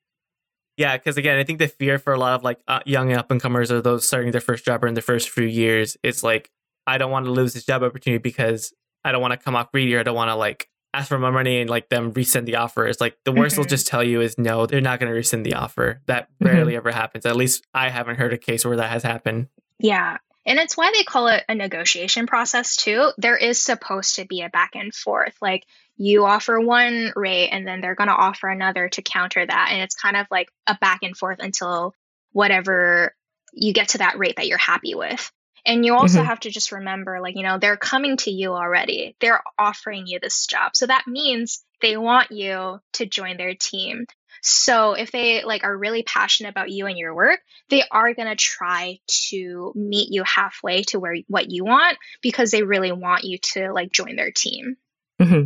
Yeah 0.77 0.97
because 0.97 1.17
again 1.17 1.37
i 1.37 1.43
think 1.43 1.59
the 1.59 1.67
fear 1.67 1.99
for 1.99 2.13
a 2.13 2.19
lot 2.19 2.33
of 2.33 2.43
like 2.43 2.59
uh, 2.67 2.79
young 2.85 3.13
up 3.13 3.29
and 3.29 3.39
comers 3.39 3.71
or 3.71 3.81
those 3.81 4.07
starting 4.07 4.31
their 4.31 4.41
first 4.41 4.65
job 4.65 4.83
or 4.83 4.87
in 4.87 4.95
their 4.95 5.03
first 5.03 5.29
few 5.29 5.45
years 5.45 5.95
it's 6.03 6.23
like 6.23 6.49
i 6.87 6.97
don't 6.97 7.11
want 7.11 7.25
to 7.25 7.31
lose 7.31 7.53
this 7.53 7.65
job 7.65 7.83
opportunity 7.83 8.17
because 8.17 8.73
i 9.03 9.11
don't 9.11 9.21
want 9.21 9.31
to 9.31 9.37
come 9.37 9.55
off 9.55 9.71
greedy 9.71 9.95
or 9.95 9.99
i 9.99 10.03
don't 10.03 10.15
want 10.15 10.29
to 10.29 10.35
like 10.35 10.67
ask 10.95 11.09
for 11.09 11.19
more 11.19 11.31
money 11.31 11.61
and 11.61 11.69
like 11.69 11.89
them 11.89 12.11
rescind 12.13 12.47
the 12.47 12.55
offer 12.55 12.87
is 12.87 13.01
like 13.01 13.17
the 13.23 13.31
worst 13.31 13.53
mm-hmm. 13.53 13.63
they'll 13.63 13.69
just 13.69 13.87
tell 13.87 14.03
you 14.03 14.21
is 14.21 14.37
no, 14.37 14.65
they're 14.65 14.81
not 14.81 14.99
going 14.99 15.09
to 15.09 15.15
rescind 15.15 15.45
the 15.45 15.55
offer. 15.55 16.01
That 16.05 16.29
rarely 16.39 16.73
mm-hmm. 16.73 16.77
ever 16.77 16.91
happens. 16.91 17.25
At 17.25 17.35
least 17.35 17.65
I 17.73 17.89
haven't 17.89 18.17
heard 18.17 18.33
a 18.33 18.37
case 18.37 18.65
where 18.65 18.77
that 18.77 18.89
has 18.89 19.03
happened. 19.03 19.47
Yeah. 19.79 20.17
And 20.45 20.59
it's 20.59 20.77
why 20.77 20.91
they 20.93 21.03
call 21.03 21.27
it 21.27 21.43
a 21.49 21.55
negotiation 21.55 22.27
process 22.27 22.75
too. 22.75 23.11
There 23.17 23.37
is 23.37 23.61
supposed 23.61 24.15
to 24.15 24.25
be 24.25 24.41
a 24.41 24.49
back 24.49 24.71
and 24.75 24.93
forth. 24.93 25.35
Like 25.41 25.65
you 25.97 26.25
offer 26.25 26.59
one 26.59 27.11
rate 27.15 27.49
and 27.49 27.67
then 27.67 27.81
they're 27.81 27.95
going 27.95 28.09
to 28.09 28.15
offer 28.15 28.47
another 28.47 28.89
to 28.89 29.01
counter 29.01 29.45
that. 29.45 29.69
And 29.71 29.81
it's 29.81 29.95
kind 29.95 30.15
of 30.15 30.27
like 30.29 30.49
a 30.67 30.77
back 30.79 30.99
and 31.01 31.17
forth 31.17 31.39
until 31.39 31.95
whatever 32.31 33.15
you 33.53 33.73
get 33.73 33.89
to 33.89 33.99
that 33.99 34.19
rate 34.19 34.35
that 34.35 34.47
you're 34.47 34.57
happy 34.57 34.93
with. 34.93 35.31
And 35.65 35.85
you 35.85 35.95
also 35.95 36.19
mm-hmm. 36.19 36.27
have 36.27 36.39
to 36.41 36.51
just 36.51 36.71
remember, 36.71 37.19
like, 37.21 37.35
you 37.35 37.43
know, 37.43 37.57
they're 37.57 37.77
coming 37.77 38.17
to 38.17 38.31
you 38.31 38.53
already. 38.53 39.15
They're 39.19 39.41
offering 39.57 40.05
you 40.05 40.19
this 40.19 40.45
job. 40.45 40.75
So 40.75 40.85
that 40.85 41.07
means 41.07 41.63
they 41.81 41.97
want 41.97 42.31
you 42.31 42.79
to 42.93 43.05
join 43.05 43.37
their 43.37 43.55
team. 43.55 44.05
So 44.41 44.93
if 44.93 45.11
they 45.11 45.43
like 45.43 45.63
are 45.63 45.75
really 45.75 46.03
passionate 46.03 46.49
about 46.49 46.69
you 46.69 46.85
and 46.85 46.97
your 46.97 47.15
work, 47.15 47.39
they 47.69 47.83
are 47.89 48.13
going 48.13 48.27
to 48.27 48.35
try 48.35 48.99
to 49.29 49.73
meet 49.75 50.09
you 50.11 50.23
halfway 50.23 50.83
to 50.83 50.99
where 50.99 51.15
what 51.27 51.49
you 51.49 51.65
want 51.65 51.97
because 52.21 52.51
they 52.51 52.61
really 52.61 52.91
want 52.91 53.23
you 53.23 53.39
to 53.39 53.71
like 53.73 53.91
join 53.91 54.15
their 54.15 54.31
team. 54.31 54.77
Mm-hmm. 55.19 55.45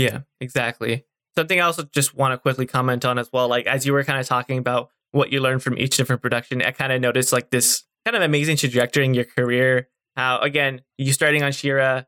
Yeah, 0.00 0.20
exactly. 0.40 1.04
Something 1.36 1.60
I 1.60 1.64
also 1.64 1.82
just 1.84 2.14
want 2.14 2.32
to 2.32 2.38
quickly 2.38 2.64
comment 2.64 3.04
on 3.04 3.18
as 3.18 3.30
well. 3.32 3.48
Like 3.48 3.66
as 3.66 3.84
you 3.84 3.92
were 3.92 4.04
kind 4.04 4.18
of 4.18 4.26
talking 4.26 4.58
about 4.58 4.88
what 5.10 5.30
you 5.30 5.40
learned 5.40 5.62
from 5.62 5.76
each 5.76 5.96
different 5.96 6.22
production, 6.22 6.62
I 6.62 6.70
kind 6.70 6.92
of 6.92 7.00
noticed 7.00 7.32
like 7.32 7.50
this 7.50 7.84
kind 8.04 8.16
of 8.16 8.22
amazing 8.22 8.56
trajectory 8.56 9.04
in 9.04 9.14
your 9.14 9.24
career. 9.24 9.88
How 10.16 10.38
again, 10.38 10.82
you 10.98 11.12
starting 11.12 11.42
on 11.42 11.52
She-Ra, 11.52 12.02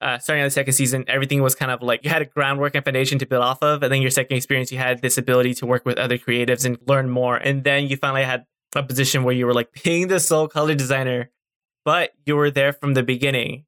uh, 0.00 0.18
starting 0.18 0.42
on 0.42 0.46
the 0.46 0.50
second 0.50 0.74
season, 0.74 1.04
everything 1.08 1.42
was 1.42 1.54
kind 1.54 1.70
of 1.70 1.82
like 1.82 2.04
you 2.04 2.10
had 2.10 2.22
a 2.22 2.26
groundwork 2.26 2.74
and 2.74 2.84
foundation 2.84 3.18
to 3.18 3.26
build 3.26 3.42
off 3.42 3.62
of, 3.62 3.82
and 3.82 3.92
then 3.92 4.00
your 4.00 4.10
second 4.10 4.36
experience, 4.36 4.70
you 4.70 4.78
had 4.78 5.02
this 5.02 5.18
ability 5.18 5.54
to 5.54 5.66
work 5.66 5.84
with 5.84 5.98
other 5.98 6.18
creatives 6.18 6.64
and 6.64 6.78
learn 6.86 7.10
more, 7.10 7.36
and 7.36 7.64
then 7.64 7.88
you 7.88 7.96
finally 7.96 8.24
had 8.24 8.44
a 8.76 8.82
position 8.82 9.24
where 9.24 9.34
you 9.34 9.46
were 9.46 9.54
like 9.54 9.70
being 9.82 10.08
the 10.08 10.20
sole 10.20 10.46
color 10.46 10.74
designer, 10.74 11.30
but 11.84 12.12
you 12.26 12.36
were 12.36 12.50
there 12.50 12.72
from 12.72 12.94
the 12.94 13.02
beginning. 13.02 13.64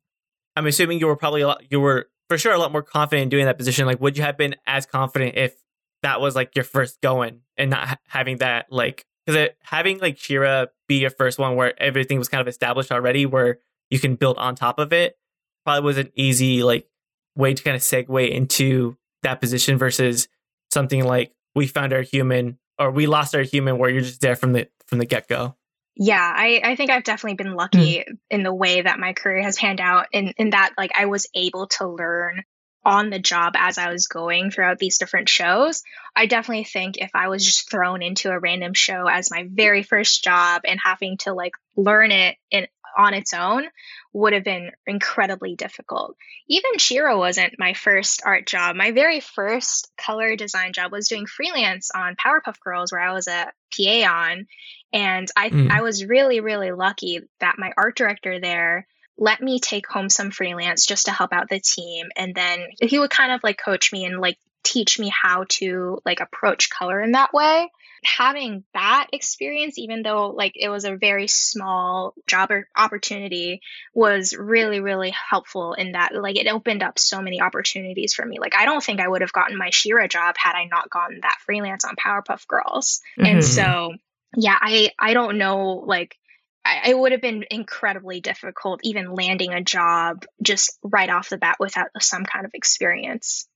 I'm 0.56 0.66
assuming 0.66 1.00
you 1.00 1.06
were 1.06 1.16
probably 1.16 1.40
a 1.40 1.48
lot, 1.48 1.64
you 1.70 1.80
were 1.80 2.08
for 2.28 2.38
sure 2.38 2.52
a 2.52 2.58
lot 2.58 2.70
more 2.70 2.82
confident 2.82 3.24
in 3.24 3.28
doing 3.28 3.46
that 3.46 3.58
position. 3.58 3.86
Like, 3.86 4.00
would 4.00 4.16
you 4.16 4.22
have 4.22 4.36
been 4.36 4.54
as 4.66 4.86
confident 4.86 5.36
if 5.36 5.54
that 6.02 6.20
was 6.20 6.36
like 6.36 6.54
your 6.54 6.64
first 6.64 7.00
going 7.00 7.40
and 7.56 7.70
not 7.70 7.88
ha- 7.88 7.98
having 8.06 8.38
that 8.38 8.66
like 8.70 9.04
because 9.26 9.50
having 9.62 9.98
like 9.98 10.18
She-Ra 10.18 10.66
be 10.88 10.96
your 10.96 11.10
first 11.10 11.38
one 11.38 11.56
where 11.56 11.80
everything 11.80 12.18
was 12.18 12.28
kind 12.28 12.40
of 12.40 12.48
established 12.48 12.90
already, 12.90 13.26
where 13.26 13.58
you 13.90 13.98
can 13.98 14.16
build 14.16 14.38
on 14.38 14.54
top 14.54 14.78
of 14.78 14.92
it, 14.92 15.16
probably 15.64 15.84
was 15.84 15.98
an 15.98 16.10
easy 16.14 16.62
like 16.62 16.88
way 17.36 17.54
to 17.54 17.62
kind 17.62 17.76
of 17.76 17.82
segue 17.82 18.30
into 18.30 18.96
that 19.22 19.40
position 19.40 19.78
versus 19.78 20.28
something 20.72 21.04
like 21.04 21.32
we 21.54 21.66
found 21.66 21.92
our 21.92 22.02
human 22.02 22.58
or 22.78 22.90
we 22.90 23.06
lost 23.06 23.34
our 23.34 23.42
human 23.42 23.78
where 23.78 23.90
you're 23.90 24.00
just 24.00 24.20
there 24.20 24.36
from 24.36 24.52
the 24.52 24.68
from 24.86 24.98
the 24.98 25.06
get 25.06 25.28
go. 25.28 25.56
Yeah, 25.96 26.32
I, 26.34 26.62
I 26.64 26.76
think 26.76 26.90
I've 26.90 27.04
definitely 27.04 27.42
been 27.42 27.54
lucky 27.54 27.98
mm. 27.98 28.18
in 28.30 28.42
the 28.42 28.54
way 28.54 28.80
that 28.80 28.98
my 28.98 29.12
career 29.12 29.42
has 29.42 29.58
panned 29.58 29.80
out 29.80 30.06
in, 30.12 30.32
in 30.38 30.50
that 30.50 30.72
like 30.78 30.92
I 30.96 31.06
was 31.06 31.28
able 31.34 31.66
to 31.66 31.88
learn 31.88 32.44
on 32.84 33.10
the 33.10 33.18
job 33.18 33.54
as 33.56 33.78
I 33.78 33.92
was 33.92 34.06
going 34.06 34.50
throughout 34.50 34.78
these 34.78 34.98
different 34.98 35.28
shows. 35.28 35.82
I 36.16 36.26
definitely 36.26 36.64
think 36.64 36.96
if 36.98 37.10
I 37.14 37.28
was 37.28 37.44
just 37.44 37.70
thrown 37.70 38.02
into 38.02 38.30
a 38.30 38.38
random 38.38 38.74
show 38.74 39.06
as 39.06 39.30
my 39.30 39.46
very 39.50 39.82
first 39.82 40.24
job 40.24 40.62
and 40.66 40.80
having 40.82 41.18
to 41.18 41.34
like 41.34 41.52
learn 41.76 42.10
it 42.10 42.36
in 42.50 42.66
on 42.96 43.14
its 43.14 43.32
own 43.32 43.64
would 44.12 44.32
have 44.32 44.44
been 44.44 44.72
incredibly 44.86 45.54
difficult. 45.54 46.16
Even 46.48 46.78
She-Ra 46.78 47.16
wasn't 47.16 47.54
my 47.58 47.74
first 47.74 48.22
art 48.24 48.46
job. 48.46 48.74
My 48.74 48.90
very 48.90 49.20
first 49.20 49.90
color 49.96 50.34
design 50.34 50.72
job 50.72 50.90
was 50.90 51.08
doing 51.08 51.26
freelance 51.26 51.90
on 51.94 52.16
Powerpuff 52.16 52.58
Girls 52.60 52.90
where 52.90 53.00
I 53.00 53.12
was 53.12 53.28
a 53.28 53.52
PA 53.76 54.10
on 54.12 54.46
and 54.92 55.28
I 55.36 55.50
mm. 55.50 55.70
I 55.70 55.82
was 55.82 56.04
really 56.04 56.40
really 56.40 56.72
lucky 56.72 57.20
that 57.38 57.58
my 57.58 57.72
art 57.76 57.96
director 57.96 58.40
there 58.40 58.86
let 59.20 59.42
me 59.42 59.60
take 59.60 59.86
home 59.86 60.08
some 60.08 60.30
freelance 60.30 60.86
just 60.86 61.04
to 61.04 61.12
help 61.12 61.32
out 61.32 61.50
the 61.50 61.60
team. 61.60 62.08
And 62.16 62.34
then 62.34 62.68
he 62.80 62.98
would 62.98 63.10
kind 63.10 63.32
of 63.32 63.44
like 63.44 63.60
coach 63.62 63.92
me 63.92 64.06
and 64.06 64.18
like 64.18 64.38
teach 64.62 64.98
me 64.98 65.10
how 65.10 65.44
to 65.50 66.00
like 66.06 66.20
approach 66.20 66.70
color 66.70 67.00
in 67.00 67.12
that 67.12 67.32
way. 67.34 67.70
Having 68.02 68.64
that 68.72 69.08
experience 69.12 69.78
even 69.78 70.02
though 70.02 70.30
like 70.30 70.54
it 70.56 70.70
was 70.70 70.86
a 70.86 70.96
very 70.96 71.26
small 71.28 72.14
job 72.26 72.50
or 72.50 72.66
opportunity 72.74 73.60
was 73.92 74.34
really 74.34 74.80
really 74.80 75.10
helpful 75.10 75.74
in 75.74 75.92
that 75.92 76.14
like 76.14 76.38
it 76.38 76.46
opened 76.46 76.82
up 76.82 76.98
so 76.98 77.20
many 77.20 77.42
opportunities 77.42 78.14
for 78.14 78.24
me. 78.24 78.38
Like 78.38 78.56
i 78.56 78.64
don't 78.64 78.82
think 78.82 79.00
i 79.00 79.08
would 79.08 79.20
have 79.20 79.34
gotten 79.34 79.58
my 79.58 79.68
She-Ra 79.68 80.06
job 80.06 80.36
had 80.38 80.56
i 80.56 80.64
not 80.64 80.88
gotten 80.88 81.20
that 81.20 81.36
freelance 81.44 81.84
on 81.84 81.94
powerpuff 81.94 82.46
girls. 82.46 83.02
Mm-hmm. 83.18 83.26
and 83.26 83.44
so 83.44 83.92
yeah 84.34 84.56
i 84.58 84.90
i 84.98 85.12
don't 85.12 85.36
know 85.36 85.82
like 85.86 86.16
I, 86.64 86.90
it 86.90 86.98
would 86.98 87.12
have 87.12 87.22
been 87.22 87.44
incredibly 87.50 88.20
difficult 88.20 88.80
even 88.82 89.14
landing 89.14 89.52
a 89.52 89.62
job 89.62 90.24
just 90.42 90.78
right 90.82 91.08
off 91.08 91.30
the 91.30 91.38
bat 91.38 91.56
without 91.58 91.88
some 92.00 92.24
kind 92.24 92.44
of 92.44 92.52
experience. 92.54 93.48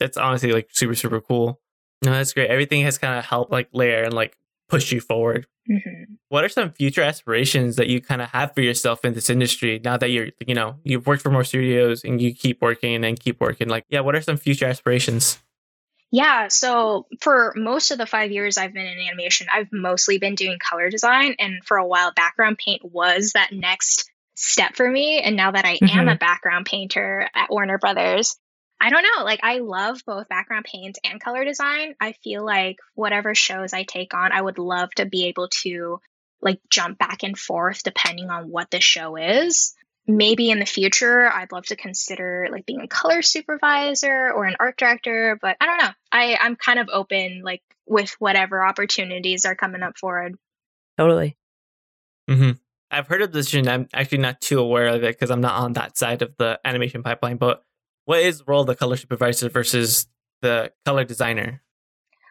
That's 0.00 0.16
honestly 0.16 0.52
like 0.52 0.68
super, 0.72 0.94
super 0.94 1.20
cool. 1.20 1.60
No, 2.02 2.12
that's 2.12 2.32
great. 2.32 2.50
Everything 2.50 2.82
has 2.84 2.98
kind 2.98 3.18
of 3.18 3.24
helped 3.24 3.50
like 3.50 3.68
layer 3.72 4.04
and 4.04 4.14
like 4.14 4.36
push 4.68 4.92
you 4.92 5.00
forward. 5.00 5.46
Mm-hmm. 5.70 6.14
What 6.28 6.44
are 6.44 6.48
some 6.48 6.72
future 6.72 7.02
aspirations 7.02 7.76
that 7.76 7.88
you 7.88 8.00
kind 8.00 8.22
of 8.22 8.30
have 8.30 8.54
for 8.54 8.62
yourself 8.62 9.04
in 9.04 9.14
this 9.14 9.28
industry 9.28 9.80
now 9.84 9.96
that 9.96 10.10
you're, 10.10 10.28
you 10.46 10.54
know, 10.54 10.76
you've 10.84 11.06
worked 11.06 11.22
for 11.22 11.30
more 11.30 11.44
studios 11.44 12.04
and 12.04 12.22
you 12.22 12.34
keep 12.34 12.62
working 12.62 13.04
and 13.04 13.20
keep 13.20 13.40
working? 13.40 13.68
Like, 13.68 13.84
yeah, 13.88 14.00
what 14.00 14.14
are 14.14 14.22
some 14.22 14.36
future 14.36 14.66
aspirations? 14.66 15.38
Yeah, 16.10 16.48
so 16.48 17.06
for 17.20 17.52
most 17.54 17.90
of 17.90 17.98
the 17.98 18.06
five 18.06 18.30
years 18.30 18.56
I've 18.56 18.72
been 18.72 18.86
in 18.86 18.98
animation, 18.98 19.48
I've 19.52 19.72
mostly 19.72 20.18
been 20.18 20.36
doing 20.36 20.58
color 20.58 20.88
design. 20.88 21.36
And 21.38 21.62
for 21.64 21.76
a 21.76 21.86
while, 21.86 22.12
background 22.12 22.58
paint 22.58 22.82
was 22.82 23.32
that 23.32 23.52
next 23.52 24.10
step 24.34 24.74
for 24.74 24.88
me. 24.88 25.20
And 25.20 25.36
now 25.36 25.50
that 25.50 25.66
I 25.66 25.76
mm-hmm. 25.76 25.98
am 25.98 26.08
a 26.08 26.16
background 26.16 26.64
painter 26.64 27.28
at 27.34 27.50
Warner 27.50 27.76
Brothers, 27.76 28.36
I 28.80 28.90
don't 28.90 29.02
know. 29.02 29.24
Like, 29.24 29.40
I 29.42 29.58
love 29.58 30.02
both 30.06 30.28
background 30.28 30.64
paint 30.64 30.98
and 31.04 31.20
color 31.20 31.44
design. 31.44 31.94
I 32.00 32.12
feel 32.24 32.44
like 32.44 32.76
whatever 32.94 33.34
shows 33.34 33.72
I 33.72 33.82
take 33.82 34.14
on, 34.14 34.32
I 34.32 34.40
would 34.40 34.58
love 34.58 34.90
to 34.96 35.04
be 35.04 35.26
able 35.26 35.48
to 35.62 36.00
like 36.40 36.60
jump 36.70 36.98
back 36.98 37.24
and 37.24 37.36
forth 37.36 37.82
depending 37.82 38.30
on 38.30 38.50
what 38.50 38.70
the 38.70 38.80
show 38.80 39.16
is. 39.16 39.74
Maybe 40.10 40.50
in 40.50 40.58
the 40.58 40.64
future, 40.64 41.30
I'd 41.30 41.52
love 41.52 41.66
to 41.66 41.76
consider 41.76 42.48
like 42.50 42.64
being 42.64 42.80
a 42.80 42.88
color 42.88 43.20
supervisor 43.20 44.32
or 44.32 44.46
an 44.46 44.56
art 44.58 44.78
director, 44.78 45.38
but 45.40 45.58
I 45.60 45.66
don't 45.66 45.76
know. 45.76 45.90
I, 46.10 46.38
I'm 46.40 46.56
kind 46.56 46.78
of 46.78 46.88
open, 46.90 47.42
like, 47.44 47.62
with 47.86 48.16
whatever 48.18 48.64
opportunities 48.64 49.44
are 49.44 49.54
coming 49.54 49.82
up 49.82 49.98
forward. 49.98 50.36
Totally. 50.96 51.36
Mm-hmm. 52.28 52.52
I've 52.90 53.06
heard 53.06 53.20
of 53.20 53.32
this, 53.32 53.52
and 53.52 53.68
I'm 53.68 53.86
actually 53.92 54.18
not 54.18 54.40
too 54.40 54.58
aware 54.60 54.86
of 54.86 55.04
it 55.04 55.14
because 55.14 55.30
I'm 55.30 55.42
not 55.42 55.60
on 55.60 55.74
that 55.74 55.98
side 55.98 56.22
of 56.22 56.34
the 56.38 56.58
animation 56.64 57.02
pipeline. 57.02 57.36
But 57.36 57.62
what 58.06 58.20
is 58.20 58.38
the 58.38 58.44
role 58.46 58.62
of 58.62 58.66
the 58.66 58.74
color 58.74 58.96
supervisor 58.96 59.50
versus 59.50 60.06
the 60.40 60.72
color 60.86 61.04
designer? 61.04 61.62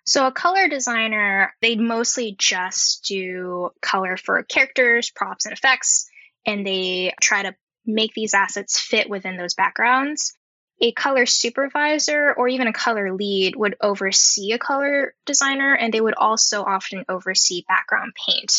So 0.06 0.26
a 0.26 0.32
color 0.32 0.68
designer, 0.68 1.54
they 1.62 1.76
mostly 1.76 2.36
just 2.40 3.06
do 3.06 3.70
color 3.82 4.18
for 4.18 4.42
characters, 4.42 5.12
props, 5.12 5.46
and 5.46 5.54
effects, 5.54 6.10
and 6.46 6.66
they 6.66 7.14
try 7.22 7.44
to 7.44 7.56
make 7.88 8.14
these 8.14 8.34
assets 8.34 8.80
fit 8.80 9.10
within 9.10 9.38
those 9.38 9.54
backgrounds. 9.54 10.34
A 10.80 10.92
color 10.92 11.26
supervisor 11.26 12.34
or 12.38 12.48
even 12.48 12.68
a 12.68 12.74
color 12.74 13.12
lead 13.14 13.56
would 13.56 13.76
oversee 13.82 14.52
a 14.52 14.60
color 14.60 15.16
designer, 15.26 15.74
and 15.74 15.92
they 15.92 16.02
would 16.02 16.14
also 16.16 16.64
often 16.64 17.06
oversee 17.10 17.64
background 17.68 18.14
paint. 18.28 18.54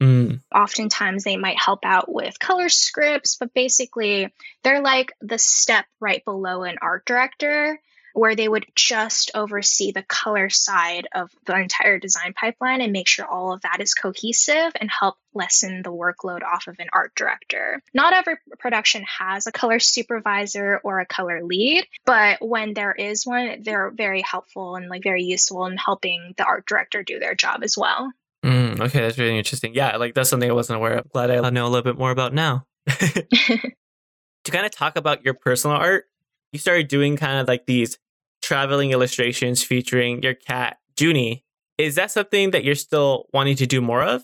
Mm. 0.00 0.40
Oftentimes, 0.54 1.24
they 1.24 1.36
might 1.36 1.58
help 1.58 1.80
out 1.84 2.12
with 2.12 2.38
color 2.38 2.68
scripts, 2.68 3.36
but 3.36 3.54
basically, 3.54 4.32
they're 4.62 4.82
like 4.82 5.12
the 5.20 5.38
step 5.38 5.86
right 6.00 6.24
below 6.24 6.62
an 6.62 6.76
art 6.80 7.04
director, 7.06 7.80
where 8.14 8.36
they 8.36 8.48
would 8.48 8.64
just 8.74 9.32
oversee 9.34 9.90
the 9.90 10.02
color 10.04 10.48
side 10.48 11.08
of 11.14 11.30
the 11.46 11.56
entire 11.56 11.98
design 11.98 12.32
pipeline 12.32 12.80
and 12.80 12.92
make 12.92 13.08
sure 13.08 13.26
all 13.26 13.52
of 13.52 13.60
that 13.62 13.80
is 13.80 13.92
cohesive 13.92 14.72
and 14.80 14.88
help 14.88 15.16
lessen 15.34 15.82
the 15.82 15.92
workload 15.92 16.42
off 16.42 16.68
of 16.68 16.78
an 16.78 16.86
art 16.92 17.12
director. 17.16 17.82
Not 17.92 18.12
every 18.12 18.36
production 18.60 19.04
has 19.18 19.48
a 19.48 19.52
color 19.52 19.80
supervisor 19.80 20.80
or 20.84 21.00
a 21.00 21.06
color 21.06 21.42
lead, 21.42 21.86
but 22.06 22.38
when 22.40 22.72
there 22.72 22.92
is 22.92 23.26
one, 23.26 23.62
they're 23.62 23.90
very 23.90 24.22
helpful 24.22 24.76
and 24.76 24.88
like 24.88 25.02
very 25.02 25.24
useful 25.24 25.66
in 25.66 25.76
helping 25.76 26.34
the 26.36 26.44
art 26.44 26.66
director 26.66 27.02
do 27.02 27.18
their 27.18 27.34
job 27.34 27.64
as 27.64 27.76
well. 27.76 28.12
Mm, 28.44 28.78
okay, 28.78 29.00
that's 29.00 29.18
really 29.18 29.38
interesting. 29.38 29.74
Yeah, 29.74 29.96
like 29.96 30.14
that's 30.14 30.30
something 30.30 30.48
I 30.48 30.54
wasn't 30.54 30.76
aware 30.76 30.98
of. 30.98 31.10
Glad 31.10 31.32
I 31.32 31.50
know 31.50 31.66
a 31.66 31.68
little 31.68 31.82
bit 31.82 31.98
more 31.98 32.12
about 32.12 32.32
now. 32.32 32.64
to 32.86 34.50
kind 34.50 34.66
of 34.66 34.70
talk 34.70 34.96
about 34.96 35.24
your 35.24 35.34
personal 35.34 35.76
art, 35.76 36.04
you 36.52 36.60
started 36.60 36.86
doing 36.86 37.16
kind 37.16 37.40
of 37.40 37.48
like 37.48 37.66
these 37.66 37.98
traveling 38.44 38.90
illustrations 38.90 39.62
featuring 39.62 40.22
your 40.22 40.34
cat, 40.34 40.76
Junie. 40.98 41.44
Is 41.78 41.96
that 41.96 42.10
something 42.10 42.52
that 42.52 42.62
you're 42.62 42.74
still 42.74 43.26
wanting 43.32 43.56
to 43.56 43.66
do 43.66 43.80
more 43.80 44.02
of? 44.02 44.22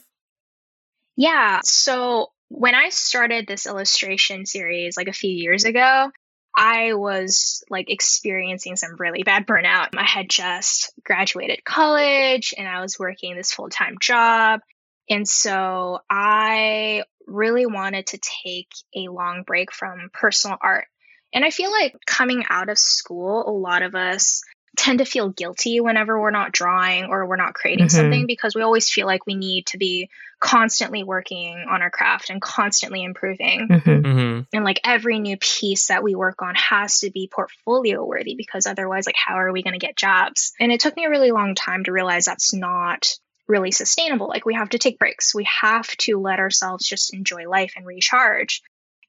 Yeah. 1.17 1.61
So 1.65 2.29
when 2.49 2.75
I 2.75 2.91
started 2.91 3.47
this 3.47 3.67
illustration 3.67 4.47
series 4.47 4.97
like 4.97 5.09
a 5.09 5.13
few 5.13 5.31
years 5.31 5.65
ago, 5.65 6.11
I 6.57 6.95
was 6.95 7.65
like 7.71 7.91
experiencing 7.91 8.77
some 8.77 8.97
really 8.99 9.23
bad 9.23 9.47
burnout. 9.47 9.89
I 9.97 10.05
had 10.05 10.29
just 10.29 10.93
graduated 11.05 11.65
college 11.65 12.55
and 12.57 12.69
I 12.69 12.83
was 12.83 12.99
working 12.99 13.37
this 13.37 13.53
full 13.53 13.71
time 13.71 13.97
job. 14.01 14.61
And 15.09 15.27
so 15.27 16.01
I 16.11 17.05
really 17.27 17.67
wanted 17.67 18.09
to 18.09 18.19
take 18.45 18.69
a 18.95 19.09
long 19.09 19.45
break 19.47 19.73
from 19.73 20.11
personal 20.13 20.59
art. 20.61 20.87
And 21.33 21.45
I 21.45 21.51
feel 21.51 21.71
like 21.71 21.97
coming 22.07 22.45
out 22.49 22.69
of 22.69 22.79
school, 22.79 23.49
a 23.49 23.53
lot 23.53 23.83
of 23.83 23.95
us 23.95 24.43
tend 24.77 25.01
to 25.01 25.05
feel 25.05 25.29
guilty 25.29 25.81
whenever 25.81 26.21
we're 26.21 26.31
not 26.31 26.53
drawing 26.53 27.07
or 27.07 27.27
we're 27.27 27.37
not 27.37 27.55
creating 27.55 27.87
mm-hmm. 27.87 27.97
something 27.97 28.27
because 28.27 28.55
we 28.55 28.63
always 28.63 28.89
feel 28.89 29.07
like 29.07 29.27
we 29.27 29.35
need 29.35 29.67
to 29.67 29.79
be 29.79 30.09
constantly 30.39 31.03
working 31.03 31.67
on 31.69 31.83
our 31.83 31.91
craft 31.91 32.31
and 32.31 32.41
constantly 32.41 33.05
improving. 33.05 33.69
Mm-hmm. 33.69 33.91
Mm-hmm. 33.91 34.41
And 34.53 34.65
like 34.65 34.81
every 34.85 35.19
new 35.19 35.37
piece 35.37 35.89
that 35.89 36.03
we 36.03 36.15
work 36.15 36.41
on 36.41 36.55
has 36.55 37.01
to 37.01 37.11
be 37.11 37.29
portfolio 37.31 38.05
worthy 38.05 38.35
because 38.37 38.67
otherwise, 38.67 39.07
like, 39.07 39.17
how 39.17 39.35
are 39.35 39.53
we 39.53 39.63
going 39.63 39.79
to 39.79 39.85
get 39.85 39.97
jobs? 39.97 40.53
And 40.59 40.73
it 40.73 40.81
took 40.81 40.97
me 40.97 41.05
a 41.05 41.11
really 41.11 41.31
long 41.31 41.55
time 41.55 41.85
to 41.85 41.93
realize 41.93 42.25
that's 42.25 42.55
not 42.55 43.19
really 43.47 43.73
sustainable. 43.73 44.29
Like, 44.29 44.47
we 44.47 44.55
have 44.55 44.71
to 44.71 44.79
take 44.79 44.99
breaks, 44.99 45.35
we 45.35 45.47
have 45.61 45.89
to 45.99 46.19
let 46.19 46.39
ourselves 46.39 46.89
just 46.89 47.13
enjoy 47.13 47.49
life 47.49 47.75
and 47.77 47.85
recharge. 47.85 48.63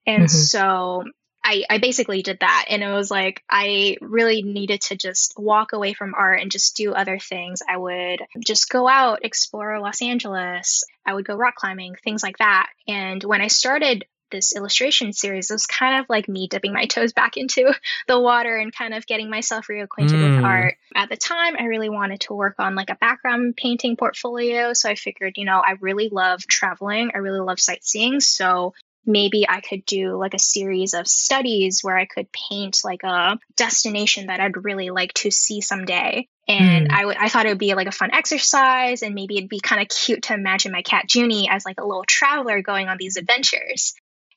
And 0.06 0.24
mm-hmm. 0.24 0.28
so 0.28 1.04
I, 1.44 1.64
I 1.70 1.78
basically 1.80 2.22
did 2.22 2.40
that 2.42 2.66
and 2.70 2.84
it 2.84 2.92
was 2.92 3.10
like 3.10 3.44
i 3.50 3.98
really 4.00 4.44
needed 4.44 4.82
to 4.82 4.96
just 4.96 5.34
walk 5.38 5.74
away 5.74 5.94
from 5.94 6.14
art 6.16 6.42
and 6.42 6.52
just 6.52 6.76
do 6.76 6.94
other 6.94 7.18
things. 7.20 7.62
I 7.68 7.78
would 7.78 8.22
just 8.46 8.70
go 8.70 8.88
out 8.88 9.26
explore 9.26 9.80
los 9.80 10.02
angeles. 10.02 10.84
I 11.06 11.14
would 11.14 11.26
go 11.26 11.36
rock 11.36 11.56
climbing 11.56 11.96
things 12.04 12.24
like 12.24 12.38
that. 12.38 12.70
And 12.88 13.24
when 13.24 13.42
i 13.42 13.48
started 13.48 14.06
this 14.30 14.56
illustration 14.56 15.12
series 15.12 15.52
it 15.52 15.54
was 15.54 15.66
kind 15.66 16.00
of 16.00 16.06
like 16.08 16.30
me 16.30 16.48
dipping 16.48 16.72
my 16.72 16.86
toes 16.86 17.12
back 17.12 17.36
into 17.36 17.74
the 18.08 18.18
water 18.20 18.56
and 18.56 18.74
kind 18.74 18.94
of 18.94 19.06
getting 19.06 19.30
myself 19.30 19.68
reacquainted 19.68 20.12
mm. 20.12 20.36
with 20.36 20.46
art. 20.46 20.76
At 20.96 21.10
the 21.10 21.18
time 21.18 21.56
i 21.60 21.64
really 21.64 21.90
wanted 21.90 22.22
to 22.22 22.34
work 22.34 22.56
on 22.60 22.76
like 22.76 22.90
a 22.90 22.96
background 22.96 23.58
painting 23.58 23.98
portfolio 23.98 24.74
so 24.74 24.90
i 24.90 24.96
figured 24.96 25.34
you 25.38 25.46
know 25.46 25.60
i 25.60 25.76
really 25.82 26.10
love 26.10 26.46
traveling. 26.48 27.12
I 27.14 27.18
really 27.18 27.42
love 27.42 27.60
sightseeing 27.60 28.20
so 28.20 28.74
maybe 29.06 29.48
I 29.48 29.62
could 29.62 29.86
do 29.86 30.18
like 30.18 30.34
a 30.34 30.40
series 30.40 30.94
of 30.94 31.08
studies 31.08 31.82
where 31.82 31.98
I 31.98 32.06
could 32.06 32.28
paint 32.32 32.80
like 32.84 33.04
a 33.04 33.40
destination 33.56 34.28
that 34.28 34.40
I'd 34.40 34.64
really 34.64 34.90
like 34.90 35.14
to 35.16 35.32
see 35.32 35.62
someday. 35.62 36.28
And 36.48 36.90
mm. 36.90 36.94
I, 36.94 37.02
w- 37.02 37.18
I 37.20 37.30
thought 37.30 37.46
it 37.46 37.50
would 37.50 37.58
be 37.58 37.74
like 37.74 37.88
a 37.88 37.92
fun 37.92 38.14
exercise, 38.14 39.02
and 39.02 39.16
maybe 39.16 39.38
it'd 39.38 39.50
be 39.50 39.60
kind 39.60 39.82
of 39.82 39.88
cute 39.88 40.24
to 40.24 40.34
imagine 40.34 40.72
my 40.72 40.82
cat 40.82 41.14
Junie 41.14 41.50
as 41.50 41.66
like 41.66 41.80
a 41.80 41.86
little 41.86 42.04
traveler 42.08 42.62
going 42.62 42.88
on 42.88 42.98
these 43.00 43.18
adventures. 43.18 43.94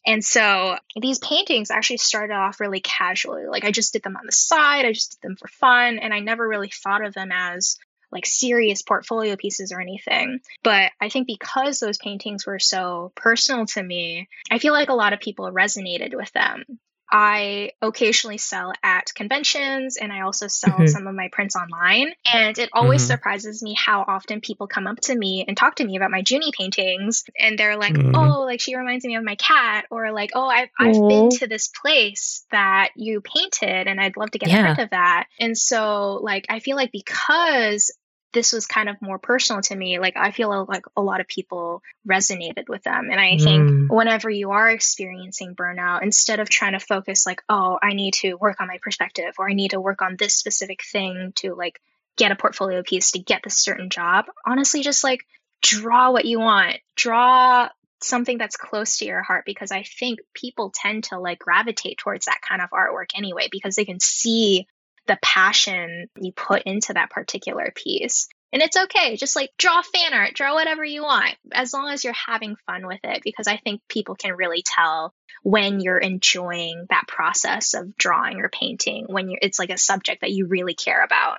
And 0.07 0.23
so 0.23 0.77
these 1.01 1.19
paintings 1.19 1.71
actually 1.71 1.97
started 1.97 2.35
off 2.35 2.61
really 2.61 2.81
casually. 2.81 3.47
Like 3.47 3.65
I 3.65 3.71
just 3.71 3.93
did 3.95 4.03
them 4.03 4.17
on 4.17 4.27
the 4.27 4.33
side, 4.33 4.85
I 4.85 4.93
just 4.93 5.13
did 5.13 5.29
them 5.29 5.37
for 5.37 5.49
fun, 5.49 5.99
and 5.99 6.13
I 6.13 6.21
never 6.21 6.47
really 6.47 6.71
thought 6.71 7.05
of 7.05 7.15
them 7.15 7.31
as 7.33 7.79
like 8.11 8.27
serious 8.27 8.83
portfolio 8.83 9.37
pieces 9.37 9.73
or 9.73 9.81
anything. 9.81 10.41
But 10.63 10.93
I 11.01 11.09
think 11.09 11.27
because 11.27 11.81
those 11.81 11.99
paintings 11.99 12.47
were 12.47 12.59
so 12.59 13.13
personal 13.15 13.67
to 13.67 13.83
me, 13.83 14.29
I 14.51 14.59
feel 14.59 14.73
like 14.73 14.89
a 14.89 14.95
lot 14.95 15.13
of 15.13 15.21
people 15.21 15.51
resonated 15.51 16.15
with 16.15 16.33
them. 16.33 16.65
I 17.11 17.73
occasionally 17.83 18.39
sell 18.39 18.73
at 18.83 19.15
conventions 19.15 19.97
and 19.97 20.13
I 20.13 20.23
also 20.23 20.49
sell 20.49 20.75
mm-hmm. 20.75 20.87
some 20.87 21.07
of 21.07 21.15
my 21.15 21.29
prints 21.31 21.57
online. 21.57 22.13
And 22.33 22.59
it 22.59 22.71
always 22.73 23.03
mm-hmm. 23.03 23.13
surprises 23.13 23.63
me 23.63 23.75
how 23.79 24.05
often 24.07 24.41
people 24.41 24.67
come 24.67 24.87
up 24.87 25.01
to 25.03 25.15
me 25.17 25.45
and 25.47 25.57
talk 25.57 25.77
to 25.77 25.85
me 25.85 25.97
about 25.97 26.11
my 26.11 26.23
Junie 26.27 26.53
paintings. 26.57 27.25
And 27.39 27.59
they're 27.59 27.77
like, 27.77 27.95
mm-hmm. 27.95 28.17
oh, 28.17 28.43
like 28.43 28.61
she 28.61 28.77
reminds 28.77 29.05
me 29.05 29.17
of 29.17 29.25
my 29.25 29.37
cat. 29.37 29.87
Or 29.91 30.13
like, 30.13 30.31
oh, 30.35 30.47
I've, 30.47 30.69
I've 30.79 30.95
been 30.95 31.31
to 31.39 31.47
this 31.47 31.69
place 31.69 32.45
that 32.51 32.91
you 32.97 33.21
painted 33.21 33.87
and 33.87 34.01
I'd 34.01 34.17
love 34.17 34.31
to 34.33 34.39
get 34.39 34.49
yeah. 34.49 34.61
a 34.61 34.63
print 34.63 34.79
of 34.81 34.91
that. 34.91 35.27
And 35.39 35.57
so, 35.57 36.21
like, 36.23 36.47
I 36.49 36.61
feel 36.61 36.77
like 36.77 36.93
because 36.93 37.91
this 38.35 38.53
was 38.53 38.67
kind 38.67 38.89
of 38.89 39.01
more 39.01 39.19
personal 39.19 39.63
to 39.63 39.75
me. 39.75 39.99
Like 39.99 40.17
I 40.17 40.33
feel 40.33 40.67
like 40.69 40.85
a 40.97 41.01
lot 41.01 41.21
of 41.21 41.29
people 41.29 41.83
resonated 42.07 42.69
with 42.69 42.83
them. 42.83 43.09
And 43.11 43.19
I 43.21 43.39
think 43.39 43.71
mm. 43.71 43.87
whenever 43.89 44.29
you 44.29 44.51
are 44.51 44.69
experiencing 44.69 45.55
burnout, 45.55 46.03
instead 46.03 46.41
of 46.41 46.51
trying 46.51 46.73
to 46.73 46.81
focus 46.81 47.25
like, 47.25 47.41
oh, 47.49 47.79
I 47.81 47.95
need 47.95 48.15
to 48.15 48.35
work 48.35 48.61
on 48.61 48.69
my 48.69 48.79
perspective 48.83 49.35
or 49.39 49.49
I 49.49 49.55
need 49.55 49.71
to 49.71 49.81
work 49.81 50.03
on 50.03 50.17
this 50.19 50.37
specific 50.37 50.83
thing 50.85 51.33
to 51.37 51.55
like 51.55 51.81
get 52.17 52.33
a 52.33 52.37
portfolio 52.37 52.83
piece 52.83 53.13
to 53.13 53.19
get 53.19 53.43
this 53.43 53.59
certain 53.59 53.89
job, 53.89 54.27
honestly, 54.45 54.83
just 54.83 55.05
like 55.05 55.25
draw 55.63 56.11
what 56.11 56.25
you 56.25 56.41
want. 56.41 56.77
Draw 56.97 57.71
something 58.03 58.37
that's 58.37 58.57
close 58.57 58.99
to 58.99 59.07
your 59.07 59.23
heart 59.23 59.45
because 59.47 59.73
I 59.73 59.83
think 59.83 60.21
people 60.35 60.71
tend 60.75 61.05
to 61.05 61.19
like 61.19 61.39
gravitate 61.39 61.99
towards 61.99 62.27
that 62.27 62.41
kind 62.47 62.61
of 62.61 62.71
artwork 62.71 63.11
anyway 63.17 63.49
because 63.51 63.77
they 63.77 63.85
can 63.85 64.01
see 64.01 64.67
the 65.07 65.19
passion 65.23 66.09
you 66.21 66.33
put 66.33 66.63
into 66.63 66.93
that 66.95 67.11
particular 67.11 67.73
piece. 67.75 68.29
And 68.53 68.63
it's 68.63 68.77
okay. 68.77 69.17
Just 69.17 69.35
like 69.35 69.51
draw 69.59 69.83
fan 69.83 70.15
art, 70.15 70.35
draw 70.35 70.55
whatever 70.55 70.85
you 70.85 71.03
want, 71.03 71.35
as 71.53 71.73
long 71.73 71.89
as 71.91 72.05
you're 72.05 72.13
having 72.13 72.55
fun 72.67 72.87
with 72.87 73.01
it, 73.03 73.23
because 73.25 73.49
I 73.49 73.57
think 73.57 73.81
people 73.89 74.15
can 74.15 74.35
really 74.35 74.63
tell 74.65 75.13
when 75.43 75.81
you're 75.81 75.99
enjoying 75.99 76.87
that 76.89 77.09
process 77.09 77.75
of 77.75 77.97
drawing 77.97 78.39
or 78.39 78.49
painting, 78.49 79.07
when 79.09 79.29
you're, 79.29 79.41
it's 79.43 79.59
like 79.59 79.71
a 79.71 79.77
subject 79.77 80.21
that 80.21 80.31
you 80.31 80.47
really 80.47 80.75
care 80.75 81.03
about. 81.03 81.39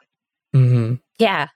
Mm-hmm. 0.53 0.95
Yeah. 1.17 1.47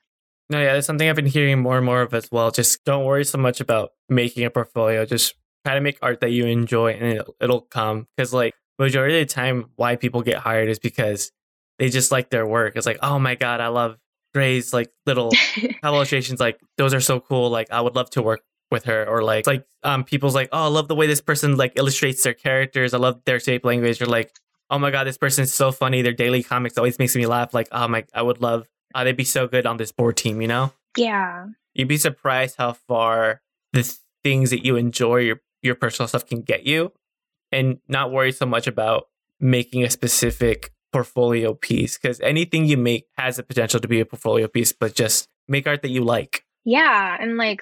No, 0.49 0.61
yeah, 0.61 0.73
that's 0.73 0.87
something 0.87 1.07
I've 1.07 1.15
been 1.15 1.25
hearing 1.25 1.59
more 1.59 1.75
and 1.75 1.85
more 1.85 2.01
of 2.01 2.13
as 2.13 2.31
well. 2.31 2.51
Just 2.51 2.83
don't 2.85 3.05
worry 3.05 3.25
so 3.25 3.37
much 3.37 3.59
about 3.59 3.91
making 4.07 4.45
a 4.45 4.49
portfolio. 4.49 5.05
Just 5.05 5.35
try 5.65 5.75
to 5.75 5.81
make 5.81 5.99
art 6.01 6.21
that 6.21 6.31
you 6.31 6.45
enjoy 6.45 6.93
and 6.93 7.03
it'll, 7.03 7.35
it'll 7.39 7.61
come. 7.61 8.07
Because, 8.15 8.33
like, 8.33 8.55
majority 8.79 9.21
of 9.21 9.27
the 9.27 9.33
time, 9.33 9.65
why 9.75 9.97
people 9.97 10.21
get 10.23 10.37
hired 10.37 10.69
is 10.69 10.79
because 10.79 11.31
they 11.79 11.89
just 11.89 12.11
like 12.11 12.29
their 12.29 12.45
work. 12.45 12.75
It's 12.75 12.85
like, 12.85 12.99
oh 13.01 13.17
my 13.17 13.35
god, 13.35 13.61
I 13.61 13.67
love 13.69 13.97
Gray's 14.33 14.73
like 14.73 14.91
little 15.05 15.31
illustrations. 15.83 16.39
Like 16.39 16.59
those 16.77 16.93
are 16.93 17.01
so 17.01 17.19
cool. 17.19 17.49
Like 17.49 17.71
I 17.71 17.81
would 17.81 17.95
love 17.95 18.09
to 18.11 18.21
work 18.21 18.41
with 18.69 18.85
her. 18.85 19.07
Or 19.07 19.23
like 19.23 19.47
like 19.47 19.65
um 19.83 20.03
people's 20.03 20.35
like, 20.35 20.49
oh, 20.51 20.65
I 20.65 20.67
love 20.67 20.87
the 20.87 20.95
way 20.95 21.07
this 21.07 21.21
person 21.21 21.57
like 21.57 21.73
illustrates 21.75 22.23
their 22.23 22.33
characters. 22.33 22.93
I 22.93 22.97
love 22.97 23.21
their 23.25 23.39
shape 23.39 23.65
language. 23.65 24.01
Or 24.01 24.05
like, 24.05 24.35
oh 24.69 24.77
my 24.77 24.91
god, 24.91 25.05
this 25.05 25.17
person's 25.17 25.53
so 25.53 25.71
funny. 25.71 26.01
Their 26.01 26.13
daily 26.13 26.43
comics 26.43 26.77
always 26.77 26.99
makes 26.99 27.15
me 27.15 27.25
laugh. 27.25 27.53
Like, 27.53 27.69
oh 27.71 27.87
my, 27.87 28.05
I 28.13 28.21
would 28.21 28.41
love. 28.41 28.67
Uh, 28.93 29.03
they'd 29.03 29.17
be 29.17 29.23
so 29.23 29.47
good 29.47 29.65
on 29.65 29.77
this 29.77 29.91
board 29.91 30.17
team. 30.17 30.41
You 30.41 30.47
know? 30.47 30.73
Yeah. 30.97 31.47
You'd 31.73 31.87
be 31.87 31.97
surprised 31.97 32.55
how 32.57 32.73
far 32.73 33.41
the 33.73 33.95
things 34.23 34.49
that 34.49 34.65
you 34.65 34.75
enjoy 34.75 35.17
your 35.17 35.41
your 35.61 35.75
personal 35.75 36.07
stuff 36.07 36.25
can 36.25 36.41
get 36.41 36.65
you, 36.65 36.91
and 37.51 37.79
not 37.87 38.11
worry 38.11 38.31
so 38.31 38.45
much 38.45 38.67
about 38.67 39.07
making 39.39 39.83
a 39.83 39.89
specific 39.89 40.71
portfolio 40.91 41.53
piece 41.53 41.97
because 41.97 42.19
anything 42.21 42.65
you 42.65 42.77
make 42.77 43.07
has 43.17 43.37
the 43.37 43.43
potential 43.43 43.79
to 43.79 43.87
be 43.87 43.99
a 43.99 44.05
portfolio 44.05 44.47
piece, 44.47 44.71
but 44.71 44.95
just 44.95 45.27
make 45.47 45.67
art 45.67 45.81
that 45.81 45.89
you 45.89 46.03
like. 46.03 46.43
Yeah, 46.65 47.17
and 47.19 47.37
like 47.37 47.61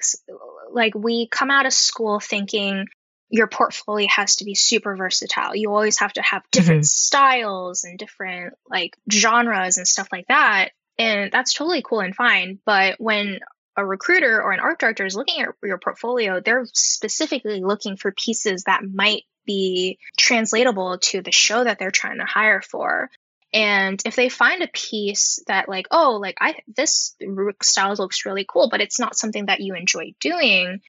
like 0.72 0.94
we 0.94 1.28
come 1.28 1.50
out 1.50 1.66
of 1.66 1.72
school 1.72 2.20
thinking 2.20 2.86
your 3.30 3.46
portfolio 3.46 4.08
has 4.08 4.36
to 4.36 4.44
be 4.44 4.54
super 4.54 4.96
versatile. 4.96 5.54
You 5.54 5.70
always 5.70 5.98
have 5.98 6.12
to 6.14 6.22
have 6.22 6.42
different 6.50 6.80
mm-hmm. 6.80 6.86
styles 6.86 7.84
and 7.84 7.98
different 7.98 8.54
like 8.68 8.96
genres 9.10 9.76
and 9.76 9.86
stuff 9.86 10.08
like 10.10 10.26
that. 10.28 10.70
And 10.98 11.30
that's 11.30 11.52
totally 11.52 11.82
cool 11.82 12.00
and 12.00 12.14
fine, 12.14 12.58
but 12.64 12.96
when 12.98 13.40
a 13.76 13.86
recruiter 13.86 14.42
or 14.42 14.50
an 14.50 14.58
art 14.58 14.80
director 14.80 15.06
is 15.06 15.14
looking 15.14 15.40
at 15.40 15.50
your 15.62 15.78
portfolio, 15.78 16.40
they're 16.40 16.66
specifically 16.72 17.62
looking 17.62 17.96
for 17.96 18.10
pieces 18.10 18.64
that 18.64 18.82
might 18.82 19.22
be 19.46 19.98
translatable 20.16 20.98
to 20.98 21.22
the 21.22 21.30
show 21.30 21.62
that 21.62 21.78
they're 21.78 21.92
trying 21.92 22.18
to 22.18 22.24
hire 22.24 22.60
for. 22.60 23.08
And 23.52 24.00
if 24.04 24.16
they 24.16 24.28
find 24.28 24.62
a 24.62 24.68
piece 24.68 25.40
that 25.46 25.68
like, 25.68 25.86
oh, 25.90 26.18
like 26.20 26.36
I 26.40 26.56
this 26.66 27.14
style 27.62 27.94
looks 27.98 28.26
really 28.26 28.46
cool, 28.48 28.68
but 28.68 28.80
it's 28.80 29.00
not 29.00 29.16
something 29.16 29.46
that 29.46 29.60
you 29.60 29.74
enjoy 29.74 30.14
doing, 30.20 30.80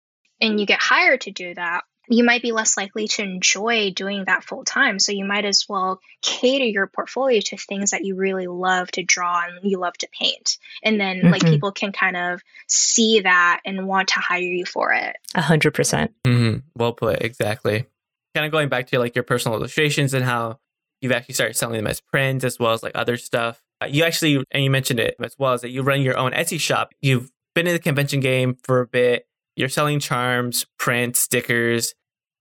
and 0.42 0.60
you 0.60 0.66
get 0.66 0.80
hired 0.80 1.22
to 1.22 1.32
do 1.32 1.54
that, 1.54 1.84
you 2.10 2.24
might 2.24 2.42
be 2.42 2.52
less 2.52 2.76
likely 2.76 3.08
to 3.08 3.22
enjoy 3.24 3.92
doing 3.92 4.26
that 4.26 4.44
full 4.44 4.64
time. 4.64 5.00
So 5.00 5.12
you 5.12 5.26
might 5.26 5.46
as 5.46 5.66
well 5.70 6.00
cater 6.22 6.66
your 6.66 6.88
portfolio 6.88 7.40
to 7.42 7.58
things 7.58 7.92
that 7.92 8.04
you 8.04 8.16
really 8.16 8.48
love 8.48 8.92
to 8.92 9.04
draw 9.04 9.44
and 9.46 9.70
you 9.70 9.80
love 9.80 9.98
to 10.00 10.10
paint. 10.12 10.58
And 10.84 11.00
then 11.00 11.18
mm-hmm. 11.18 11.30
like 11.30 11.44
people 11.44 11.72
can 11.72 11.92
kind 11.92 12.18
of 12.18 12.42
see 12.68 13.22
that 13.22 13.62
and 13.66 13.88
want 13.88 14.10
to 14.10 14.20
hire 14.20 14.40
you 14.42 14.66
for 14.66 14.92
it. 14.94 15.16
A 15.36 15.42
hundred 15.42 15.74
percent. 15.74 16.14
Mm-hmm. 16.26 16.60
Well 16.76 16.94
put. 16.94 17.22
Exactly 17.22 17.86
kind 18.34 18.46
of 18.46 18.52
going 18.52 18.70
back 18.70 18.88
to 18.88 19.00
like 19.00 19.16
your 19.16 19.24
personal 19.24 19.58
illustrations 19.58 20.14
and 20.14 20.24
how 20.24 20.60
you've 21.02 21.12
actually 21.12 21.36
started 21.36 21.56
selling 21.56 21.78
them 21.78 21.88
as 21.88 22.02
prints 22.02 22.44
as 22.44 22.60
well 22.60 22.74
as 22.74 22.84
like 22.84 22.94
other 22.96 23.18
stuff. 23.18 23.62
Uh, 23.82 23.86
you 23.86 24.04
actually, 24.04 24.44
and 24.52 24.64
you 24.64 24.70
mentioned 24.70 25.00
it 25.00 25.16
as 25.24 25.36
well, 25.38 25.54
as 25.54 25.62
that 25.62 25.70
you 25.70 25.82
run 25.82 26.02
your 26.02 26.18
own 26.18 26.32
Etsy 26.32 26.60
shop. 26.60 26.94
You've 27.02 27.32
been 27.56 27.68
in 27.68 27.74
the 27.74 27.80
convention 27.80 28.20
game 28.20 28.58
for 28.64 28.82
a 28.82 28.88
bit. 28.88 29.28
You're 29.56 29.70
selling 29.70 30.00
charms, 30.00 30.66
prints, 30.78 31.20
stickers. 31.20 31.94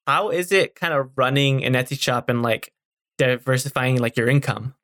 How 0.06 0.30
is 0.30 0.52
it 0.52 0.74
kind 0.74 0.94
of 0.94 1.10
running 1.16 1.64
an 1.64 1.74
Etsy 1.74 2.00
shop 2.00 2.28
and 2.28 2.42
like 2.42 2.72
diversifying 3.18 3.98
like 3.98 4.16
your 4.16 4.28
income? 4.28 4.74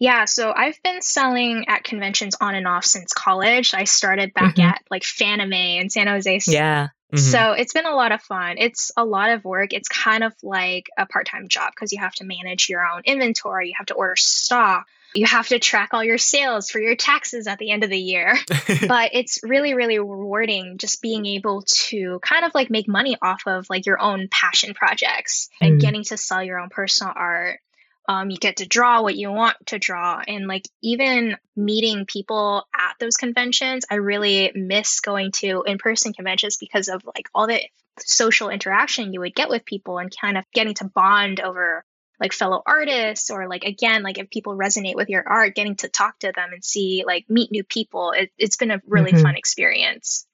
Yeah, 0.00 0.24
so 0.24 0.52
I've 0.54 0.82
been 0.82 1.02
selling 1.02 1.66
at 1.68 1.84
conventions 1.84 2.36
on 2.40 2.54
and 2.54 2.66
off 2.66 2.84
since 2.84 3.12
college. 3.12 3.74
I 3.74 3.84
started 3.84 4.34
back 4.34 4.56
mm-hmm. 4.56 4.68
at 4.68 4.82
like 4.90 5.02
Fanime 5.02 5.80
in 5.80 5.88
San 5.88 6.08
Jose. 6.08 6.40
Yeah. 6.46 6.88
Mm-hmm. 7.12 7.18
So 7.18 7.52
it's 7.52 7.72
been 7.72 7.86
a 7.86 7.94
lot 7.94 8.12
of 8.12 8.22
fun. 8.22 8.56
It's 8.58 8.90
a 8.96 9.04
lot 9.04 9.30
of 9.30 9.44
work. 9.44 9.72
It's 9.72 9.88
kind 9.88 10.24
of 10.24 10.32
like 10.42 10.88
a 10.98 11.06
part 11.06 11.26
time 11.26 11.48
job 11.48 11.72
because 11.74 11.92
you 11.92 12.00
have 12.00 12.14
to 12.14 12.24
manage 12.24 12.68
your 12.68 12.84
own 12.84 13.02
inventory, 13.04 13.68
you 13.68 13.74
have 13.76 13.86
to 13.86 13.94
order 13.94 14.16
stock, 14.16 14.86
you 15.14 15.26
have 15.26 15.48
to 15.48 15.58
track 15.58 15.90
all 15.92 16.02
your 16.02 16.18
sales 16.18 16.70
for 16.70 16.80
your 16.80 16.96
taxes 16.96 17.46
at 17.46 17.58
the 17.58 17.70
end 17.70 17.84
of 17.84 17.90
the 17.90 17.98
year. 17.98 18.36
but 18.88 19.10
it's 19.12 19.40
really, 19.42 19.74
really 19.74 19.98
rewarding 19.98 20.76
just 20.78 21.00
being 21.02 21.24
able 21.24 21.62
to 21.66 22.18
kind 22.20 22.44
of 22.44 22.54
like 22.54 22.70
make 22.70 22.88
money 22.88 23.16
off 23.22 23.42
of 23.46 23.66
like 23.70 23.86
your 23.86 24.00
own 24.00 24.28
passion 24.28 24.74
projects 24.74 25.48
mm-hmm. 25.54 25.72
and 25.72 25.80
getting 25.80 26.02
to 26.04 26.16
sell 26.16 26.42
your 26.42 26.58
own 26.58 26.68
personal 26.68 27.12
art 27.14 27.60
um, 28.08 28.30
you 28.30 28.36
get 28.36 28.58
to 28.58 28.66
draw 28.66 29.02
what 29.02 29.16
you 29.16 29.30
want 29.32 29.56
to 29.66 29.78
draw. 29.78 30.20
And 30.26 30.46
like 30.46 30.68
even 30.82 31.36
meeting 31.56 32.06
people 32.06 32.66
at 32.74 32.96
those 33.00 33.16
conventions, 33.16 33.86
I 33.90 33.96
really 33.96 34.52
miss 34.54 35.00
going 35.00 35.32
to 35.32 35.64
in 35.66 35.78
person 35.78 36.12
conventions 36.12 36.56
because 36.58 36.88
of 36.88 37.02
like 37.04 37.28
all 37.34 37.46
the 37.46 37.60
social 38.00 38.50
interaction 38.50 39.12
you 39.12 39.20
would 39.20 39.34
get 39.34 39.48
with 39.48 39.64
people 39.64 39.98
and 39.98 40.14
kind 40.14 40.36
of 40.36 40.44
getting 40.52 40.74
to 40.74 40.84
bond 40.84 41.40
over 41.40 41.84
like 42.20 42.32
fellow 42.32 42.62
artists 42.64 43.30
or 43.30 43.48
like 43.48 43.64
again 43.64 44.02
like 44.02 44.18
if 44.18 44.30
people 44.30 44.56
resonate 44.56 44.94
with 44.94 45.08
your 45.08 45.26
art 45.26 45.54
getting 45.54 45.76
to 45.76 45.88
talk 45.88 46.18
to 46.18 46.32
them 46.34 46.50
and 46.52 46.64
see 46.64 47.04
like 47.06 47.24
meet 47.28 47.50
new 47.50 47.64
people 47.64 48.12
it, 48.12 48.30
has 48.40 48.56
been 48.56 48.70
a 48.70 48.80
really 48.86 49.12
mm-hmm. 49.12 49.22
fun 49.22 49.36
experience 49.36 50.26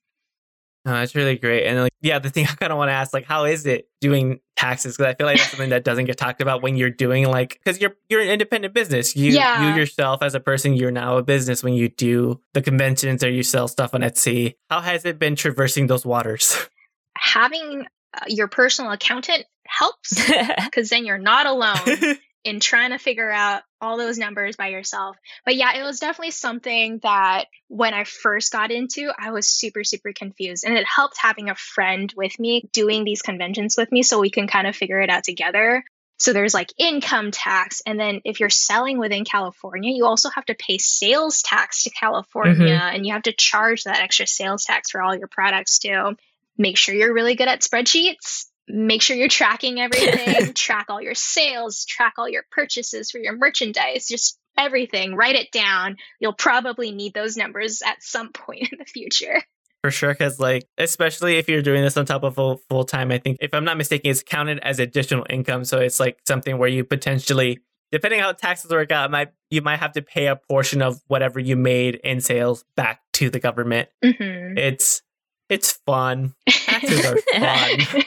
no, 0.84 0.92
that's 0.92 1.14
really 1.14 1.36
great. 1.36 1.66
And 1.66 1.78
like, 1.78 1.92
yeah, 2.00 2.18
the 2.18 2.30
thing 2.30 2.46
I 2.50 2.54
kind 2.54 2.72
of 2.72 2.78
want 2.78 2.88
to 2.88 2.94
ask, 2.94 3.12
like, 3.12 3.26
how 3.26 3.44
is 3.44 3.66
it 3.66 3.88
doing 4.00 4.40
taxes? 4.56 4.96
Because 4.96 5.12
I 5.12 5.14
feel 5.16 5.26
like 5.26 5.38
that's 5.38 5.50
something 5.50 5.70
that 5.70 5.84
doesn't 5.84 6.06
get 6.06 6.16
talked 6.16 6.40
about 6.40 6.62
when 6.62 6.76
you're 6.76 6.90
doing 6.90 7.26
like, 7.26 7.60
because 7.62 7.80
you're 7.80 7.96
you're 8.08 8.20
an 8.20 8.28
independent 8.28 8.74
business. 8.74 9.14
You 9.14 9.32
yeah. 9.32 9.70
you 9.70 9.78
yourself 9.78 10.22
as 10.22 10.34
a 10.34 10.40
person, 10.40 10.74
you're 10.74 10.90
now 10.90 11.18
a 11.18 11.22
business 11.22 11.62
when 11.62 11.74
you 11.74 11.88
do 11.88 12.40
the 12.54 12.62
conventions 12.62 13.22
or 13.22 13.30
you 13.30 13.42
sell 13.42 13.68
stuff 13.68 13.94
on 13.94 14.00
Etsy. 14.00 14.54
How 14.70 14.80
has 14.80 15.04
it 15.04 15.18
been 15.18 15.36
traversing 15.36 15.86
those 15.86 16.06
waters? 16.06 16.56
Having 17.16 17.86
uh, 18.14 18.24
your 18.28 18.48
personal 18.48 18.92
accountant 18.92 19.44
helps 19.66 20.14
because 20.64 20.88
then 20.88 21.04
you're 21.04 21.18
not 21.18 21.46
alone 21.46 22.16
in 22.44 22.60
trying 22.60 22.90
to 22.90 22.98
figure 22.98 23.30
out 23.30 23.62
all 23.80 23.98
those 23.98 24.18
numbers 24.18 24.56
by 24.56 24.68
yourself. 24.68 25.16
But 25.44 25.56
yeah, 25.56 25.78
it 25.78 25.82
was 25.82 26.00
definitely 26.00 26.30
something 26.30 27.00
that 27.02 27.46
when 27.68 27.94
I 27.94 28.04
first 28.04 28.52
got 28.52 28.70
into, 28.70 29.10
I 29.16 29.30
was 29.30 29.48
super, 29.48 29.84
super 29.84 30.12
confused. 30.12 30.64
And 30.66 30.76
it 30.76 30.86
helped 30.86 31.16
having 31.18 31.50
a 31.50 31.54
friend 31.54 32.12
with 32.16 32.38
me 32.38 32.68
doing 32.72 33.04
these 33.04 33.22
conventions 33.22 33.76
with 33.76 33.92
me 33.92 34.02
so 34.02 34.20
we 34.20 34.30
can 34.30 34.46
kind 34.46 34.66
of 34.66 34.76
figure 34.76 35.00
it 35.00 35.10
out 35.10 35.24
together. 35.24 35.84
So 36.18 36.34
there's 36.34 36.52
like 36.52 36.72
income 36.78 37.30
tax. 37.30 37.82
And 37.86 37.98
then 37.98 38.20
if 38.24 38.40
you're 38.40 38.50
selling 38.50 38.98
within 38.98 39.24
California, 39.24 39.92
you 39.94 40.04
also 40.04 40.28
have 40.28 40.44
to 40.46 40.54
pay 40.54 40.76
sales 40.76 41.42
tax 41.42 41.84
to 41.84 41.90
California 41.90 42.54
mm-hmm. 42.54 42.96
and 42.96 43.06
you 43.06 43.14
have 43.14 43.22
to 43.22 43.32
charge 43.32 43.84
that 43.84 44.00
extra 44.00 44.26
sales 44.26 44.64
tax 44.64 44.90
for 44.90 45.00
all 45.00 45.16
your 45.16 45.28
products 45.28 45.78
too. 45.78 46.16
Make 46.58 46.76
sure 46.76 46.94
you're 46.94 47.14
really 47.14 47.36
good 47.36 47.48
at 47.48 47.62
spreadsheets 47.62 48.49
make 48.72 49.02
sure 49.02 49.16
you're 49.16 49.28
tracking 49.28 49.80
everything, 49.80 50.52
track 50.54 50.86
all 50.88 51.00
your 51.00 51.14
sales, 51.14 51.84
track 51.84 52.14
all 52.18 52.28
your 52.28 52.44
purchases 52.50 53.10
for 53.10 53.18
your 53.18 53.36
merchandise, 53.36 54.06
just 54.06 54.38
everything. 54.56 55.14
Write 55.14 55.36
it 55.36 55.50
down. 55.50 55.96
You'll 56.20 56.32
probably 56.32 56.92
need 56.92 57.14
those 57.14 57.36
numbers 57.36 57.82
at 57.82 58.02
some 58.02 58.28
point 58.32 58.68
in 58.72 58.78
the 58.78 58.84
future. 58.84 59.42
For 59.82 59.90
sure, 59.90 60.12
because 60.12 60.38
like 60.38 60.68
especially 60.76 61.38
if 61.38 61.48
you're 61.48 61.62
doing 61.62 61.82
this 61.82 61.96
on 61.96 62.04
top 62.04 62.22
of 62.22 62.34
full 62.34 62.60
full 62.68 62.84
time, 62.84 63.10
I 63.10 63.18
think 63.18 63.38
if 63.40 63.54
I'm 63.54 63.64
not 63.64 63.78
mistaken, 63.78 64.10
it's 64.10 64.22
counted 64.22 64.58
as 64.58 64.78
additional 64.78 65.24
income. 65.30 65.64
So 65.64 65.78
it's 65.78 65.98
like 65.98 66.18
something 66.26 66.58
where 66.58 66.68
you 66.68 66.84
potentially, 66.84 67.60
depending 67.90 68.20
how 68.20 68.32
taxes 68.32 68.70
work 68.70 68.92
out, 68.92 69.10
might 69.10 69.32
you 69.48 69.62
might 69.62 69.78
have 69.78 69.92
to 69.92 70.02
pay 70.02 70.26
a 70.26 70.36
portion 70.36 70.82
of 70.82 71.00
whatever 71.06 71.40
you 71.40 71.56
made 71.56 71.94
in 71.94 72.20
sales 72.20 72.62
back 72.76 73.00
to 73.14 73.30
the 73.30 73.40
government. 73.40 73.88
Mm-hmm. 74.04 74.58
It's 74.58 75.00
it's 75.48 75.72
fun. 75.72 76.34
Taxes 76.46 77.06
are 77.06 77.16
fun. 77.34 78.02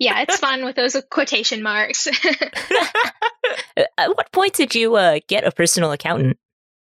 Yeah, 0.00 0.22
it's 0.22 0.38
fun 0.38 0.64
with 0.64 0.76
those 0.76 0.96
quotation 1.10 1.62
marks. 1.62 2.08
At 3.76 4.16
what 4.16 4.32
point 4.32 4.54
did 4.54 4.74
you 4.74 4.96
uh, 4.96 5.20
get 5.28 5.44
a 5.44 5.52
personal 5.52 5.92
accountant? 5.92 6.38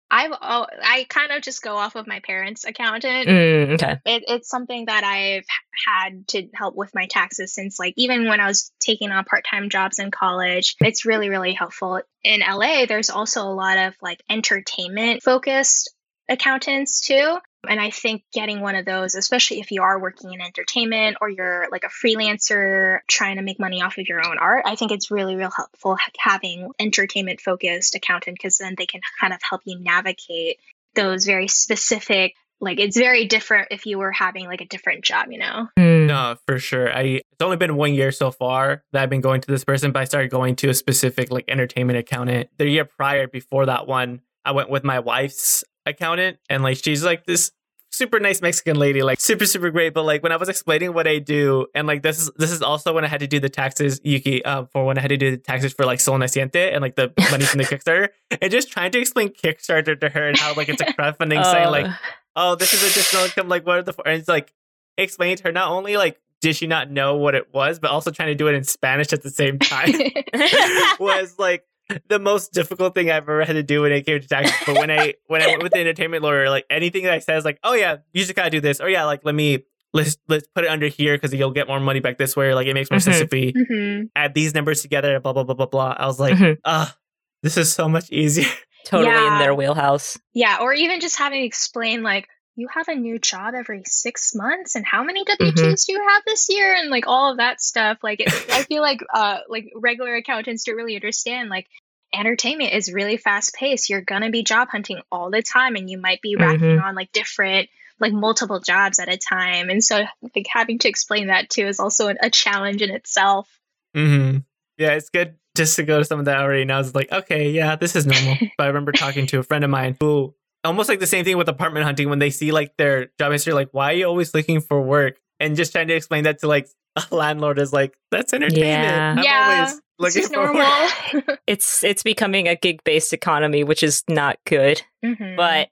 I've 0.09 0.31
oh, 0.31 0.67
I 0.81 1.05
kind 1.09 1.31
of 1.33 1.41
just 1.41 1.61
go 1.61 1.75
off 1.75 1.95
of 1.95 2.07
my 2.07 2.21
parents' 2.21 2.63
accountant. 2.63 3.27
Mm, 3.27 3.73
okay, 3.73 3.97
it, 4.05 4.23
it's 4.27 4.49
something 4.49 4.85
that 4.85 5.03
I've 5.03 5.45
had 5.85 6.27
to 6.29 6.47
help 6.53 6.75
with 6.75 6.95
my 6.95 7.07
taxes 7.07 7.53
since 7.53 7.77
like 7.77 7.93
even 7.97 8.27
when 8.27 8.39
I 8.39 8.47
was 8.47 8.71
taking 8.79 9.11
on 9.11 9.25
part 9.25 9.45
time 9.49 9.69
jobs 9.69 9.99
in 9.99 10.11
college. 10.11 10.75
It's 10.79 11.05
really 11.05 11.29
really 11.29 11.53
helpful. 11.53 12.01
In 12.23 12.39
LA, 12.39 12.85
there's 12.85 13.09
also 13.09 13.41
a 13.41 13.51
lot 13.51 13.77
of 13.77 13.95
like 14.01 14.23
entertainment 14.29 15.23
focused 15.23 15.93
accountants 16.29 17.01
too. 17.01 17.37
And 17.67 17.79
I 17.79 17.89
think 17.89 18.23
getting 18.33 18.61
one 18.61 18.75
of 18.75 18.85
those, 18.85 19.15
especially 19.15 19.59
if 19.59 19.71
you 19.71 19.81
are 19.81 19.99
working 19.99 20.33
in 20.33 20.41
entertainment 20.41 21.17
or 21.21 21.29
you're 21.29 21.67
like 21.71 21.83
a 21.83 21.87
freelancer 21.87 22.99
trying 23.07 23.37
to 23.37 23.41
make 23.41 23.59
money 23.59 23.81
off 23.81 23.97
of 23.97 24.07
your 24.07 24.25
own 24.25 24.37
art, 24.37 24.63
I 24.65 24.75
think 24.75 24.91
it's 24.91 25.11
really, 25.11 25.35
real 25.35 25.51
helpful 25.51 25.97
having 26.17 26.71
entertainment 26.79 27.41
focused 27.41 27.95
accountant 27.95 28.37
because 28.37 28.57
then 28.57 28.75
they 28.77 28.85
can 28.85 29.01
kind 29.19 29.33
of 29.33 29.39
help 29.47 29.61
you 29.65 29.79
navigate 29.79 30.59
those 30.95 31.25
very 31.25 31.47
specific 31.47 32.33
like 32.59 32.79
it's 32.79 32.97
very 32.97 33.25
different 33.25 33.67
if 33.71 33.85
you 33.85 33.99
were 33.99 34.11
having 34.11 34.47
like 34.47 34.61
a 34.61 34.65
different 34.65 35.03
job 35.03 35.27
you 35.29 35.37
know? 35.37 35.67
Mm. 35.77 36.07
no 36.07 36.35
for 36.45 36.59
sure. 36.59 36.91
I 36.91 37.01
it's 37.01 37.41
only 37.41 37.57
been 37.57 37.75
one 37.75 37.93
year 37.93 38.11
so 38.11 38.31
far 38.31 38.83
that 38.91 39.03
i've 39.03 39.09
been 39.09 39.21
going 39.21 39.41
to 39.41 39.51
this 39.51 39.63
person 39.63 39.91
but 39.91 40.01
i 40.01 40.05
started 40.05 40.31
going 40.31 40.55
to 40.57 40.69
a 40.69 40.73
specific 40.73 41.31
like 41.31 41.45
entertainment 41.47 41.99
accountant 41.99 42.49
the 42.57 42.67
year 42.67 42.85
prior 42.85 43.27
before 43.27 43.67
that 43.67 43.87
one. 43.87 44.21
I 44.43 44.51
went 44.51 44.69
with 44.69 44.85
my 44.85 44.99
wife's 44.99 45.63
accountant 45.87 46.37
and 46.49 46.63
like 46.63 46.77
she's 46.83 47.03
like 47.03 47.25
this 47.25 47.51
super 47.89 48.19
nice 48.19 48.41
Mexican 48.41 48.77
lady, 48.77 49.01
like 49.01 49.19
super 49.19 49.45
super 49.45 49.71
great. 49.71 49.93
But 49.93 50.03
like 50.03 50.21
when 50.21 50.31
I 50.31 50.37
was 50.37 50.49
explaining 50.49 50.93
what 50.93 51.07
I 51.07 51.19
do, 51.19 51.67
and 51.73 51.87
like 51.87 52.03
this 52.03 52.19
is 52.19 52.31
this 52.37 52.51
is 52.51 52.61
also 52.61 52.93
when 52.93 53.03
I 53.03 53.07
had 53.07 53.21
to 53.21 53.27
do 53.27 53.39
the 53.39 53.49
taxes, 53.49 53.99
Yuki, 54.03 54.43
um, 54.45 54.67
for 54.67 54.85
when 54.85 54.97
I 54.97 55.01
had 55.01 55.09
to 55.09 55.17
do 55.17 55.31
the 55.31 55.37
taxes 55.37 55.73
for 55.73 55.85
like 55.85 55.99
Sol 55.99 56.17
Naciente 56.19 56.71
and 56.71 56.81
like 56.81 56.95
the 56.95 57.11
money 57.31 57.45
from 57.45 57.57
the 57.59 57.63
Kickstarter, 57.65 58.09
and 58.41 58.51
just 58.51 58.69
trying 58.71 58.91
to 58.91 58.99
explain 58.99 59.29
Kickstarter 59.29 59.99
to 59.99 60.09
her 60.09 60.27
and 60.27 60.37
how 60.37 60.53
like 60.55 60.69
it's 60.69 60.81
a 60.81 60.85
crowdfunding 60.85 61.41
Oh. 61.43 61.51
saying 61.51 61.69
like, 61.71 61.91
oh, 62.35 62.55
this 62.55 62.73
is 62.73 62.83
additional 62.83 63.23
income. 63.25 63.47
Like, 63.49 63.65
what 63.65 63.79
are 63.79 63.83
the 63.83 63.95
and 64.05 64.19
it's 64.19 64.27
like 64.29 64.53
explaining 64.97 65.37
to 65.37 65.43
her 65.43 65.51
not 65.51 65.71
only 65.71 65.97
like 65.97 66.19
did 66.39 66.55
she 66.55 66.67
not 66.67 66.91
know 66.91 67.15
what 67.15 67.33
it 67.33 67.51
was, 67.53 67.79
but 67.79 67.89
also 67.89 68.11
trying 68.11 68.29
to 68.29 68.35
do 68.35 68.47
it 68.47 68.53
in 68.53 68.63
Spanish 68.63 69.11
at 69.11 69.23
the 69.23 69.31
same 69.31 69.57
time 69.57 69.91
was 70.99 71.39
like 71.39 71.65
the 72.09 72.19
most 72.19 72.53
difficult 72.53 72.95
thing 72.95 73.09
I've 73.09 73.23
ever 73.23 73.43
had 73.45 73.53
to 73.53 73.63
do 73.63 73.81
when 73.81 73.91
it 73.91 74.05
came 74.05 74.19
to 74.19 74.27
taxes. 74.27 74.55
But 74.65 74.75
when 74.75 74.91
I 74.91 75.15
when 75.27 75.41
I 75.41 75.47
went 75.47 75.63
with 75.63 75.71
the 75.73 75.79
entertainment 75.79 76.23
lawyer, 76.23 76.49
like 76.49 76.65
anything 76.69 77.03
that 77.03 77.13
I 77.13 77.19
said 77.19 77.37
is 77.37 77.45
like, 77.45 77.59
oh 77.63 77.73
yeah, 77.73 77.97
you 78.13 78.23
just 78.23 78.35
gotta 78.35 78.49
do 78.49 78.59
this, 78.61 78.79
or 78.81 78.89
yeah, 78.89 79.05
like 79.05 79.21
let 79.23 79.35
me 79.35 79.63
let's 79.93 80.17
let's 80.27 80.47
put 80.53 80.63
it 80.65 80.69
under 80.69 80.87
here 80.87 81.15
because 81.15 81.33
you'll 81.33 81.51
get 81.51 81.67
more 81.67 81.79
money 81.79 81.99
back 81.99 82.17
this 82.17 82.35
way, 82.35 82.47
or 82.47 82.55
like 82.55 82.67
it 82.67 82.73
makes 82.73 82.91
more 82.91 82.99
sense 82.99 83.17
Mhm. 83.17 83.21
if 83.23 83.31
we 83.31 83.53
hmm 83.67 84.03
add 84.15 84.33
these 84.33 84.53
numbers 84.53 84.81
together, 84.81 85.19
blah 85.19 85.33
blah 85.33 85.43
blah 85.43 85.55
blah 85.55 85.65
blah. 85.65 85.95
I 85.97 86.05
was 86.07 86.19
like, 86.19 86.35
Mhm. 86.35 86.57
ah, 86.65 86.95
this 87.43 87.57
is 87.57 87.71
so 87.71 87.87
much 87.87 88.09
easier. 88.11 88.45
totally 88.85 89.25
in 89.27 89.37
their 89.39 89.53
wheelhouse. 89.55 90.17
Yeah, 90.33 90.59
or 90.61 90.73
even 90.73 90.99
just 91.01 91.17
having 91.17 91.41
to 91.41 91.45
explain 91.45 92.03
like 92.03 92.27
you 92.57 92.67
have 92.67 92.87
a 92.89 92.95
new 92.95 93.19
job 93.19 93.53
every 93.53 93.83
six 93.85 94.35
months, 94.35 94.75
and 94.75 94.85
how 94.85 95.03
many 95.03 95.23
W 95.23 95.51
2s 95.51 95.61
Mm-hmm. 95.61 95.73
do 95.85 95.93
you 95.93 96.07
have 96.09 96.23
this 96.25 96.49
year, 96.49 96.73
and 96.73 96.89
like 96.89 97.07
all 97.07 97.31
of 97.31 97.37
that 97.37 97.61
stuff. 97.61 97.99
Like, 98.03 98.19
it, 98.19 98.27
I 98.51 98.63
feel 98.63 98.81
like 98.81 98.99
uh, 99.13 99.39
like 99.47 99.71
regular 99.75 100.15
accountants 100.15 100.63
don't 100.65 100.75
really 100.75 100.95
understand. 100.95 101.49
Like, 101.49 101.67
entertainment 102.13 102.73
is 102.73 102.91
really 102.91 103.17
fast 103.17 103.53
paced. 103.53 103.89
You're 103.89 104.01
gonna 104.01 104.31
be 104.31 104.43
job 104.43 104.69
hunting 104.69 104.99
all 105.11 105.29
the 105.29 105.41
time, 105.41 105.75
and 105.75 105.89
you 105.89 105.97
might 105.99 106.21
be 106.21 106.35
racking 106.35 106.77
Mhm. 106.77 106.83
on 106.83 106.95
like 106.95 107.11
different 107.13 107.69
like 107.99 108.13
multiple 108.13 108.59
jobs 108.59 108.99
at 108.99 109.09
a 109.09 109.17
time. 109.17 109.69
And 109.69 109.83
so, 109.83 110.03
like 110.35 110.47
having 110.49 110.79
to 110.79 110.89
explain 110.89 111.27
that 111.27 111.49
too 111.49 111.65
is 111.67 111.79
also 111.79 112.09
a 112.21 112.29
challenge 112.29 112.81
in 112.81 112.89
itself. 112.91 113.47
hmm 113.95 114.37
Yeah, 114.77 114.91
it's 114.91 115.09
good 115.09 115.35
just 115.55 115.75
to 115.77 115.83
go 115.83 115.97
to 115.97 116.05
some 116.05 116.19
of 116.19 116.25
that 116.25 116.37
already. 116.37 116.65
Now 116.65 116.79
it's 116.79 116.93
like, 116.93 117.11
okay, 117.11 117.49
yeah, 117.49 117.75
this 117.75 117.95
is 117.95 118.05
normal. 118.05 118.37
but 118.57 118.63
I 118.65 118.67
remember 118.67 118.91
talking 118.91 119.25
to 119.27 119.39
a 119.39 119.43
friend 119.43 119.63
of 119.63 119.69
mine 119.71 119.97
who 119.99 120.35
almost 120.67 120.89
like 120.89 120.99
the 120.99 121.07
same 121.07 121.25
thing 121.25 121.37
with 121.37 121.49
apartment 121.49 121.85
hunting 121.85 122.09
when 122.09 122.19
they 122.19 122.29
see 122.29 122.51
like 122.51 122.75
their 122.77 123.07
job 123.19 123.31
history, 123.31 123.53
like, 123.53 123.69
why 123.71 123.91
are 123.91 123.95
you 123.95 124.05
always 124.05 124.33
looking 124.33 124.61
for 124.61 124.81
work? 124.81 125.17
And 125.39 125.55
just 125.55 125.71
trying 125.71 125.87
to 125.89 125.93
explain 125.95 126.23
that 126.25 126.39
to 126.39 126.47
like 126.47 126.67
a 126.95 127.03
landlord 127.15 127.59
is 127.59 127.73
like, 127.73 127.95
that's 128.11 128.33
entertainment. 128.33 128.65
Yeah. 128.65 129.15
I'm 129.17 129.23
Yeah, 129.23 129.55
always 129.59 129.71
It's 129.73 129.81
looking 129.99 130.21
just 130.21 130.33
for 130.33 130.53
normal. 130.53 131.23
work. 131.27 131.39
It's 131.47 131.83
it's 131.83 132.03
becoming 132.03 132.47
a 132.47 132.55
gig 132.55 132.83
based 132.83 133.13
economy, 133.13 133.63
which 133.63 133.83
is 133.83 134.03
not 134.09 134.37
good. 134.45 134.81
Mhm. 135.03 135.35
But 135.37 135.69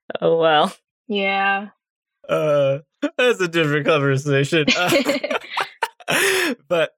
oh 0.20 0.38
well. 0.38 0.74
yeah. 1.08 1.68
Uh, 2.28 2.78
that's 3.16 3.40
a 3.40 3.48
different 3.48 3.86
conversation. 3.86 4.66
Uh, 4.76 5.38
but 6.68 6.92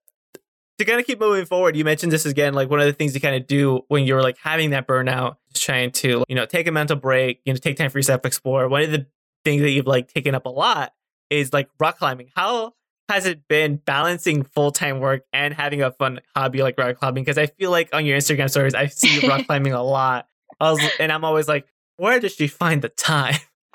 to 0.81 0.87
kind 0.87 0.99
of 0.99 1.07
keep 1.07 1.21
moving 1.21 1.45
forward, 1.45 1.77
you 1.77 1.85
mentioned 1.85 2.11
this 2.11 2.25
again, 2.25 2.55
like 2.55 2.71
one 2.71 2.81
of 2.81 2.87
the 2.87 2.95
things 2.95 3.15
you 3.15 3.21
kind 3.21 3.37
of 3.37 3.47
do 3.47 3.83
when 3.89 4.05
you're 4.05 4.23
like 4.23 4.39
having 4.39 4.71
that 4.71 4.87
burnout, 4.87 5.37
is 5.55 5.61
trying 5.61 5.91
to, 5.91 6.25
you 6.27 6.35
know, 6.35 6.47
take 6.47 6.67
a 6.67 6.73
mental 6.73 6.97
break, 6.97 7.41
you 7.45 7.53
know, 7.53 7.59
take 7.59 7.77
time 7.77 7.91
for 7.91 7.99
yourself, 7.99 8.25
explore. 8.25 8.67
One 8.67 8.83
of 8.83 8.91
the 8.91 9.07
things 9.45 9.61
that 9.61 9.71
you've 9.71 9.87
like 9.87 10.13
taken 10.13 10.35
up 10.35 10.47
a 10.47 10.49
lot 10.49 10.95
is 11.29 11.53
like 11.53 11.69
rock 11.79 11.99
climbing. 11.99 12.31
How 12.35 12.73
has 13.11 13.27
it 13.27 13.47
been 13.47 13.77
balancing 13.77 14.43
full 14.43 14.73
time 14.73 15.01
work 15.01 15.25
and 15.35 15.53
having 15.53 15.83
a 15.83 15.93
fun 15.93 16.21
hobby 16.35 16.63
like 16.63 16.79
rock 16.79 16.97
climbing? 16.97 17.25
Because 17.25 17.37
I 17.37 17.47
feel 17.47 17.71
like 17.71 17.91
on 17.93 18.07
your 18.07 18.17
Instagram 18.17 18.49
stories, 18.49 18.75
I 18.75 18.87
see 18.87 19.21
you 19.21 19.29
rock 19.29 19.47
climbing 19.47 19.75
a 19.75 19.83
lot. 19.83 20.29
I 20.59 20.73
was, 20.73 20.81
and 20.99 21.13
I'm 21.13 21.25
always 21.25 21.47
like, 21.47 21.67
where 21.97 22.19
does 22.21 22.35
she 22.35 22.47
find 22.47 22.81
the 22.81 22.89
time? 22.89 23.37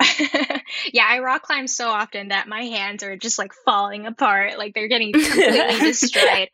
yeah, 0.92 1.06
I 1.08 1.20
rock 1.20 1.42
climb 1.42 1.66
so 1.66 1.88
often 1.88 2.28
that 2.28 2.48
my 2.48 2.62
hands 2.62 3.02
are 3.02 3.16
just 3.16 3.38
like 3.38 3.52
falling 3.64 4.06
apart, 4.06 4.58
like 4.58 4.74
they're 4.74 4.88
getting 4.88 5.12
completely 5.12 5.78
destroyed. 5.80 6.48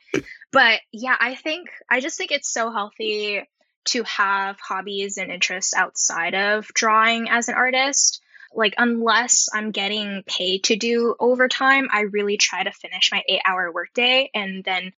But 0.52 0.80
yeah, 0.92 1.16
I 1.18 1.34
think 1.34 1.70
I 1.90 2.00
just 2.00 2.18
think 2.18 2.30
it's 2.30 2.52
so 2.52 2.70
healthy 2.70 3.42
to 3.84 4.02
have 4.04 4.58
hobbies 4.60 5.18
and 5.18 5.30
interests 5.30 5.74
outside 5.74 6.34
of 6.34 6.66
drawing 6.68 7.28
as 7.28 7.48
an 7.48 7.54
artist. 7.54 8.20
Like 8.54 8.74
unless 8.76 9.48
I'm 9.52 9.70
getting 9.70 10.22
paid 10.26 10.64
to 10.64 10.76
do 10.76 11.14
overtime, 11.18 11.88
I 11.90 12.02
really 12.02 12.36
try 12.36 12.62
to 12.62 12.70
finish 12.70 13.10
my 13.10 13.22
8-hour 13.28 13.72
workday 13.72 14.30
and 14.34 14.62
then 14.62 14.92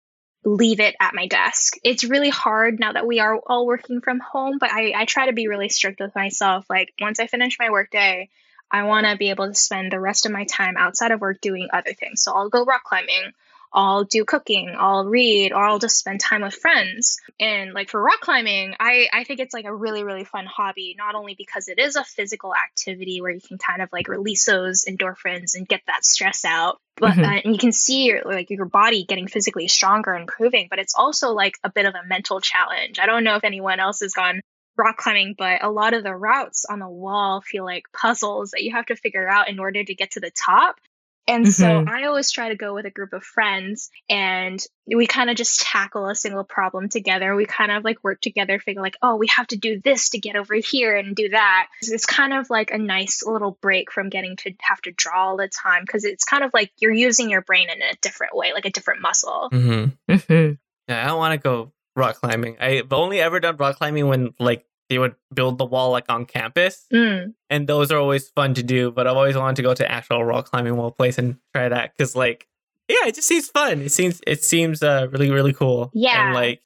leave 0.44 0.80
it 0.80 0.96
at 1.00 1.14
my 1.14 1.28
desk. 1.28 1.76
It's 1.84 2.04
really 2.04 2.30
hard 2.30 2.80
now 2.80 2.94
that 2.94 3.08
we 3.08 3.20
are 3.20 3.38
all 3.38 3.66
working 3.66 4.02
from 4.02 4.20
home, 4.20 4.58
but 4.60 4.72
I, 4.72 4.94
I 4.96 5.06
try 5.06 5.28
to 5.28 5.34
be 5.34 5.48
really 5.48 5.70
strict 5.70 6.00
with 6.00 6.16
myself. 6.16 6.66
Like 6.70 6.94
once 7.00 7.20
I 7.20 7.28
finish 7.28 7.58
my 7.60 7.70
workday, 7.70 8.30
I 8.74 8.84
want 8.84 9.06
to 9.06 9.16
be 9.16 9.30
able 9.30 9.48
to 9.48 9.54
spend 9.54 9.92
the 9.92 10.00
rest 10.00 10.26
of 10.26 10.32
my 10.32 10.46
time 10.46 10.76
outside 10.78 11.12
of 11.12 11.22
work 11.22 11.40
doing 11.40 11.70
other 11.72 11.94
things. 11.94 12.24
So 12.24 12.34
I'll 12.34 12.50
go 12.50 12.66
rock 12.66 12.84
climbing, 12.84 13.32
I'll 13.72 14.04
do 14.04 14.26
cooking, 14.26 14.76
I'll 14.78 15.06
read, 15.06 15.52
or 15.52 15.64
I'll 15.64 15.80
just 15.80 15.98
spend 15.98 16.20
time 16.20 16.42
with 16.42 16.54
friends. 16.56 17.20
And 17.40 17.74
like 17.74 17.90
for 17.90 18.02
rock 18.02 18.22
climbing, 18.22 18.76
I, 18.80 19.08
I 19.14 19.24
think 19.24 19.40
it's 19.40 19.54
like 19.54 19.66
a 19.66 19.74
really, 19.74 20.04
really 20.04 20.24
fun 20.26 20.46
hobby, 20.48 20.96
not 20.98 21.16
only 21.16 21.36
because 21.36 21.68
it 21.68 21.80
is 21.80 21.96
a 21.96 22.04
physical 22.04 22.54
activity 22.56 23.22
where 23.22 23.32
you 23.32 23.42
can 23.42 23.58
kind 23.60 23.82
of 23.82 23.90
like 23.94 24.08
release 24.08 24.46
those 24.46 24.86
endorphins 24.86 25.56
and 25.56 25.68
get 25.68 25.82
that 25.88 26.04
stress 26.04 26.44
out, 26.44 26.80
but 26.98 27.14
Mhm. 27.18 27.24
uh, 27.24 27.42
and 27.46 27.54
you 27.54 27.60
can 27.60 27.72
see 27.72 28.06
your, 28.06 28.24
like 28.26 28.50
your 28.50 28.66
body 28.66 29.06
getting 29.06 29.28
physically 29.28 29.68
stronger 29.68 30.14
and 30.14 30.22
improving, 30.24 30.68
but 30.70 30.80
it's 30.80 30.96
also 30.96 31.32
like 31.32 31.58
a 31.64 31.72
bit 31.72 31.86
of 31.86 31.96
a 31.96 32.06
mental 32.08 32.42
challenge. 32.42 33.00
I 33.00 33.06
don't 33.06 33.24
know 33.24 33.36
if 33.36 33.44
anyone 33.44 33.80
else 33.80 34.02
has 34.02 34.14
gone 34.14 34.42
rock 34.78 34.98
climbing, 34.98 35.36
but 35.38 35.64
a 35.64 35.70
lot 35.70 35.94
of 35.94 36.04
the 36.04 36.16
routes 36.16 36.66
on 36.66 36.80
the 36.80 36.90
wall 36.90 37.42
feel 37.42 37.64
like 37.64 37.92
puzzles 37.94 38.52
that 38.52 38.64
you 38.64 38.72
have 38.72 38.88
to 38.88 38.96
figure 38.96 39.28
out 39.28 39.50
in 39.50 39.60
order 39.60 39.84
to 39.84 39.96
get 39.96 40.12
to 40.12 40.20
the 40.20 40.32
top. 40.32 40.78
And 41.26 41.48
so 41.48 41.66
Mhm. 41.66 41.88
I 41.88 42.04
always 42.04 42.32
try 42.32 42.50
to 42.50 42.56
go 42.56 42.74
with 42.74 42.86
a 42.86 42.90
group 42.90 43.14
of 43.14 43.24
friends 43.24 43.90
and 44.10 44.62
we 44.86 45.08
kind 45.08 45.30
of 45.30 45.38
just 45.38 45.62
tackle 45.62 46.10
a 46.10 46.16
single 46.16 46.44
problem 46.44 46.90
together. 46.90 47.34
We 47.34 47.46
kind 47.46 47.72
of 47.72 47.86
like 47.86 48.04
work 48.04 48.20
together, 48.20 48.60
figure 48.60 48.82
like, 48.82 48.98
oh, 49.02 49.16
we 49.16 49.28
have 49.28 49.48
to 49.48 49.56
do 49.56 49.80
this 49.80 50.10
to 50.10 50.20
get 50.20 50.36
over 50.36 50.56
here 50.56 50.98
and 50.98 51.16
do 51.16 51.30
that. 51.30 51.70
It's 51.82 52.06
kind 52.06 52.34
of 52.34 52.50
like 52.50 52.72
a 52.72 52.78
nice 52.78 53.24
little 53.26 53.58
break 53.62 53.90
from 53.90 54.10
getting 54.10 54.36
to 54.38 54.52
have 54.60 54.82
to 54.82 54.92
draw 54.92 55.30
all 55.30 55.38
the 55.38 55.48
time 55.48 55.84
because 55.86 56.04
it's 56.04 56.26
kind 56.26 56.44
of 56.44 56.52
like 56.54 56.74
you're 56.80 56.92
using 56.94 57.30
your 57.30 57.42
brain 57.42 57.70
in 57.70 57.82
a 57.82 57.96
different 58.02 58.36
way, 58.36 58.52
like 58.52 58.66
a 58.66 58.72
different 58.72 59.02
muscle. 59.02 59.50
Mm-hmm. 59.54 60.14
hmm 60.14 60.52
Yeah, 60.90 61.06
I 61.06 61.08
don't 61.08 61.20
want 61.20 61.34
to 61.34 61.38
go 61.38 61.72
rock 61.96 62.16
climbing. 62.16 62.58
I've 62.60 62.92
only 62.94 63.20
ever 63.20 63.40
done 63.40 63.58
rock 63.58 63.78
climbing 63.78 64.08
when 64.08 64.34
like 64.40 64.66
they 64.90 64.98
would 65.00 65.16
build 65.34 65.58
the 65.58 65.66
wall 65.66 65.92
like 65.92 66.06
on 66.10 66.26
campus, 66.26 66.86
Mm. 66.94 67.34
and 67.50 67.68
those 67.68 67.92
are 67.92 67.98
always 67.98 68.30
fun 68.30 68.54
to 68.56 68.64
do. 68.64 68.92
But 68.92 69.08
I've 69.08 69.16
always 69.18 69.36
wanted 69.38 69.56
to 69.58 69.62
go 69.64 69.74
to 69.74 69.90
actual 69.92 70.24
rock 70.24 70.46
climbing 70.52 70.76
wall 70.76 70.92
place 70.92 71.18
and 71.18 71.38
try 71.56 71.70
that 71.70 71.94
because 71.98 72.16
like 72.16 72.48
yeah, 72.90 73.08
it 73.08 73.16
just 73.16 73.28
seems 73.28 73.48
fun. 73.50 73.82
It 73.82 73.92
seems 73.92 74.22
it 74.28 74.44
seems 74.44 74.84
uh, 74.84 75.08
really 75.12 75.32
really 75.32 75.54
cool. 75.54 75.90
Yeah. 75.94 76.26
and 76.26 76.34
like 76.36 76.62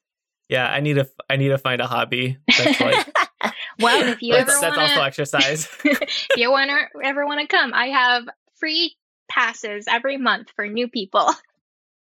yeah, 0.50 0.68
I 0.72 0.80
need 0.80 0.96
to 0.96 1.08
I 1.30 1.36
need 1.36 1.50
to 1.50 1.58
find 1.58 1.82
a 1.82 1.88
hobby 1.88 2.38
that's 2.58 2.80
like 2.82 3.08
Well, 3.80 4.08
if 4.08 4.22
you 4.24 4.34
that's, 4.34 4.50
ever 4.52 4.62
that's 4.62 4.78
want 4.78 4.90
also 4.92 5.02
exercise. 5.04 5.68
if 5.86 6.28
you 6.36 6.50
want 6.50 6.72
to 6.72 7.00
ever 7.08 7.26
want 7.28 7.42
to 7.42 7.48
come, 7.48 7.74
I 7.76 7.88
have 7.88 8.24
free 8.60 8.96
passes 9.30 9.86
every 9.88 10.18
month 10.18 10.50
for 10.56 10.66
new 10.68 10.88
people. 10.88 11.30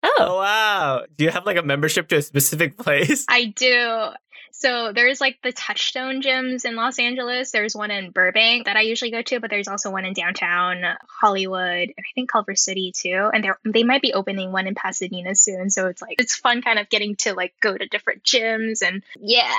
Oh 0.03 0.11
Oh, 0.19 0.37
wow! 0.37 1.05
Do 1.17 1.23
you 1.23 1.31
have 1.31 1.45
like 1.45 1.57
a 1.57 1.63
membership 1.63 2.07
to 2.09 2.17
a 2.17 2.21
specific 2.21 2.77
place? 2.83 3.25
I 3.27 3.45
do. 3.45 4.09
So 4.53 4.91
there's 4.93 5.19
like 5.19 5.39
the 5.41 5.51
Touchstone 5.51 6.21
gyms 6.21 6.65
in 6.65 6.75
Los 6.75 6.99
Angeles. 6.99 7.49
There's 7.51 7.75
one 7.75 7.89
in 7.89 8.11
Burbank 8.11 8.65
that 8.65 8.75
I 8.75 8.81
usually 8.81 9.09
go 9.09 9.23
to, 9.23 9.39
but 9.39 9.49
there's 9.49 9.67
also 9.67 9.89
one 9.89 10.05
in 10.05 10.13
downtown 10.13 10.83
Hollywood 11.09 11.63
and 11.63 11.93
I 11.97 12.11
think 12.13 12.29
Culver 12.29 12.53
City 12.53 12.91
too. 12.95 13.31
And 13.33 13.43
they 13.43 13.49
they 13.65 13.83
might 13.83 14.03
be 14.03 14.13
opening 14.13 14.51
one 14.51 14.67
in 14.67 14.75
Pasadena 14.75 15.33
soon. 15.33 15.71
So 15.71 15.87
it's 15.87 16.01
like 16.01 16.17
it's 16.19 16.35
fun 16.35 16.61
kind 16.61 16.77
of 16.77 16.89
getting 16.89 17.15
to 17.21 17.33
like 17.33 17.55
go 17.59 17.75
to 17.75 17.87
different 17.87 18.23
gyms 18.23 18.83
and 18.85 19.01
yeah, 19.19 19.55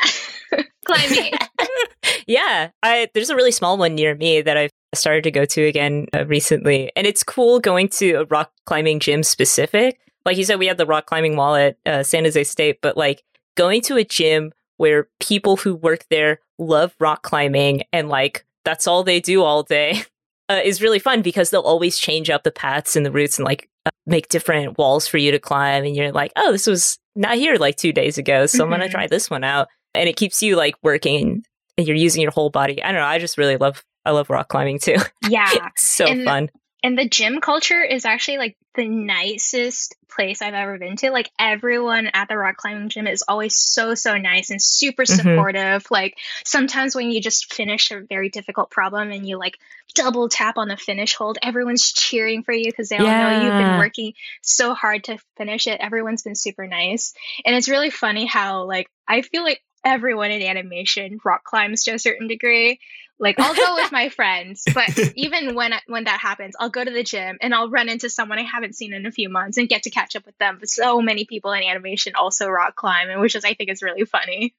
climbing. 0.85 1.33
yeah. 2.29 2.71
I 2.83 3.09
there's 3.15 3.31
a 3.31 3.37
really 3.37 3.53
small 3.53 3.79
one 3.79 3.97
near 3.97 4.15
me 4.15 4.43
that 4.43 4.57
I've 4.57 4.71
started 4.95 5.25
to 5.25 5.33
go 5.33 5.45
to 5.47 5.63
again 5.63 6.07
uh, 6.15 6.27
recently, 6.27 6.93
and 6.95 7.09
it's 7.09 7.25
cool 7.25 7.59
going 7.59 7.89
to 7.89 8.13
a 8.13 8.25
rock 8.27 8.53
climbing 8.67 9.01
gym 9.01 9.25
specific. 9.25 9.99
Like 10.25 10.37
you 10.37 10.45
said, 10.45 10.59
we 10.59 10.67
had 10.67 10.79
the 10.79 10.87
rock 10.87 11.07
climbing 11.07 11.37
wall 11.37 11.55
at 11.57 11.77
uh, 11.87 12.03
San 12.03 12.25
Jose 12.25 12.45
State, 12.45 12.79
but 12.83 12.97
like 12.97 13.23
going 13.57 13.81
to 13.83 13.97
a 13.97 14.05
gym 14.05 14.53
where 14.77 15.09
people 15.21 15.57
who 15.57 15.75
work 15.75 16.05
there 16.11 16.41
love 16.59 16.95
rock 17.01 17.23
climbing 17.23 17.83
and 17.93 18.09
like 18.09 18.45
that's 18.65 18.87
all 18.87 19.03
they 19.03 19.21
do 19.21 19.43
all 19.43 19.63
day 19.63 20.03
uh, 20.49 20.61
is 20.65 20.81
really 20.83 20.99
fun 20.99 21.23
because 21.23 21.51
they'll 21.51 21.61
always 21.63 21.99
change 21.99 22.31
up 22.31 22.43
the 22.45 22.51
paths 22.53 22.95
and 22.97 23.05
the 23.05 23.11
routes 23.13 23.39
and 23.39 23.45
like 23.45 23.69
uh, 23.87 23.91
make 24.07 24.29
different 24.29 24.79
walls 24.79 25.07
for 25.09 25.19
you 25.19 25.31
to 25.33 25.39
climb. 25.39 25.85
And 25.85 25.97
you're 25.97 26.13
like, 26.13 26.33
oh, 26.37 26.53
this 26.53 26.67
was 26.67 26.99
not 27.17 27.35
here 27.35 27.57
like 27.57 27.77
two 27.77 27.93
days 27.93 28.17
ago, 28.19 28.47
so 28.47 28.65
I'm 28.65 28.71
gonna 28.71 28.87
Mhm. 28.87 28.91
try 28.93 29.07
this 29.09 29.29
one 29.29 29.45
out. 29.45 29.69
And 29.95 30.09
it 30.09 30.17
keeps 30.17 30.43
you 30.43 30.57
like 30.57 30.75
working 30.83 31.45
and 31.77 31.87
you're 31.87 31.97
using 31.97 32.23
your 32.23 32.31
whole 32.31 32.49
body. 32.51 32.83
I 32.83 32.93
don't 32.93 33.01
know. 33.01 33.07
I 33.07 33.19
just 33.19 33.37
really 33.39 33.57
love 33.57 33.85
I 34.05 34.11
love 34.13 34.31
rock 34.31 34.49
climbing 34.49 34.79
too. 34.79 34.97
yeah. 35.29 35.69
so 35.77 36.07
And 36.07 36.25
fun. 36.25 36.51
And 36.83 36.99
the 36.99 37.09
gym 37.09 37.41
culture 37.41 37.83
is 37.83 38.05
actually 38.05 38.39
like 38.39 38.57
the 38.75 38.89
nicest 38.89 39.95
place 40.09 40.43
I've 40.43 40.55
ever 40.55 40.79
been 40.79 40.97
to. 40.97 41.11
Like 41.11 41.31
everyone 41.39 42.11
at 42.13 42.29
the 42.29 42.37
rock 42.37 42.57
climbing 42.57 42.89
gym 42.89 43.07
is 43.07 43.23
always 43.27 43.55
so, 43.57 43.95
so 43.95 44.17
nice 44.17 44.51
and 44.51 44.61
super 44.61 45.05
Mhm. 45.05 45.17
supportive. 45.17 45.87
Like 45.91 46.17
sometimes 46.45 46.95
when 46.95 47.11
you 47.11 47.21
just 47.21 47.53
finish 47.53 47.91
a 47.91 48.01
very 48.01 48.31
difficult 48.31 48.71
problem 48.71 49.11
and 49.11 49.29
you 49.29 49.39
like 49.39 49.59
double 49.95 50.29
tap 50.29 50.59
on 50.59 50.69
the 50.69 50.77
finish 50.77 51.15
hold, 51.15 51.39
everyone's 51.43 51.93
cheering 51.93 52.43
for 52.43 52.53
you 52.53 52.67
because 52.67 52.89
they 52.89 52.99
all 52.99 53.13
know 53.15 53.29
you've 53.29 53.57
been 53.57 53.77
working 53.77 54.15
so 54.41 54.75
hard 54.75 55.05
to 55.05 55.19
finish 55.37 55.67
it. 55.67 55.81
Everyone's 55.81 56.23
been 56.23 56.35
super 56.35 56.67
nice. 56.67 57.15
And 57.45 57.55
it's 57.55 57.69
really 57.69 57.91
funny 57.91 58.27
how 58.27 58.65
like 58.65 58.89
I 59.07 59.23
feel 59.23 59.43
like 59.45 59.63
everyone 59.85 60.31
in 60.31 60.43
animation 60.43 61.19
rock 61.25 61.45
climbs 61.45 61.85
to 61.85 61.93
a 61.93 61.99
certain 61.99 62.29
degree. 62.29 62.79
Like 63.19 63.39
I'll 63.39 63.55
go 63.55 63.75
with 63.77 63.93
my 63.93 64.09
friends, 64.17 64.65
but 64.75 64.89
even 65.17 65.55
when 65.55 65.73
when 65.87 66.05
that 66.05 66.21
happens, 66.21 66.55
I'll 66.59 66.71
go 66.71 66.83
to 66.85 66.91
the 66.91 67.05
gym 67.05 67.39
and 67.41 67.55
I'll 67.55 67.71
run 67.71 67.89
into 67.89 68.11
someone 68.11 68.39
I 68.39 68.43
haven't 68.43 68.75
seen 68.75 68.93
in 68.93 69.07
a 69.07 69.13
few 69.13 69.29
months 69.29 69.59
and 69.59 69.69
get 69.69 69.85
to 69.85 69.91
catch 69.91 70.17
up 70.17 70.27
with 70.27 70.37
them. 70.39 70.57
But 70.59 70.69
so 70.69 71.01
many 71.01 71.25
people 71.25 71.53
in 71.53 71.63
animation 71.63 72.15
also 72.17 72.49
rock 72.49 72.75
climb, 72.75 73.11
and 73.11 73.21
which 73.21 73.37
is 73.37 73.45
I 73.45 73.55
think 73.55 73.71
is 73.71 73.83
really 73.83 74.05
funny. 74.05 74.55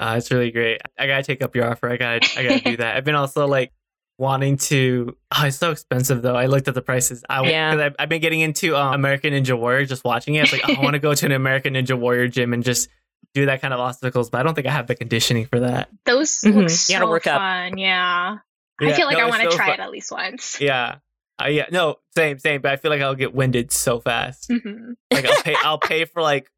Uh, 0.00 0.16
it's 0.18 0.30
really 0.32 0.50
great. 0.50 0.80
I 0.98 1.06
gotta 1.06 1.22
take 1.22 1.40
up 1.42 1.54
your 1.54 1.70
offer. 1.70 1.88
I 1.88 1.96
gotta, 1.96 2.38
I 2.38 2.42
gotta 2.42 2.60
do 2.60 2.76
that. 2.78 2.96
I've 2.96 3.04
been 3.04 3.14
also 3.14 3.46
like 3.46 3.72
wanting 4.18 4.56
to. 4.56 5.16
Oh, 5.36 5.46
it's 5.46 5.56
so 5.58 5.70
expensive 5.70 6.20
though. 6.20 6.34
I 6.34 6.46
looked 6.46 6.66
at 6.66 6.74
the 6.74 6.82
prices. 6.82 7.22
I, 7.28 7.48
Yeah. 7.48 7.70
because 7.70 7.84
I've, 7.84 7.96
I've 8.00 8.08
been 8.08 8.20
getting 8.20 8.40
into 8.40 8.76
um, 8.76 8.94
American 8.94 9.34
Ninja 9.34 9.56
Warrior, 9.56 9.86
just 9.86 10.02
watching 10.04 10.34
it. 10.34 10.42
It's 10.42 10.52
like 10.52 10.68
oh, 10.68 10.74
I 10.80 10.80
want 10.82 10.94
to 10.94 10.98
go 11.00 11.14
to 11.14 11.26
an 11.26 11.32
American 11.32 11.74
Ninja 11.74 11.96
Warrior 11.96 12.26
gym 12.26 12.52
and 12.52 12.64
just 12.64 12.88
do 13.34 13.46
that 13.46 13.60
kind 13.60 13.74
of 13.74 13.80
obstacles, 13.80 14.30
but 14.30 14.40
I 14.40 14.42
don't 14.44 14.54
think 14.54 14.66
I 14.66 14.70
have 14.70 14.86
the 14.86 14.94
conditioning 14.94 15.46
for 15.46 15.60
that. 15.60 15.88
Those 16.06 16.38
Mhm. 16.40 16.54
look 16.54 16.62
You 16.62 16.68
so 16.70 16.94
gotta 16.94 17.06
work 17.10 17.26
up. 17.26 17.38
fun. 17.40 17.78
Yeah. 17.78 18.38
I 18.80 18.92
feel 18.92 19.06
like 19.06 19.18
no, 19.18 19.26
I 19.26 19.28
want 19.28 19.42
to 19.42 19.50
so 19.50 19.56
try 19.56 19.66
fun. 19.66 19.74
it 19.74 19.80
at 19.80 19.90
least 19.90 20.10
once. 20.10 20.60
Yeah, 20.60 20.96
uh, 21.42 21.46
yeah, 21.46 21.66
no, 21.70 21.96
same, 22.16 22.38
same. 22.38 22.60
But 22.60 22.72
I 22.72 22.76
feel 22.76 22.90
like 22.90 23.00
I'll 23.02 23.14
get 23.14 23.34
winded 23.34 23.70
so 23.72 24.00
fast. 24.00 24.50
hmm 24.50 24.92
Like 25.12 25.24
I'll 25.26 25.42
pay, 25.42 25.54
I'll 25.62 25.78
pay 25.78 26.04
for 26.06 26.22
like. 26.22 26.50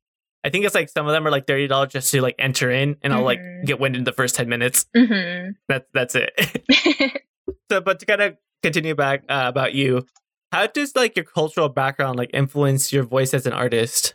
I 0.45 0.49
think 0.51 0.65
it's 0.65 0.75
like 0.77 0.89
some 0.89 1.07
of 1.07 1.13
them 1.13 1.27
are 1.27 1.31
like 1.31 1.47
thirty 1.47 1.67
dollars 1.67 1.93
just 1.93 2.11
to 2.13 2.21
like 2.23 2.37
enter 2.39 2.71
in, 2.71 2.97
and 3.03 3.13
I'll 3.13 3.23
like 3.25 3.41
Mhm. 3.41 3.65
get 3.67 3.81
winded 3.81 4.01
in 4.01 4.05
the 4.05 4.13
first 4.13 4.35
ten 4.35 4.49
minutes. 4.49 4.87
hmm 4.97 5.51
That's 5.69 5.87
that's 5.93 6.15
it. 6.15 6.33
so 7.71 7.81
but 7.81 7.99
to 8.01 8.07
kind 8.07 8.23
of 8.23 8.37
continue 8.63 8.95
back 8.95 9.23
uh, 9.29 9.45
about 9.47 9.75
you 9.75 10.05
how 10.53 10.67
does 10.67 10.95
like 10.97 11.15
your 11.17 11.25
cultural 11.25 11.69
background 11.69 12.17
like 12.17 12.31
influence 12.33 12.93
your 12.93 13.03
voice 13.05 13.35
as 13.35 13.47
an 13.47 13.53
artist 13.53 14.15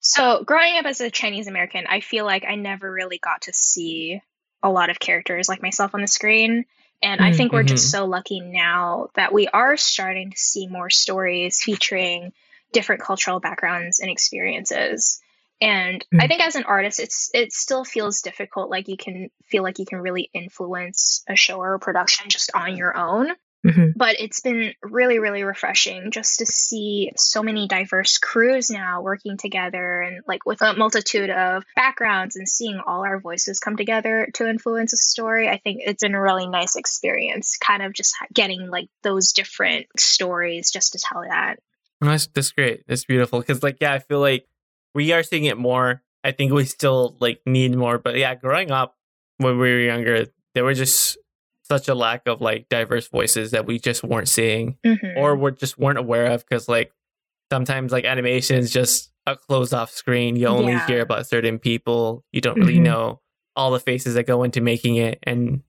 So, 0.00 0.44
growing 0.44 0.76
up 0.76 0.86
as 0.86 1.00
a 1.00 1.10
Chinese 1.10 1.46
American, 1.46 1.86
I 1.86 2.00
feel 2.00 2.24
like 2.24 2.44
I 2.48 2.54
never 2.54 2.90
really 2.90 3.18
got 3.18 3.42
to 3.42 3.52
see 3.52 4.20
a 4.62 4.70
lot 4.70 4.90
of 4.90 4.98
characters 4.98 5.48
like 5.48 5.62
myself 5.62 5.94
on 5.94 6.00
the 6.00 6.06
screen. 6.06 6.64
And 7.02 7.20
I 7.20 7.32
think 7.32 7.52
we're 7.52 7.62
just 7.62 7.90
so 7.90 8.04
lucky 8.06 8.40
now 8.40 9.08
that 9.14 9.32
we 9.32 9.48
are 9.48 9.76
starting 9.76 10.30
to 10.30 10.36
see 10.36 10.66
more 10.66 10.90
stories 10.90 11.60
featuring 11.62 12.32
different 12.72 13.02
cultural 13.02 13.40
backgrounds 13.40 14.00
and 14.00 14.10
experiences. 14.10 15.20
And 15.62 16.04
I 16.18 16.24
Mm. 16.24 16.28
think 16.28 16.42
as 16.42 16.56
an 16.56 16.64
artist, 16.64 17.00
it's 17.00 17.30
it 17.34 17.52
still 17.52 17.84
feels 17.84 18.22
difficult. 18.22 18.70
Like 18.70 18.88
you 18.88 18.96
can 18.96 19.30
feel 19.44 19.62
like 19.62 19.78
you 19.78 19.86
can 19.86 20.00
really 20.00 20.30
influence 20.32 21.22
a 21.28 21.36
show 21.36 21.58
or 21.58 21.74
a 21.74 21.78
production 21.78 22.28
just 22.30 22.50
on 22.54 22.76
your 22.76 22.96
own 22.96 23.34
Mhm. 23.66 23.92
but 23.94 24.16
it's 24.18 24.40
been 24.40 24.72
really 24.82 25.18
really 25.18 25.42
refreshing 25.44 26.10
just 26.12 26.38
to 26.38 26.46
see 26.46 27.12
so 27.16 27.42
many 27.42 27.68
diverse 27.68 28.16
crews 28.16 28.70
now 28.70 29.02
working 29.02 29.36
together 29.36 30.00
and 30.00 30.22
like 30.26 30.46
with 30.46 30.62
a 30.62 30.72
multitude 30.74 31.28
of 31.28 31.64
backgrounds 31.76 32.36
and 32.36 32.48
seeing 32.48 32.80
all 32.86 33.04
our 33.04 33.20
voices 33.20 33.60
come 33.60 33.76
together 33.76 34.28
to 34.34 34.48
influence 34.48 34.94
a 34.94 34.96
story. 34.96 35.46
I 35.48 35.58
think 35.58 35.82
it's 35.84 36.02
been 36.02 36.14
a 36.14 36.20
really 36.20 36.46
nice 36.46 36.76
experience 36.76 37.58
kind 37.58 37.82
of 37.82 37.92
just 37.92 38.14
getting 38.32 38.70
like 38.70 38.88
those 39.02 39.32
different 39.34 39.88
stories 39.98 40.70
just 40.70 40.92
to 40.92 40.98
tell 40.98 41.22
that. 41.28 41.56
That's, 42.00 42.28
that's 42.28 42.52
great. 42.52 42.84
That's 42.88 43.04
beautiful 43.04 43.40
because 43.40 43.62
like 43.62 43.76
yeah 43.80 43.92
i 43.92 43.98
feel 43.98 44.20
like 44.20 44.46
we 44.94 45.12
are 45.12 45.22
seeing 45.22 45.44
it 45.44 45.58
more. 45.58 46.02
I 46.24 46.32
think 46.32 46.52
we 46.52 46.64
still 46.64 47.14
like 47.20 47.40
need 47.44 47.76
more. 47.76 47.98
But 47.98 48.16
yeah 48.16 48.34
growing 48.36 48.70
up 48.70 48.96
when 49.36 49.58
we 49.58 49.70
were 49.70 49.80
younger 49.80 50.28
there 50.54 50.64
were 50.64 50.74
just 50.74 51.18
such 51.70 51.88
a 51.88 51.94
lack 51.94 52.26
of 52.26 52.40
like 52.40 52.68
diverse 52.68 53.06
voices 53.08 53.52
that 53.52 53.64
we 53.64 53.78
just 53.78 54.02
weren't 54.02 54.28
seeing 54.28 54.76
Mhm. 54.84 55.16
or 55.16 55.36
we 55.36 55.52
just 55.52 55.78
weren't 55.78 55.98
aware 55.98 56.26
of 56.26 56.44
because 56.46 56.68
like 56.68 56.92
sometimes 57.52 57.92
like 57.92 58.04
animation 58.04 58.56
is 58.56 58.70
just 58.72 59.12
a 59.26 59.36
closed 59.36 59.72
off 59.72 59.90
screen. 59.90 60.34
You 60.36 60.48
only 60.48 60.72
Yeah. 60.72 60.86
hear 60.86 61.00
about 61.00 61.26
certain 61.26 61.58
people. 61.58 62.24
You 62.32 62.40
don't 62.40 62.58
really 62.58 62.78
Mhm. 62.78 62.82
know 62.84 63.20
all 63.56 63.70
the 63.70 63.80
faces 63.80 64.14
that 64.14 64.26
go 64.26 64.42
into 64.42 64.60
making 64.60 64.96
it. 64.96 65.18
And 65.22 65.62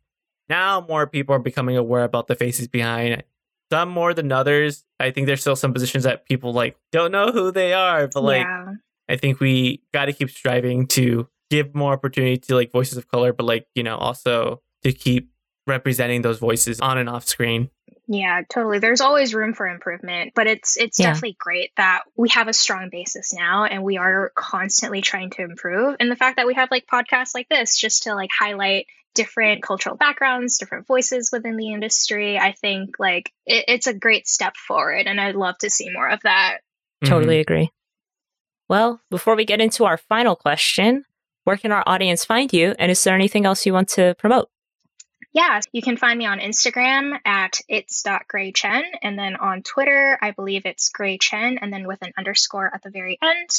now 0.49 0.83
more 0.87 1.05
people 1.07 1.35
are 1.35 1.39
becoming 1.39 1.77
aware 1.77 2.03
about 2.03 2.27
the 2.27 2.35
faces 2.35 2.67
behind 2.67 3.23
some 3.71 3.89
more 3.89 4.13
than 4.13 4.31
others. 4.31 4.83
I 4.99 5.11
think 5.11 5.27
there's 5.27 5.41
still 5.41 5.55
some 5.55 5.71
positions 5.73 6.03
that 6.03 6.25
people 6.25 6.51
like 6.53 6.77
don't 6.91 7.11
know 7.11 7.31
who 7.31 7.51
they 7.51 7.73
are. 7.73 8.07
But 8.07 8.23
like 8.23 8.41
yeah. 8.45 8.73
I 9.09 9.17
think 9.17 9.39
we 9.39 9.83
got 9.93 10.05
to 10.05 10.13
keep 10.13 10.29
striving 10.29 10.87
to 10.87 11.27
give 11.49 11.75
more 11.75 11.93
opportunity 11.93 12.37
to 12.37 12.55
like 12.55 12.71
voices 12.71 12.97
of 12.97 13.07
color 13.09 13.33
but 13.33 13.45
like 13.45 13.67
you 13.75 13.83
know 13.83 13.97
also 13.97 14.61
to 14.83 14.93
keep 14.93 15.30
representing 15.71 16.21
those 16.21 16.37
voices 16.37 16.79
on 16.79 16.97
and 16.99 17.09
off 17.09 17.27
screen 17.27 17.69
Yeah, 18.07 18.41
totally. 18.49 18.79
There's 18.79 18.99
always 18.99 19.33
room 19.33 19.53
for 19.53 19.67
improvement, 19.67 20.33
but 20.35 20.45
it's 20.45 20.75
it's 20.75 20.99
Yeah. 20.99 21.07
definitely 21.07 21.37
great 21.39 21.71
that 21.77 22.01
we 22.15 22.29
have 22.29 22.47
a 22.49 22.53
strong 22.53 22.89
basis 22.91 23.33
now 23.33 23.63
and 23.63 23.83
we 23.83 23.97
are 23.97 24.31
constantly 24.35 25.01
trying 25.01 25.29
to 25.31 25.43
improve. 25.43 25.95
And 25.99 26.11
the 26.11 26.15
fact 26.17 26.35
that 26.35 26.45
we 26.47 26.55
have 26.55 26.69
like 26.71 26.85
podcasts 26.87 27.33
like 27.33 27.47
this 27.47 27.77
just 27.77 28.03
to 28.03 28.13
like 28.13 28.29
highlight 28.37 28.87
different 29.13 29.63
cultural 29.63 29.95
backgrounds, 29.95 30.57
different 30.57 30.87
voices 30.87 31.31
within 31.31 31.55
the 31.57 31.71
industry, 31.73 32.37
I 32.37 32.51
think 32.53 32.95
like 32.99 33.31
it, 33.45 33.65
it's 33.67 33.87
a 33.87 33.93
great 33.93 34.27
step 34.27 34.57
forward 34.57 35.07
and 35.07 35.19
I'd 35.19 35.35
love 35.35 35.57
to 35.59 35.69
see 35.69 35.89
more 35.89 36.09
of 36.09 36.19
that. 36.23 36.57
Mm-hmm. 37.03 37.13
Totally 37.13 37.39
agree. 37.39 37.71
Well, 38.67 38.99
before 39.09 39.35
we 39.35 39.45
get 39.45 39.61
into 39.61 39.85
our 39.85 39.97
final 39.97 40.35
question, 40.35 41.05
where 41.43 41.57
can 41.57 41.71
our 41.71 41.83
audience 41.85 42.23
find 42.25 42.51
you? 42.51 42.73
And 42.79 42.91
is 42.91 43.03
there 43.03 43.15
anything 43.15 43.45
else 43.45 43.65
you 43.65 43.73
want 43.73 43.89
to 43.89 44.15
promote? 44.17 44.49
Yeah, 45.33 45.61
you 45.71 45.81
can 45.81 45.95
find 45.95 46.19
me 46.19 46.25
on 46.25 46.39
Instagram 46.39 47.17
at 47.23 47.61
it's.graychen 47.69 48.83
and 49.01 49.17
then 49.17 49.37
on 49.37 49.63
Twitter, 49.63 50.17
I 50.21 50.31
believe 50.31 50.65
it's 50.65 50.91
graychen 50.91 51.57
and 51.61 51.71
then 51.71 51.87
with 51.87 52.01
an 52.01 52.11
underscore 52.17 52.69
at 52.73 52.83
the 52.83 52.89
very 52.89 53.17
end. 53.21 53.49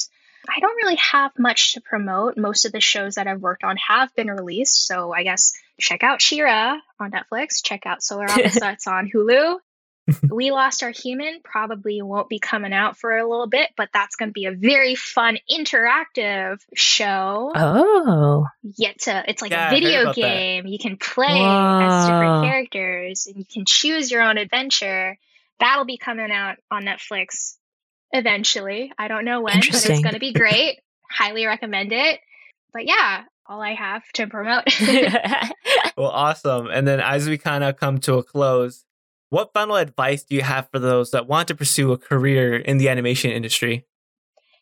I 0.48 0.60
don't 0.60 0.76
really 0.76 0.96
have 0.96 1.32
much 1.38 1.74
to 1.74 1.80
promote. 1.80 2.36
Most 2.36 2.64
of 2.64 2.72
the 2.72 2.80
shows 2.80 3.14
that 3.14 3.26
I've 3.26 3.40
worked 3.40 3.64
on 3.64 3.76
have 3.76 4.14
been 4.14 4.30
released, 4.30 4.86
so 4.86 5.12
I 5.12 5.22
guess 5.22 5.54
check 5.80 6.02
out 6.02 6.20
She-Ra 6.20 6.78
on 6.98 7.12
Netflix, 7.12 7.62
check 7.62 7.86
out 7.86 8.02
Solar 8.02 8.26
Opposites 8.30 8.86
on 8.86 9.08
Hulu. 9.08 9.58
we 10.30 10.50
Lost 10.50 10.82
Our 10.82 10.90
Human 10.90 11.40
probably 11.44 12.02
won't 12.02 12.28
be 12.28 12.38
coming 12.38 12.72
out 12.72 12.96
for 12.96 13.16
a 13.16 13.28
little 13.28 13.46
bit, 13.46 13.70
but 13.76 13.88
that's 13.92 14.16
going 14.16 14.28
to 14.30 14.32
be 14.32 14.46
a 14.46 14.52
very 14.52 14.94
fun 14.94 15.38
interactive 15.50 16.60
show. 16.74 17.52
Oh, 17.54 18.46
yet 18.62 19.00
to 19.02 19.24
it's 19.28 19.42
like 19.42 19.52
Yeah, 19.52 19.64
I 19.64 19.66
a 19.66 19.70
heard 19.70 19.74
video 19.74 20.02
about 20.02 20.14
that. 20.16 20.20
game. 20.20 20.66
You 20.66 20.78
can 20.78 20.96
play 20.96 21.26
as 21.28 22.06
different 22.06 22.44
characters 22.44 23.26
and 23.26 23.36
you 23.36 23.44
can 23.44 23.64
choose 23.66 24.10
your 24.10 24.22
own 24.22 24.38
adventure. 24.38 25.16
That'll 25.60 25.84
be 25.84 25.98
coming 25.98 26.32
out 26.32 26.56
on 26.70 26.84
netflix 26.84 27.56
eventually. 28.10 28.92
I 28.98 29.08
don't 29.08 29.24
know 29.24 29.40
when 29.40 29.60
but 29.60 29.68
it's 29.68 29.86
going 29.86 30.14
to 30.14 30.20
be 30.20 30.32
great. 30.32 30.80
Highly 31.10 31.46
recommend 31.46 31.92
it. 31.92 32.20
But 32.72 32.86
yeah 32.86 33.24
all 33.44 33.60
i 33.60 33.74
have 33.74 34.02
to 34.14 34.26
promote. 34.26 34.64
Well, 35.96 36.10
awesome. 36.10 36.68
And 36.68 36.88
then 36.88 37.00
as 37.00 37.28
we 37.28 37.36
kind 37.36 37.62
of 37.62 37.76
come 37.76 37.98
to 38.00 38.14
a 38.14 38.22
close, 38.22 38.84
what 39.32 39.54
final 39.54 39.76
advice 39.76 40.24
do 40.24 40.34
you 40.34 40.42
have 40.42 40.68
for 40.70 40.78
those 40.78 41.12
that 41.12 41.26
want 41.26 41.48
to 41.48 41.54
pursue 41.54 41.90
a 41.92 41.96
career 41.96 42.54
in 42.54 42.76
the 42.76 42.90
animation 42.90 43.30
industry? 43.30 43.86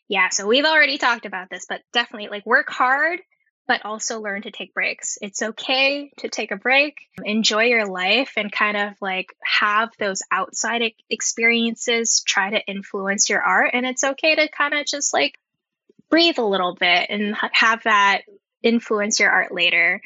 yeah 0.07 0.29
so 0.29 0.47
we've 0.47 0.65
already 0.65 0.97
talked 0.97 1.25
about 1.25 1.49
this 1.49 1.65
but 1.67 1.81
definitely 1.93 2.29
like 2.29 2.45
work 2.45 2.69
hard 2.69 3.21
but 3.67 3.85
also 3.85 4.19
learn 4.19 4.41
to 4.41 4.51
take 4.51 4.73
breaks 4.73 5.17
it's 5.21 5.41
okay 5.41 6.11
to 6.17 6.27
take 6.27 6.51
a 6.51 6.57
break 6.57 6.95
enjoy 7.23 7.63
your 7.63 7.85
life 7.85 8.33
and 8.37 8.51
kind 8.51 8.75
of 8.75 8.93
like 9.01 9.33
have 9.43 9.89
those 9.99 10.21
outside 10.31 10.93
experiences 11.09 12.23
try 12.25 12.49
to 12.49 12.65
influence 12.65 13.29
your 13.29 13.41
art 13.41 13.71
and 13.73 13.85
it's 13.85 14.03
okay 14.03 14.35
to 14.35 14.49
kind 14.49 14.73
of 14.73 14.85
just 14.85 15.13
like 15.13 15.37
breathe 16.09 16.37
a 16.37 16.45
little 16.45 16.75
bit 16.75 17.07
and 17.09 17.35
have 17.53 17.83
that 17.83 18.21
influence 18.63 19.19
your 19.19 19.31
art 19.31 19.53
later 19.53 20.01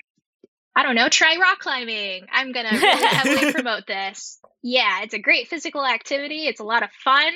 i 0.75 0.83
don't 0.83 0.95
know 0.95 1.09
try 1.09 1.37
rock 1.41 1.59
climbing 1.59 2.25
i'm 2.31 2.51
gonna 2.51 2.69
really 2.71 3.05
heavily 3.05 3.53
promote 3.57 3.85
this 3.87 4.39
yeah 4.63 5.01
it's 5.03 5.13
a 5.13 5.19
great 5.19 5.47
physical 5.47 5.85
activity 5.85 6.47
it's 6.47 6.59
a 6.59 6.63
lot 6.63 6.83
of 6.83 6.89
fun 7.03 7.31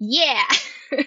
yeah 0.00 0.42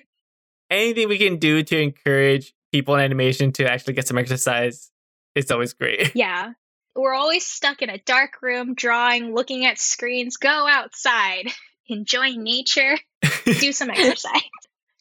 Anything 0.71 1.09
we 1.09 1.17
can 1.17 1.37
do 1.37 1.63
to 1.63 1.79
encourage 1.81 2.53
people 2.71 2.93
in 2.95 3.01
animation 3.01 3.51
to 3.53 3.65
actually 3.69 3.93
get 3.93 4.07
some 4.07 4.17
exercise, 4.19 4.91
it's 5.35 5.49
always 5.51 5.73
great. 5.73 6.11
Yeah. 6.15 6.51
We're 6.95 7.13
always 7.13 7.45
stuck 7.45 7.81
in 7.81 7.89
a 7.89 7.97
dark 7.99 8.33
room 8.41 8.73
drawing, 8.75 9.33
looking 9.33 9.65
at 9.65 9.79
screens. 9.79 10.37
Go 10.37 10.49
outside, 10.67 11.47
enjoy 11.87 12.31
nature, 12.35 12.97
do 13.45 13.71
some 13.71 13.89
exercise. 13.89 14.41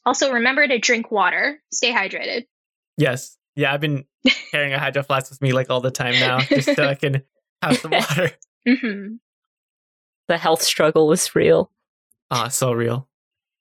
Also, 0.06 0.32
remember 0.32 0.66
to 0.66 0.78
drink 0.78 1.10
water, 1.10 1.60
stay 1.72 1.92
hydrated. 1.92 2.46
yes. 2.96 3.36
Yeah, 3.58 3.74
I've 3.74 3.80
been 3.80 4.04
carrying 4.52 4.72
a 4.72 4.78
hydro 4.78 5.02
flask 5.02 5.30
with 5.30 5.42
me 5.42 5.52
like 5.52 5.68
all 5.68 5.80
the 5.80 5.90
time 5.90 6.12
now, 6.14 6.38
just 6.38 6.76
so 6.76 6.86
I 6.86 6.94
can 6.94 7.22
have 7.62 7.76
some 7.78 7.90
water. 7.90 8.30
hmm 8.66 9.16
the 10.28 10.36
health 10.36 10.62
struggle 10.62 11.08
was 11.08 11.34
real. 11.34 11.70
Ah, 12.30 12.48
so 12.48 12.72
real. 12.72 13.08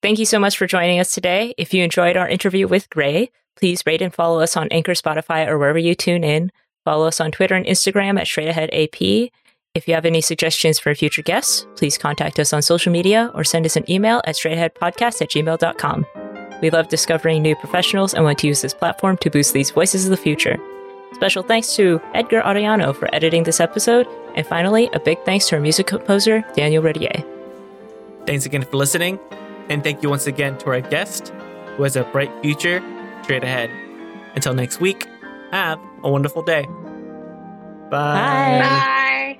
Thank 0.02 0.20
you 0.20 0.26
so 0.26 0.38
much 0.38 0.58
for 0.58 0.68
joining 0.68 1.00
us 1.00 1.14
today. 1.14 1.54
If 1.58 1.74
you 1.74 1.82
enjoyed 1.82 2.18
our 2.18 2.28
interview 2.28 2.68
with 2.68 2.90
Gray, 2.90 3.32
please 3.56 3.84
rate 3.86 4.02
and 4.02 4.14
follow 4.14 4.42
us 4.42 4.58
on 4.58 4.68
Anchor, 4.68 4.92
Spotify, 4.92 5.48
or 5.48 5.58
wherever 5.58 5.80
you 5.80 5.96
tune 5.96 6.26
in. 6.26 6.52
Follow 6.84 7.08
us 7.08 7.22
on 7.22 7.32
Twitter 7.32 7.56
and 7.56 7.66
Instagram 7.66 8.20
at 8.20 8.28
Straight 8.28 8.50
Ahead 8.50 8.70
AP. 8.74 9.32
If 9.74 9.88
you 9.88 9.94
have 9.94 10.06
any 10.06 10.22
suggestions 10.22 10.78
for 10.78 10.94
future 10.94 11.22
guests, 11.22 11.66
please 11.78 11.98
contact 11.98 12.38
us 12.38 12.52
on 12.52 12.62
social 12.62 12.92
media 12.92 13.32
or 13.34 13.46
send 13.46 13.66
us 13.66 13.78
an 13.78 13.90
email 13.90 14.22
at 14.26 14.36
straightaheadpodcast 14.36 15.22
at 15.22 15.30
gmail.com. 15.30 16.06
We 16.62 16.70
love 16.70 16.88
discovering 16.88 17.42
new 17.42 17.56
professionals 17.56 18.14
and 18.14 18.24
want 18.24 18.40
to 18.40 18.48
use 18.48 18.62
this 18.62 18.74
platform 18.74 19.18
to 19.18 19.30
boost 19.30 19.54
these 19.54 19.72
voices 19.72 20.06
of 20.06 20.12
the 20.12 20.18
future. 20.18 20.58
Special 21.14 21.44
thanks 21.44 21.76
to 21.76 22.02
Edgar 22.14 22.42
Ariano 22.42 22.96
for 22.96 23.14
editing 23.14 23.44
this 23.44 23.60
episode. 23.60 24.08
And 24.36 24.46
finally, 24.46 24.90
a 24.94 25.00
big 25.00 25.18
thanks 25.24 25.48
to 25.50 25.56
our 25.56 25.62
music 25.62 25.88
composer, 25.88 26.44
Daniel 26.56 26.84
Redier. 26.84 27.26
Thanks 28.26 28.46
again 28.46 28.64
for 28.64 28.78
listening. 28.78 29.20
And 29.70 29.84
thank 29.84 30.04
you 30.04 30.10
once 30.10 30.28
again 30.28 30.58
to 30.60 30.70
our 30.70 30.82
guest, 30.82 31.30
who 31.76 31.84
has 31.84 31.96
a 31.96 32.04
bright 32.04 32.32
future 32.42 32.84
straight 33.24 33.44
ahead. 33.44 33.70
Until 34.36 34.54
next 34.54 34.80
week, 34.80 35.08
have 35.52 35.80
a 36.04 36.10
wonderful 36.10 36.44
day. 36.44 36.66
Bye. 37.90 38.60
Bye. 38.60 38.60
Bye. 38.60 39.40